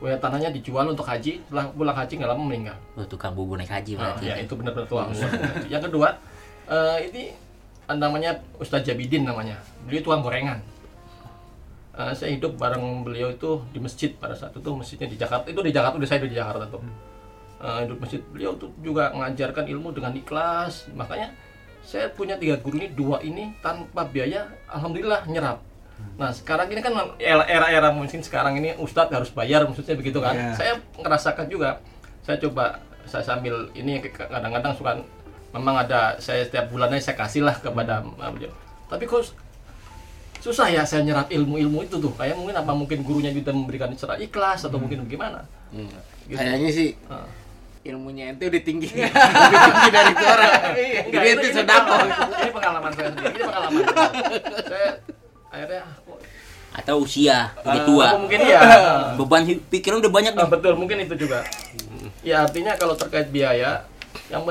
punya 0.03 0.19
tanahnya 0.19 0.51
dijual 0.51 0.83
untuk 0.91 1.07
haji. 1.07 1.39
Setelah 1.47 1.71
pulang 1.71 1.95
haji 1.95 2.13
nggak 2.19 2.31
lama 2.35 2.43
meninggal. 2.43 2.77
oh, 2.99 3.07
tukang 3.07 3.31
bubur 3.31 3.55
naik 3.55 3.71
haji 3.71 3.95
berarti 3.95 4.27
ya 4.27 4.35
itu 4.35 4.51
benar-benar 4.59 4.83
tua. 4.91 5.07
Yang 5.71 5.87
kedua, 5.87 6.11
eh, 6.67 6.97
ini 7.07 7.23
namanya 7.87 8.35
Ustadz 8.59 8.83
Jabidin 8.83 9.23
namanya. 9.23 9.55
Beliau 9.87 10.03
tukang 10.03 10.19
gorengan. 10.19 10.59
Eh, 11.95 12.11
saya 12.19 12.35
hidup 12.35 12.59
bareng 12.59 13.07
beliau 13.07 13.31
itu 13.31 13.63
di 13.71 13.79
masjid 13.79 14.11
pada 14.19 14.35
saat 14.35 14.51
itu 14.51 14.67
masjidnya 14.75 15.07
di 15.07 15.15
Jakarta. 15.15 15.47
Itu 15.47 15.63
di 15.63 15.71
Jakarta 15.71 15.95
udah 15.95 16.09
saya 16.11 16.19
di 16.19 16.35
Jakarta 16.35 16.67
tuh. 16.67 16.83
Eh, 17.63 17.79
hidup 17.87 17.97
masjid 18.03 18.19
beliau 18.27 18.51
tuh 18.59 18.75
juga 18.83 19.07
mengajarkan 19.15 19.71
ilmu 19.71 19.95
dengan 19.95 20.11
ikhlas. 20.11 20.91
Makanya 20.91 21.31
saya 21.79 22.11
punya 22.11 22.35
tiga 22.35 22.59
guru 22.59 22.75
ini 22.75 22.91
dua 22.91 23.23
ini 23.23 23.55
tanpa 23.63 24.03
biaya, 24.03 24.51
alhamdulillah 24.67 25.23
nyerap. 25.31 25.63
Nah 26.13 26.29
sekarang 26.29 26.69
ini 26.69 26.79
kan 26.79 26.93
era- 27.17 27.47
era-era 27.47 27.89
mungkin 27.89 28.21
sekarang 28.21 28.53
ini 28.55 28.77
Ustadz 28.77 29.09
harus 29.09 29.29
bayar 29.29 29.65
maksudnya 29.65 29.97
begitu 29.97 30.21
kan. 30.21 30.33
Iya. 30.33 30.53
Saya 30.53 30.73
ngerasakan 30.95 31.45
juga. 31.47 31.81
Saya 32.21 32.37
coba 32.37 32.77
saya 33.03 33.19
sambil 33.21 33.67
ini 33.73 33.99
kadang-kadang 33.99 34.71
suka 34.73 34.95
memang 35.51 35.75
ada 35.75 36.15
saya 36.17 36.43
setiap 36.43 36.69
bulannya 36.69 36.97
saya 36.97 37.17
kasih 37.17 37.41
lah 37.41 37.57
kepada 37.57 37.99
uh, 38.01 38.29
beliau. 38.29 38.53
Tapi 38.87 39.03
kok 39.03 39.25
susah 40.39 40.67
ya 40.67 40.83
saya 40.83 41.01
nyerap 41.01 41.27
ilmu-ilmu 41.27 41.81
itu 41.81 41.97
tuh. 41.97 42.13
Kayak 42.13 42.35
mungkin 42.35 42.55
apa 42.55 42.71
mungkin 42.71 43.01
gurunya 43.01 43.29
juga 43.29 43.49
memberikan 43.49 43.89
secara 43.91 44.15
ikhlas 44.17 44.63
atau 44.63 44.77
mungkin 44.77 45.03
bagaimana. 45.03 45.43
hmm. 45.71 45.89
Gitu. 46.23 46.39
kayaknya 46.39 46.69
sih 46.71 46.89
Ah. 47.11 47.27
ilmunya 47.83 48.31
ente 48.31 48.47
udah 48.47 48.63
tinggi. 48.63 48.87
Lebih 48.95 49.59
tinggi 49.59 49.89
dari 49.89 50.11
itu 50.13 50.23
orang. 50.23 50.51
Jadi 50.53 50.83
itu- 51.03 51.31
ente 51.35 51.43
ini 51.43 51.51
sedap. 51.51 51.83
Ini 52.39 52.51
pengalaman 52.53 52.91
saya 52.93 53.07
sendiri. 53.11 53.33
Ini 53.33 53.43
pengalaman. 53.43 53.81
saya 54.63 54.89
akhirnya 55.53 55.85
ah, 55.85 55.93
kok 56.01 56.17
atau 56.73 57.05
usia 57.05 57.53
udah 57.61 57.77
Ah, 57.77 57.85
tua 57.85 58.07
mungkin 58.17 58.39
iya. 58.41 58.59
beban 59.21 59.45
pikiran 59.45 60.01
udah 60.01 60.11
banyak 60.11 60.33
nih 60.33 60.49
betul, 60.49 60.73
mungkin 60.73 60.97
itu 61.05 61.13
juga. 61.13 61.45
Ya 62.25 62.41
artinya 62.41 62.73
kalau 62.73 62.97
terkait 62.97 63.29
biaya, 63.29 63.85
yang 64.33 64.41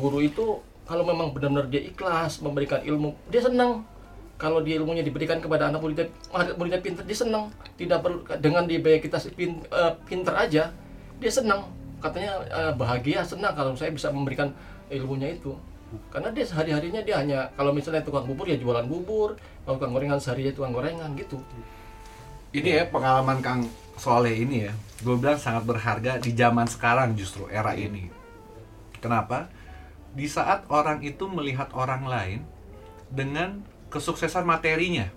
guru 0.00 0.24
itu 0.24 0.64
kalau 0.88 1.04
memang 1.04 1.36
benar-benar 1.36 1.68
dia 1.68 1.84
ikhlas 1.84 2.40
memberikan 2.40 2.80
ilmu, 2.80 3.12
dia 3.28 3.44
senang. 3.44 3.84
Kalau 4.38 4.62
dia 4.62 4.78
ilmunya 4.78 5.02
diberikan 5.02 5.42
kepada 5.42 5.66
anak 5.66 5.82
muridnya, 5.82 6.06
anak 6.30 6.54
muridnya 6.56 6.78
pinter, 6.80 7.02
dia 7.02 7.18
senang. 7.18 7.50
Tidak 7.74 7.98
perlu 8.00 8.22
dengan 8.38 8.64
dibayar 8.64 9.02
kita 9.02 9.18
pin, 9.34 9.60
eh, 9.66 9.92
pinter 10.06 10.32
aja, 10.32 10.70
dia 11.18 11.30
senang. 11.34 11.68
Katanya 11.98 12.40
eh, 12.46 12.72
bahagia, 12.72 13.26
senang 13.26 13.52
kalau 13.52 13.74
saya 13.74 13.92
bisa 13.92 14.08
memberikan 14.08 14.54
ilmunya 14.88 15.36
itu. 15.36 15.52
Karena 16.12 16.28
dia 16.32 16.44
sehari-harinya 16.44 17.00
dia 17.00 17.16
hanya 17.20 17.48
kalau 17.56 17.72
misalnya 17.72 18.04
tukang 18.04 18.28
bubur 18.28 18.44
ya 18.44 18.60
jualan 18.60 18.84
bubur, 18.84 19.40
kalau 19.64 19.80
tukang 19.80 19.92
gorengan 19.96 20.20
sehari 20.20 20.48
ya 20.48 20.52
tukang 20.52 20.76
gorengan 20.76 21.16
gitu. 21.16 21.40
Ini 22.52 22.80
ya 22.80 22.84
pengalaman 22.88 23.44
Kang 23.44 23.68
Soleh 23.98 24.32
ini 24.32 24.68
ya, 24.68 24.72
gue 25.04 25.16
bilang 25.20 25.36
sangat 25.36 25.68
berharga 25.68 26.16
di 26.22 26.32
zaman 26.32 26.64
sekarang 26.64 27.12
justru 27.18 27.44
era 27.52 27.76
ini. 27.76 28.08
Kenapa? 29.02 29.52
Di 30.16 30.24
saat 30.24 30.64
orang 30.72 31.04
itu 31.04 31.28
melihat 31.28 31.68
orang 31.76 32.08
lain 32.08 32.40
dengan 33.12 33.60
kesuksesan 33.92 34.48
materinya, 34.48 35.08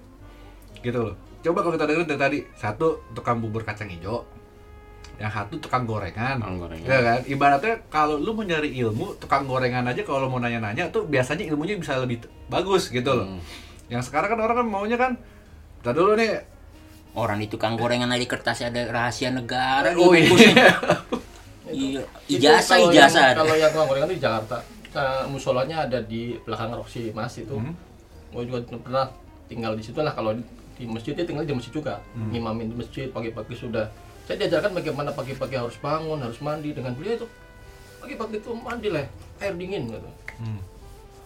gitu 0.84 1.12
loh. 1.12 1.16
Coba 1.42 1.64
kalau 1.64 1.74
kita 1.76 1.88
dengerin 1.88 2.10
dari 2.10 2.22
tadi, 2.22 2.40
satu 2.58 3.02
tukang 3.16 3.40
bubur 3.40 3.64
kacang 3.64 3.90
hijau, 3.90 4.28
yang 5.22 5.30
satu 5.30 5.54
tukang 5.56 5.86
gorengan, 5.86 6.36
Tukang 6.36 6.58
gorengan. 6.60 6.88
ya 6.88 7.00
kan? 7.00 7.20
Ibaratnya 7.24 7.74
kalau 7.88 8.18
lu 8.18 8.34
mau 8.34 8.42
nyari 8.42 8.74
ilmu, 8.76 9.14
tukang 9.16 9.46
gorengan 9.46 9.86
aja 9.86 10.02
kalau 10.02 10.26
mau 10.26 10.38
nanya-nanya 10.38 10.90
tuh 10.90 11.06
biasanya 11.06 11.46
ilmunya 11.46 11.78
bisa 11.78 11.94
lebih 11.96 12.18
bagus 12.48 12.90
gitu 12.90 13.06
loh. 13.08 13.28
Hmm. 13.28 13.42
Yang 13.88 14.10
sekarang 14.10 14.34
kan 14.34 14.40
orang 14.42 14.58
kan 14.58 14.68
maunya 14.68 14.98
kan, 14.98 15.14
kita 15.78 15.94
dulu 15.94 16.16
nih 16.16 16.42
orang 17.14 17.38
di 17.38 17.48
tukang 17.48 17.76
gorengan 17.76 18.10
aja 18.10 18.26
kertasnya 18.26 18.68
ada 18.70 18.82
rahasia 18.90 19.30
negara 19.30 19.94
Oh, 19.94 20.10
iya. 20.10 20.26
dibungkusnya. 20.26 20.68
iya 21.72 22.02
Itu 22.26 22.40
ijazah 22.40 22.66
kalau 22.74 22.90
ijazah 22.90 23.22
yang- 23.24 23.38
kalau 23.38 23.54
yang 23.56 23.70
tukang 23.70 23.88
gorengan 23.88 24.08
itu 24.08 24.16
di 24.16 24.24
Jakarta 24.24 24.58
musolanya 25.26 25.78
ada 25.82 26.00
di 26.02 26.22
belakang 26.42 26.74
Roxy 26.74 27.12
Mas 27.12 27.38
itu 27.38 27.54
Hmm. 27.54 27.72
gue 28.30 28.44
juga 28.44 28.60
pernah 28.76 29.08
tinggal 29.46 29.76
di 29.76 29.84
situ 29.84 29.96
lah 29.98 30.12
kalau 30.12 30.32
di, 30.32 30.44
di 30.74 30.86
masjid 30.86 31.14
tinggal 31.14 31.44
di 31.44 31.54
masjid 31.54 31.72
juga 31.72 32.00
Hmm. 32.12 32.32
ngimamin 32.32 32.72
di 32.72 32.76
masjid 32.78 33.08
pagi-pagi 33.08 33.56
sudah 33.56 33.86
saya 34.32 34.40
diajarkan 34.40 34.72
bagaimana 34.74 35.12
pagi-pagi 35.12 35.60
harus 35.60 35.76
bangun 35.76 36.16
harus 36.18 36.40
mandi 36.40 36.72
dengan 36.72 36.96
beliau 36.96 37.20
itu. 37.20 37.28
Pagi-pagi 38.00 38.40
itu 38.40 38.50
mandi 38.54 38.88
lah 38.88 39.04
air 39.38 39.52
dingin 39.54 39.86
gitu. 39.86 40.08
Hmm. 40.40 40.64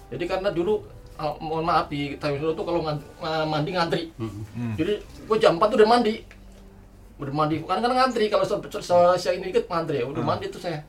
jadi 0.07 0.25
karena 0.27 0.49
dulu 0.49 0.81
eh, 1.15 1.33
mohon 1.39 1.63
maaf 1.63 1.85
di 1.85 2.17
Tawi 2.17 2.35
Solo 2.35 2.51
tuh 2.51 2.65
kalau 2.65 2.81
ngan- 2.81 3.05
eh, 3.21 3.45
mandi 3.45 3.69
ngantri. 3.71 4.03
Hmm. 4.17 4.73
jadi 4.73 4.97
gue 4.99 5.37
jam 5.37 5.55
4 5.55 5.69
tuh 5.69 5.77
udah 5.77 5.87
mandi. 5.87 6.15
Udah 7.15 7.31
mandi 7.31 7.61
kan 7.61 7.77
kan 7.77 7.93
ngantri. 7.93 8.25
Kalau 8.25 8.41
se- 8.41 8.57
se- 8.71 8.81
se- 8.83 9.17
saya 9.19 9.33
ini 9.35 9.49
dikit 9.49 9.69
ngantri 9.69 10.01
ya 10.01 10.05
udah 10.05 10.25
mandi 10.25 10.49
tuh 10.49 10.57
saya. 10.59 10.81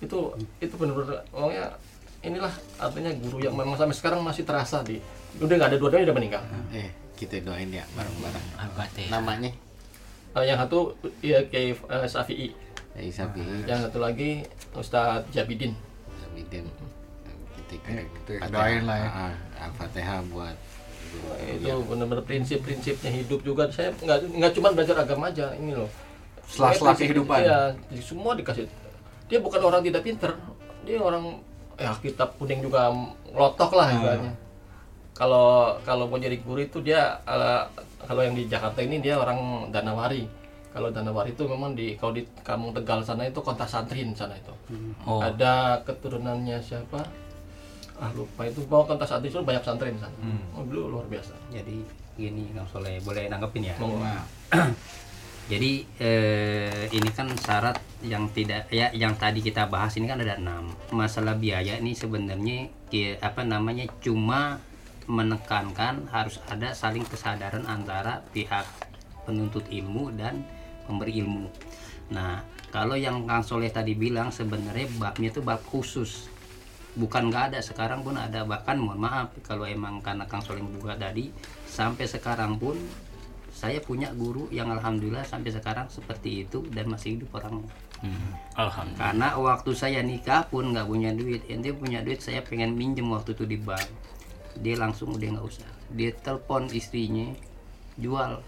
Itu 0.00 0.32
itu 0.58 0.74
benar-benar 0.74 1.22
pokoknya 1.28 1.64
inilah 2.22 2.50
artinya 2.76 3.10
guru 3.14 3.38
yang 3.40 3.52
memang 3.52 3.76
sampai 3.76 3.92
sekarang 3.92 4.20
masih 4.20 4.42
terasa 4.42 4.80
di 4.80 4.96
udah 5.36 5.52
nggak 5.52 5.68
ada 5.68 5.78
dua-duanya 5.78 6.06
udah 6.08 6.16
meninggal. 6.16 6.42
Eh, 6.72 6.88
kita 7.14 7.38
doain 7.40 7.68
ya 7.68 7.84
bareng-bareng. 7.92 8.46
Namanya 9.08 9.50
Eh, 10.32 10.44
yang 10.44 10.56
satu 10.56 10.96
ya 11.20 11.44
eh, 11.44 11.76
Syafi'i 12.06 12.48
ya 12.92 13.02
Isabi. 13.02 13.40
yang 13.64 13.80
satu 13.82 13.98
lagi 13.98 14.44
Ustadz 14.72 15.28
Jabidin 15.28 15.72
Sabidin. 16.18 16.64
Kita 17.62 17.74
Eh, 17.90 18.04
kita 18.06 18.32
Fatihah. 18.38 18.48
doain 18.50 18.82
lah 18.82 18.96
ya. 18.96 19.08
Ah, 19.08 19.32
Al-Fatihah 19.62 20.20
buat 20.26 20.56
itu 21.42 21.68
benar-benar 21.84 22.24
prinsip-prinsipnya 22.24 23.12
hidup 23.14 23.40
juga 23.42 23.68
saya 23.68 23.92
nggak 23.94 24.32
nggak 24.32 24.52
cuma 24.52 24.72
belajar 24.72 24.96
agama 24.98 25.28
aja 25.28 25.52
ini 25.52 25.72
loh 25.72 25.84
Sela-sela 26.42 26.92
Prinsip- 26.92 27.12
kehidupan. 27.12 27.38
iya 27.38 27.58
jadi 27.86 28.00
semua 28.02 28.32
dikasih 28.32 28.64
dia 29.26 29.38
bukan 29.38 29.60
orang 29.60 29.80
tidak 29.82 30.00
pinter 30.02 30.32
dia 30.82 30.96
orang 30.96 31.36
ya 31.74 31.92
kitab 31.98 32.32
kuning 32.36 32.60
juga 32.60 32.88
lotok 33.28 33.70
lah 33.72 33.88
ibaratnya 33.90 34.32
kalau 35.22 35.78
kalau 35.86 36.10
mau 36.10 36.18
jadi 36.18 36.34
guru 36.42 36.66
itu 36.66 36.82
dia 36.82 37.14
eh, 37.22 37.62
kalau 38.02 38.26
yang 38.26 38.34
di 38.34 38.50
Jakarta 38.50 38.82
ini 38.82 38.98
dia 38.98 39.14
orang 39.14 39.70
Danawari. 39.70 40.26
Kalau 40.74 40.90
Danawari 40.90 41.30
itu 41.30 41.46
memang 41.46 41.78
di 41.78 41.94
kalau 41.94 42.10
di 42.10 42.26
Kampung 42.42 42.74
Tegal 42.74 43.06
sana 43.06 43.30
itu 43.30 43.38
kota 43.38 43.62
santrin 43.62 44.10
sana 44.18 44.34
itu. 44.34 44.50
Oh. 45.06 45.22
ada 45.22 45.78
keturunannya 45.86 46.58
siapa? 46.58 47.06
Ah 48.02 48.10
lupa 48.18 48.50
itu. 48.50 48.66
Bawa 48.66 48.82
kontas 48.90 49.14
santri 49.14 49.30
itu 49.30 49.38
banyak 49.38 49.62
santri 49.62 49.94
di 49.94 50.00
sana 50.02 50.16
oh, 50.58 50.66
dulu 50.66 50.98
luar 50.98 51.06
biasa. 51.06 51.38
Jadi 51.54 51.86
gini 52.18 52.50
Kang 52.50 52.66
Soleh 52.66 52.98
boleh 53.06 53.30
nanggepin 53.30 53.70
ya. 53.70 53.78
Monggo. 53.78 54.02
Jadi 55.52 55.84
eh, 56.02 56.88
ini 56.90 57.10
kan 57.14 57.30
syarat 57.36 57.78
yang 58.02 58.26
tidak 58.34 58.66
ya 58.74 58.90
yang 58.90 59.14
tadi 59.14 59.38
kita 59.38 59.70
bahas 59.70 59.94
ini 60.00 60.10
kan 60.10 60.18
ada 60.18 60.34
enam. 60.34 60.72
Masalah 60.90 61.38
biaya 61.38 61.78
ini 61.78 61.94
sebenarnya 61.94 62.72
apa 63.22 63.46
namanya 63.46 63.86
cuma 64.02 64.58
menekankan 65.06 66.08
harus 66.10 66.38
ada 66.48 66.74
saling 66.74 67.04
kesadaran 67.06 67.64
antara 67.66 68.22
pihak 68.34 68.64
penuntut 69.24 69.66
ilmu 69.70 70.10
dan 70.14 70.42
pemberi 70.86 71.22
ilmu. 71.22 71.46
Nah 72.10 72.42
kalau 72.72 72.96
yang 72.96 73.24
Kang 73.28 73.44
Soleh 73.44 73.70
tadi 73.70 73.94
bilang 73.94 74.32
sebenarnya 74.32 74.88
babnya 74.98 75.28
itu 75.30 75.40
bab 75.44 75.60
khusus 75.62 76.28
bukan 76.92 77.32
nggak 77.32 77.56
ada 77.56 77.60
sekarang 77.64 78.04
pun 78.04 78.20
ada 78.20 78.44
bahkan 78.44 78.76
mohon 78.76 79.00
maaf 79.00 79.32
kalau 79.40 79.64
emang 79.64 80.04
karena 80.04 80.28
Kang 80.28 80.44
Soleh 80.44 80.60
buka 80.60 80.92
tadi 80.96 81.32
sampai 81.64 82.04
sekarang 82.04 82.60
pun 82.60 82.76
saya 83.52 83.80
punya 83.80 84.12
guru 84.12 84.48
yang 84.52 84.72
alhamdulillah 84.72 85.24
sampai 85.24 85.52
sekarang 85.52 85.88
seperti 85.88 86.44
itu 86.48 86.64
dan 86.72 86.88
masih 86.88 87.16
hidup 87.20 87.32
orangnya 87.36 87.70
Hmm. 88.02 88.34
Alhamdulillah. 88.58 88.98
karena 88.98 89.28
waktu 89.38 89.70
saya 89.78 90.02
nikah 90.02 90.50
pun 90.50 90.74
nggak 90.74 90.90
punya 90.90 91.14
duit 91.14 91.46
ente 91.46 91.70
punya 91.70 92.02
duit 92.02 92.18
saya 92.18 92.42
pengen 92.42 92.74
minjem 92.74 93.06
waktu 93.06 93.30
itu 93.30 93.46
di 93.46 93.54
bank 93.54 93.86
dia 94.58 94.76
langsung 94.76 95.16
udah 95.16 95.28
nggak 95.38 95.46
usah. 95.46 95.68
Dia 95.92 96.10
telepon 96.16 96.68
istrinya 96.72 97.32
jual 97.96 98.40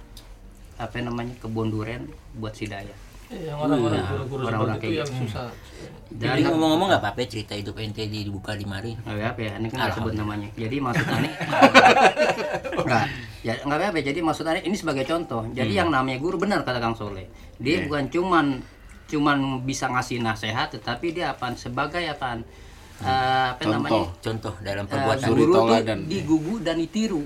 apa 0.74 0.96
namanya 0.98 1.38
kebun 1.38 1.70
duren 1.70 2.10
buat 2.34 2.56
si 2.56 2.66
Daya 2.66 3.04
yang 3.32 3.56
orang-orang 3.56 3.98
Nah, 4.04 4.10
guru-guru 4.12 4.42
orang-orang 4.46 4.78
kayak 4.78 4.94
yang 5.02 5.10
susah. 5.10 5.48
Jadi 6.12 6.40
dan 6.44 6.50
ngomong-ngomong 6.52 6.88
nggak 6.92 7.02
apa-apa 7.02 7.20
cerita 7.26 7.52
hidup 7.56 7.80
ente 7.80 8.04
dibuka 8.06 8.52
di 8.54 8.66
mari. 8.68 8.92
nggak 8.94 9.28
apa 9.34 9.40
ya 9.40 9.52
ini 9.58 9.66
kan 9.72 9.76
nggak 9.80 9.94
sebut 9.96 10.12
namanya. 10.14 10.48
Jadi 10.54 10.76
maksud 10.78 11.06
aneh 11.08 11.32
nggak 12.84 13.04
ya 13.44 13.54
nggak 13.64 13.78
apa 13.90 13.98
jadi 14.04 14.20
maksud 14.20 14.44
aneh 14.44 14.62
ini 14.68 14.76
sebagai 14.76 15.04
contoh. 15.08 15.42
Jadi 15.50 15.72
yang 15.72 15.88
namanya 15.88 16.18
guru 16.20 16.36
benar 16.36 16.62
kata 16.62 16.78
Kang 16.78 16.94
Soleh. 16.94 17.26
Dia 17.56 17.88
bukan 17.88 18.12
cuman 18.12 18.46
cuman 19.08 19.62
bisa 19.64 19.88
ngasih 19.88 20.20
nasihat 20.20 20.72
tetapi 20.72 21.12
dia 21.12 21.32
apa 21.36 21.52
sebagai 21.56 22.04
apa 23.04 23.54
apa 23.54 23.60
Contoh. 23.60 23.74
namanya 23.74 24.04
Contoh 24.18 24.54
dalam 24.58 24.84
Eh, 24.84 24.90
perbuatan. 24.90 25.24
Suri 25.24 25.40
guru 25.40 25.52
tuh 25.52 25.60
toladan. 25.62 25.98
digugu 26.04 26.54
dan 26.58 26.76
ditiru. 26.76 27.22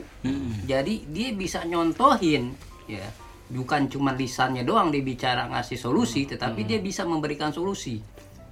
Jadi 0.64 0.95
dia 1.09 1.29
bisa 1.33 1.62
nyontohin 1.62 2.53
ya. 2.85 3.07
Bukan 3.49 3.89
cuma 3.89 4.12
lisannya 4.12 4.61
doang 4.61 4.91
dia 4.91 5.01
bicara 5.01 5.49
ngasih 5.49 5.81
solusi, 5.81 6.29
tetapi 6.29 6.62
dia 6.62 6.76
bisa 6.79 7.03
memberikan 7.03 7.49
solusi. 7.49 7.97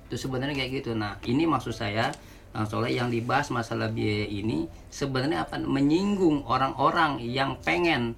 Itu 0.07 0.17
sebenarnya 0.17 0.57
kayak 0.57 0.71
gitu. 0.81 0.97
Nah, 0.97 1.21
ini 1.23 1.45
maksud 1.45 1.71
saya 1.71 2.09
Kang 2.49 2.65
Soleh 2.65 2.97
yang 2.97 3.13
dibahas 3.13 3.53
masalah 3.53 3.93
biaya 3.93 4.25
ini 4.25 4.65
sebenarnya 4.89 5.45
apa 5.45 5.61
menyinggung 5.61 6.49
orang-orang 6.49 7.21
yang 7.21 7.61
pengen 7.61 8.17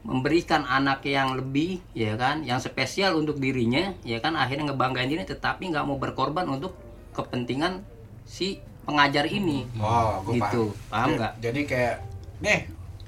memberikan 0.00 0.64
anak 0.64 1.04
yang 1.04 1.36
lebih 1.36 1.78
ya 1.92 2.16
kan 2.16 2.40
yang 2.42 2.56
spesial 2.58 3.14
untuk 3.14 3.36
dirinya 3.36 3.92
ya 4.02 4.16
kan 4.18 4.32
akhirnya 4.32 4.72
ngebanggain 4.72 5.06
diri 5.06 5.22
tetapi 5.22 5.68
nggak 5.68 5.84
mau 5.84 5.94
berkorban 5.94 6.48
untuk 6.48 6.72
kepentingan 7.10 7.82
si 8.22 8.58
pengajar 8.82 9.24
ini 9.24 9.66
Oh, 9.76 10.22
gue 10.22 10.38
gitu 10.38 10.70
paham 10.86 11.14
nggak 11.14 11.32
Jadi 11.38 11.60
kayak, 11.64 11.96
nih, 12.38 12.58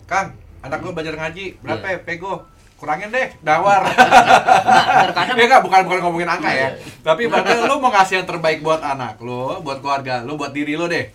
Kang, 0.05 0.35
anak 0.61 0.79
gue 0.79 0.93
belajar 0.93 1.15
ngaji, 1.17 1.59
berapa 1.59 1.87
ya, 1.89 1.99
pego? 1.99 2.43
Kurangin 2.77 3.09
deh, 3.09 3.31
dawar. 3.41 3.79
Nggak, 3.87 4.87
terkadang 5.07 5.37
ya 5.37 5.45
enggak, 5.47 5.63
bukan 5.63 5.81
bukan 5.87 5.99
ngomongin 6.03 6.27
angka 6.29 6.51
ya. 6.51 6.69
Tapi 7.01 7.31
berarti 7.31 7.55
lu 7.63 7.79
mau 7.79 7.91
ngasih 7.91 8.15
yang 8.19 8.27
terbaik 8.27 8.59
buat 8.59 8.83
anak 8.83 9.23
lu, 9.23 9.63
buat 9.63 9.79
keluarga 9.79 10.21
lu, 10.21 10.35
buat 10.35 10.51
diri 10.51 10.75
lu 10.75 10.91
deh. 10.91 11.07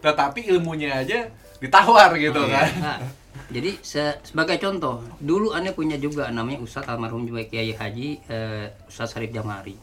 Tetapi 0.00 0.48
ilmunya 0.48 0.96
aja 0.96 1.28
ditawar 1.60 2.16
gitu 2.16 2.48
kan. 2.48 2.68
Nah, 2.80 2.98
jadi 3.46 3.76
se- 3.78 4.16
sebagai 4.24 4.56
contoh, 4.56 5.04
dulu 5.18 5.52
aneh 5.52 5.70
punya 5.70 5.96
juga 5.96 6.28
namanya 6.28 6.60
Ustadz 6.60 6.88
almarhum 6.88 7.24
juga 7.24 7.44
Kiai 7.44 7.72
Haji 7.72 8.24
eh, 8.24 8.72
Ustadz 8.88 9.12
Sarif 9.12 9.28
Jamari. 9.28 9.76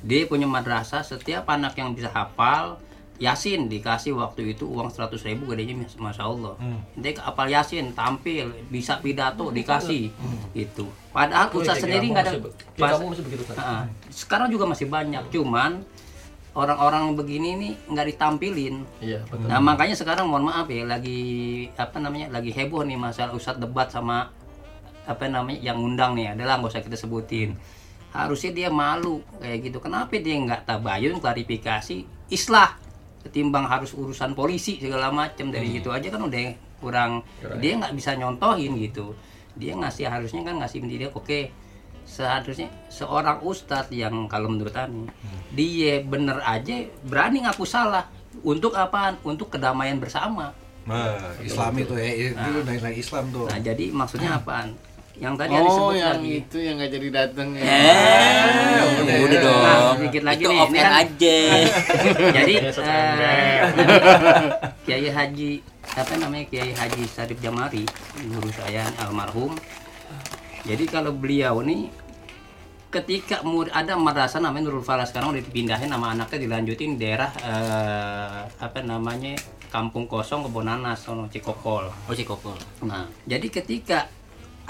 Dia 0.00 0.24
punya 0.24 0.44
madrasah 0.44 1.00
setiap 1.00 1.46
anak 1.46 1.74
yang 1.74 1.90
bisa 1.90 2.08
hafal 2.08 2.78
Yasin 3.16 3.68
dikasih 3.68 4.16
waktu 4.16 4.56
itu 4.56 4.64
uang 4.64 4.88
100 4.88 5.12
ribu 5.22 5.44
gedenya 5.46 5.76
mas- 5.76 5.92
masya 5.94 6.24
Allah. 6.24 6.56
Dia 6.94 7.12
hafal 7.20 7.48
Yasin 7.48 7.92
tampil 7.92 8.48
bisa 8.66 8.96
pidato 8.96 9.48
dikasih 9.50 10.08
itu. 10.50 10.88
Padahal 11.10 11.48
Oh, 11.48 11.60
Ustadz 11.60 11.78
kayak 11.78 12.00
sendiri 12.00 12.06
nggak 12.08 12.24
ada. 12.24 12.32
masih 12.32 12.42
pas- 12.74 12.92
kamu 12.92 13.06
masih 13.08 13.24
begitu 13.24 13.42
kan 13.44 13.56
Ah, 13.56 13.82
sekarang 14.08 14.48
juga 14.48 14.64
masih 14.64 14.86
banyak, 14.86 15.22
cuman 15.28 15.84
orang-orang 16.50 17.14
begini 17.14 17.50
nih 17.56 17.72
nggak 17.86 18.06
ditampilin. 18.08 18.74
iya 18.98 19.22
betul 19.22 19.46
Nah 19.46 19.60
makanya 19.60 19.94
sekarang 19.94 20.26
mohon 20.26 20.42
maaf 20.42 20.66
ya 20.66 20.82
lagi 20.84 21.20
apa 21.74 21.96
namanya 21.96 22.26
lagi 22.30 22.50
heboh 22.50 22.82
nih 22.82 22.96
masalah 22.96 23.30
ustadz 23.30 23.58
debat 23.58 23.86
sama 23.86 24.32
apa 25.04 25.24
namanya 25.26 25.60
yang 25.62 25.78
undang 25.78 26.12
nih 26.12 26.32
adalah 26.32 26.56
nggak 26.56 26.70
usah 26.70 26.82
kita 26.82 26.96
sebutin 26.96 27.54
harusnya 28.10 28.50
dia 28.50 28.68
malu 28.68 29.22
kayak 29.38 29.58
gitu. 29.70 29.78
Kenapa 29.78 30.18
dia 30.18 30.36
nggak 30.36 30.66
tabayun 30.66 31.22
klarifikasi? 31.22 32.04
Islah 32.30 32.74
ketimbang 33.20 33.68
harus 33.68 33.92
urusan 33.92 34.32
polisi 34.32 34.80
segala 34.80 35.12
macam 35.12 35.52
dari 35.52 35.78
gitu 35.78 35.94
aja 35.94 36.10
kan 36.10 36.22
udah 36.26 36.40
kurang. 36.82 37.22
Dia 37.62 37.78
nggak 37.78 37.94
bisa 37.94 38.16
nyontohin 38.18 38.74
gitu. 38.80 39.14
Dia 39.54 39.76
ngasih 39.78 40.10
harusnya 40.10 40.42
kan 40.42 40.58
ngasih 40.62 40.78
dia 40.86 41.10
oke 41.12 41.52
seharusnya 42.10 42.66
seorang 42.90 43.38
ustadz 43.46 43.94
yang 43.94 44.26
kalau 44.26 44.50
menurut 44.50 44.74
Ani 44.74 45.06
dia 45.54 46.02
bener 46.02 46.42
aja 46.42 46.86
berani 47.06 47.46
ngaku 47.46 47.62
salah. 47.66 48.06
Untuk 48.46 48.78
apaan? 48.78 49.18
Untuk 49.26 49.50
kedamaian 49.50 49.98
bersama. 49.98 50.54
Nah, 50.86 51.34
Islam 51.44 51.76
itu. 51.76 51.92
ya, 51.92 52.32
itu 52.32 52.50
nilai 52.64 52.94
Islam 52.96 53.28
tuh. 53.28 53.46
nah 53.46 53.60
jadi 53.60 53.92
maksudnya 53.92 54.34
apaan 54.40 54.72
yang 55.20 55.36
tadi 55.36 55.52
Oh, 55.52 55.68
sebut 55.68 56.00
yang 56.00 56.16
lagi 56.16 56.30
itu 56.40 56.56
yang 56.56 56.74
nggak 56.80 56.90
jadi 56.90 57.08
datang 57.12 57.48
ya. 57.52 57.60
Eh, 57.60 58.80
udah, 59.04 59.16
udah 59.20 59.36
ya. 59.36 59.44
dong. 59.44 59.60
Nah, 59.62 59.78
sedikit 59.94 60.22
lagi 60.24 60.42
itu 60.42 60.48
nih, 60.48 60.60
off 60.64 60.70
kan- 60.72 60.94
aja. 60.96 61.38
jadi 62.40 62.52
eh. 62.64 63.60
Kiai 64.80 65.08
Haji 65.12 65.50
apa 65.92 66.12
namanya 66.16 66.44
Kiai 66.48 66.72
Haji 66.72 67.04
Sarif 67.04 67.38
Jamari 67.38 67.84
guru 68.16 68.48
saya 68.50 68.88
almarhum 68.96 69.52
jadi 70.62 70.84
kalau 70.86 71.12
beliau 71.12 71.60
nih 71.60 71.88
ketika 72.90 73.40
murid 73.46 73.70
ada 73.70 73.94
madrasah 73.94 74.42
namanya 74.42 74.66
Nurul 74.66 74.82
Falah 74.82 75.06
sekarang 75.06 75.30
udah 75.30 75.42
dipindahin 75.42 75.88
nama 75.88 76.10
anaknya 76.10 76.42
dilanjutin 76.42 76.98
daerah 76.98 77.30
eh, 77.38 78.38
apa 78.50 78.82
namanya 78.82 79.38
Kampung 79.70 80.10
Kosong 80.10 80.42
Kebonanas 80.42 81.06
sono 81.06 81.30
Cikokol 81.30 81.86
Oh 81.86 82.14
si 82.14 82.26
Kokol. 82.26 82.58
Nah, 82.82 83.06
jadi 83.22 83.46
ketika 83.46 84.10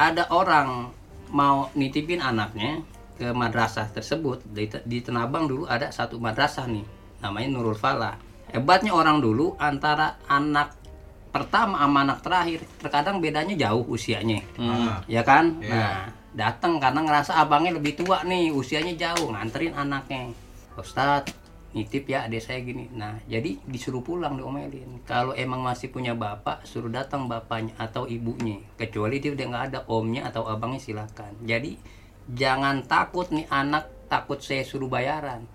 ada 0.01 0.25
orang 0.33 0.89
mau 1.29 1.69
nitipin 1.77 2.25
anaknya 2.25 2.81
ke 3.21 3.37
madrasah 3.37 3.93
tersebut 3.93 4.41
di, 4.49 4.65
di 4.89 4.99
Tenabang 5.05 5.45
dulu 5.45 5.69
ada 5.69 5.93
satu 5.93 6.17
madrasah 6.17 6.65
nih 6.65 6.89
namanya 7.21 7.49
Nurul 7.53 7.77
Falah. 7.77 8.17
Hebatnya 8.49 8.97
orang 8.97 9.21
dulu 9.21 9.55
antara 9.61 10.17
anak 10.25 10.73
pertama 11.31 11.79
sama 11.79 12.03
anak 12.03 12.19
terakhir 12.25 12.61
terkadang 12.81 13.21
bedanya 13.21 13.55
jauh 13.55 13.85
usianya. 13.87 14.43
Nah, 14.59 15.05
Ya 15.07 15.23
kan? 15.23 15.61
Iya. 15.63 15.71
Nah, 15.71 16.01
datang 16.35 16.83
karena 16.83 17.07
ngerasa 17.07 17.39
abangnya 17.39 17.79
lebih 17.79 17.95
tua 17.95 18.27
nih, 18.27 18.51
usianya 18.51 18.97
jauh, 18.99 19.31
nganterin 19.31 19.77
anaknya. 19.77 20.35
Ustadz, 20.75 21.31
nitip 21.71 22.11
ya 22.11 22.27
adik 22.27 22.43
saya 22.43 22.61
gini. 22.67 22.91
Nah, 22.91 23.23
jadi 23.31 23.59
disuruh 23.67 24.03
pulang 24.03 24.35
diomelin. 24.35 25.03
Kalau 25.07 25.33
emang 25.35 25.63
masih 25.63 25.95
punya 25.95 26.19
bapak, 26.19 26.67
suruh 26.67 26.91
datang 26.91 27.31
bapaknya 27.31 27.75
atau 27.79 28.11
ibunya. 28.11 28.59
Kecuali 28.75 29.23
dia 29.23 29.31
udah 29.35 29.47
nggak 29.47 29.65
ada 29.71 29.81
omnya 29.87 30.27
atau 30.27 30.51
abangnya 30.51 30.83
silakan. 30.83 31.33
Jadi 31.47 31.79
jangan 32.31 32.83
takut 32.87 33.31
nih 33.31 33.47
anak 33.51 33.87
takut 34.11 34.43
saya 34.43 34.67
suruh 34.67 34.91
bayaran. 34.91 35.47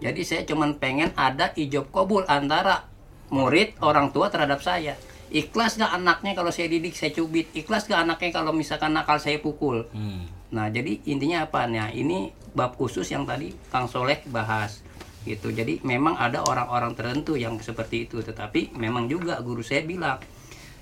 Jadi 0.00 0.24
saya 0.24 0.42
cuman 0.48 0.80
pengen 0.80 1.12
ada 1.12 1.52
ijob 1.52 1.92
kobul 1.92 2.24
antara 2.24 2.88
murid 3.28 3.76
orang 3.84 4.08
tua 4.16 4.32
terhadap 4.32 4.64
saya. 4.64 4.96
Ikhlas 5.30 5.78
gak 5.78 5.94
anaknya 5.94 6.34
kalau 6.34 6.50
saya 6.50 6.66
didik 6.66 6.96
saya 6.96 7.14
cubit? 7.14 7.52
Ikhlas 7.54 7.86
gak 7.86 8.02
anaknya 8.02 8.34
kalau 8.34 8.50
misalkan 8.50 8.96
nakal 8.96 9.20
saya 9.22 9.38
pukul? 9.38 9.86
Hmm. 9.94 10.26
Nah, 10.50 10.66
jadi 10.66 10.98
intinya 11.06 11.46
apa? 11.46 11.70
Nah, 11.70 11.94
ini 11.94 12.34
bab 12.50 12.74
khusus 12.74 13.06
yang 13.14 13.22
tadi 13.22 13.54
Kang 13.70 13.86
Soleh 13.86 14.18
bahas. 14.26 14.82
Gitu. 15.20 15.52
Jadi 15.52 15.84
memang 15.84 16.16
ada 16.16 16.40
orang-orang 16.40 16.96
tertentu 16.96 17.36
yang 17.36 17.60
seperti 17.60 18.08
itu, 18.08 18.24
tetapi 18.24 18.72
memang 18.76 19.04
juga 19.04 19.36
guru 19.44 19.60
saya 19.60 19.84
bilang 19.84 20.16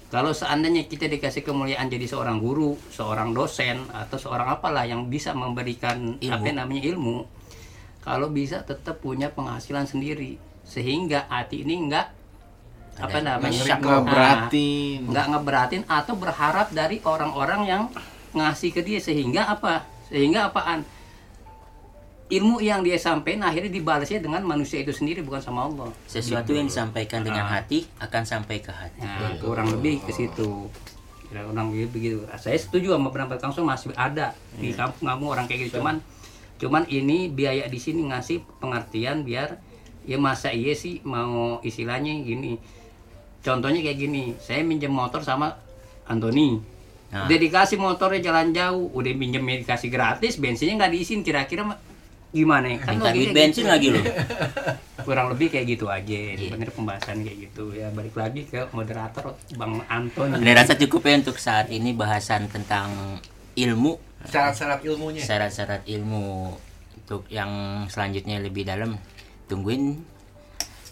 kalau 0.09 0.32
seandainya 0.32 0.89
kita 0.89 1.05
dikasih 1.05 1.45
kemuliaan 1.45 1.93
jadi 1.93 2.09
seorang 2.09 2.41
guru 2.41 2.80
seorang 2.89 3.36
dosen 3.36 3.84
atau 3.93 4.16
seorang 4.16 4.57
apalah 4.57 4.89
yang 4.89 5.05
bisa 5.12 5.36
memberikan 5.36 6.16
Ilmu. 6.16 6.32
apa 6.32 6.49
namanya 6.49 6.80
ilmu 6.80 7.28
kalau 8.01 8.32
bisa 8.32 8.64
tetap 8.64 9.05
punya 9.05 9.28
penghasilan 9.28 9.84
sendiri 9.84 10.41
sehingga 10.64 11.28
hati 11.28 11.61
ini 11.61 11.76
enggak 11.76 12.09
apa 12.99 13.18
namanya. 13.22 13.78
Ngeberatin. 13.78 15.07
nggak 15.07 15.26
ngeberatin 15.30 15.82
atau 15.86 16.14
berharap 16.18 16.72
dari 16.74 16.99
orang-orang 17.07 17.61
yang 17.68 17.82
ngasih 18.34 18.74
ke 18.74 18.82
dia 18.82 18.99
sehingga 18.99 19.47
apa 19.47 19.86
sehingga 20.11 20.51
apaan 20.51 20.82
ilmu 22.29 22.61
yang 22.61 22.85
dia 22.85 23.01
sampaikan 23.01 23.49
akhirnya 23.49 23.72
dibalasnya 23.72 24.20
dengan 24.20 24.45
manusia 24.45 24.85
itu 24.85 24.93
sendiri 24.93 25.24
bukan 25.24 25.41
sama 25.41 25.64
Allah. 25.64 25.89
Sesuatu 26.05 26.53
yang 26.53 26.68
disampaikan 26.68 27.24
dengan 27.24 27.49
Ah. 27.49 27.61
hati 27.61 27.89
akan 27.99 28.22
sampai 28.24 28.61
ke 28.61 28.68
hati. 28.68 29.01
Nah, 29.01 29.33
kurang 29.41 29.72
lebih 29.72 30.05
ke 30.05 30.12
situ. 30.12 30.68
Ya, 31.29 31.45
orang 31.45 31.68
begitu 31.72 32.24
saya 32.41 32.57
setuju 32.57 32.97
sama 32.97 33.12
pendapat 33.12 33.37
Kang 33.37 33.53
Sol 33.53 33.64
masih 33.64 33.93
ada 33.93 34.33
di 34.57 34.72
kampung 34.72 35.09
kamu 35.09 35.24
orang 35.29 35.45
kayak 35.45 35.68
gitu. 35.68 35.81
Cuman 35.81 36.01
cuman 36.57 36.85
ini 36.89 37.29
biaya 37.29 37.68
di 37.68 37.76
sini 37.76 38.09
ngasih 38.09 38.41
pengertian 38.61 39.24
biar 39.24 39.61
ya 40.09 40.16
masa 40.16 40.53
iya 40.53 40.72
sih 40.72 41.01
mau 41.05 41.61
istilahnya 41.61 42.12
gini. 42.24 42.57
Contohnya 43.41 43.81
kayak 43.81 43.99
gini 43.99 44.37
saya 44.37 44.61
minjem 44.64 44.93
motor 44.93 45.24
sama 45.24 45.57
Antoni 46.05 46.76
Nah. 47.09 47.24
udah 47.24 47.41
dikasih 47.41 47.81
motornya 47.81 48.20
jalan 48.20 48.53
jauh 48.53 48.93
udah 48.93 49.12
minjemnya 49.16 49.64
dikasih 49.64 49.89
gratis 49.89 50.37
bensinnya 50.37 50.76
nggak 50.76 50.93
diisiin 50.93 51.24
kira-kira 51.24 51.64
gimana 52.31 52.66
ya? 52.68 52.76
minta 52.83 53.09
duit 53.09 53.29
logikanya 53.29 53.37
bensin 53.39 53.62
gitu. 53.62 53.72
lagi 53.72 53.89
loh 53.91 54.05
kurang 55.07 55.26
lebih 55.33 55.49
kayak 55.49 55.66
gitu 55.66 55.87
aja 55.89 56.18
Iya. 56.37 56.53
bener 56.53 56.68
pembahasan 56.68 57.24
kayak 57.24 57.39
gitu 57.49 57.72
ya 57.72 57.89
balik 57.89 58.12
lagi 58.12 58.45
ke 58.45 58.68
moderator 58.70 59.33
Bang 59.55 59.81
Anton 59.87 60.37
Saya 60.37 60.55
rasa 60.55 60.76
cukup 60.76 61.01
ya 61.03 61.14
untuk 61.16 61.37
saat 61.39 61.68
ini 61.68 61.91
bahasan 61.93 62.45
tentang 62.47 63.16
ilmu 63.55 63.97
Syarat-syarat 64.20 64.83
ilmunya. 64.83 65.22
syarat-syarat 65.22 65.83
ilmu 65.87 66.53
untuk 66.99 67.24
yang 67.29 67.49
selanjutnya 67.87 68.37
lebih 68.37 68.62
dalam 68.62 69.01
tungguin 69.47 69.97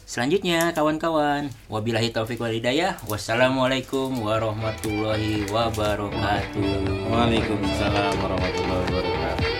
selanjutnya 0.03 0.71
kawan-kawan 0.71 1.51
wabillahi 1.67 2.09
taufik 2.09 2.39
wal 2.39 2.49
hidayah 2.49 2.97
wassalamualaikum 3.05 4.15
warahmatullahi 4.17 5.45
wabarakatuh 5.51 6.65
Waalaikumsalam 7.07 8.15
warahmatullahi 8.17 8.87
wabarakatuh. 8.87 9.56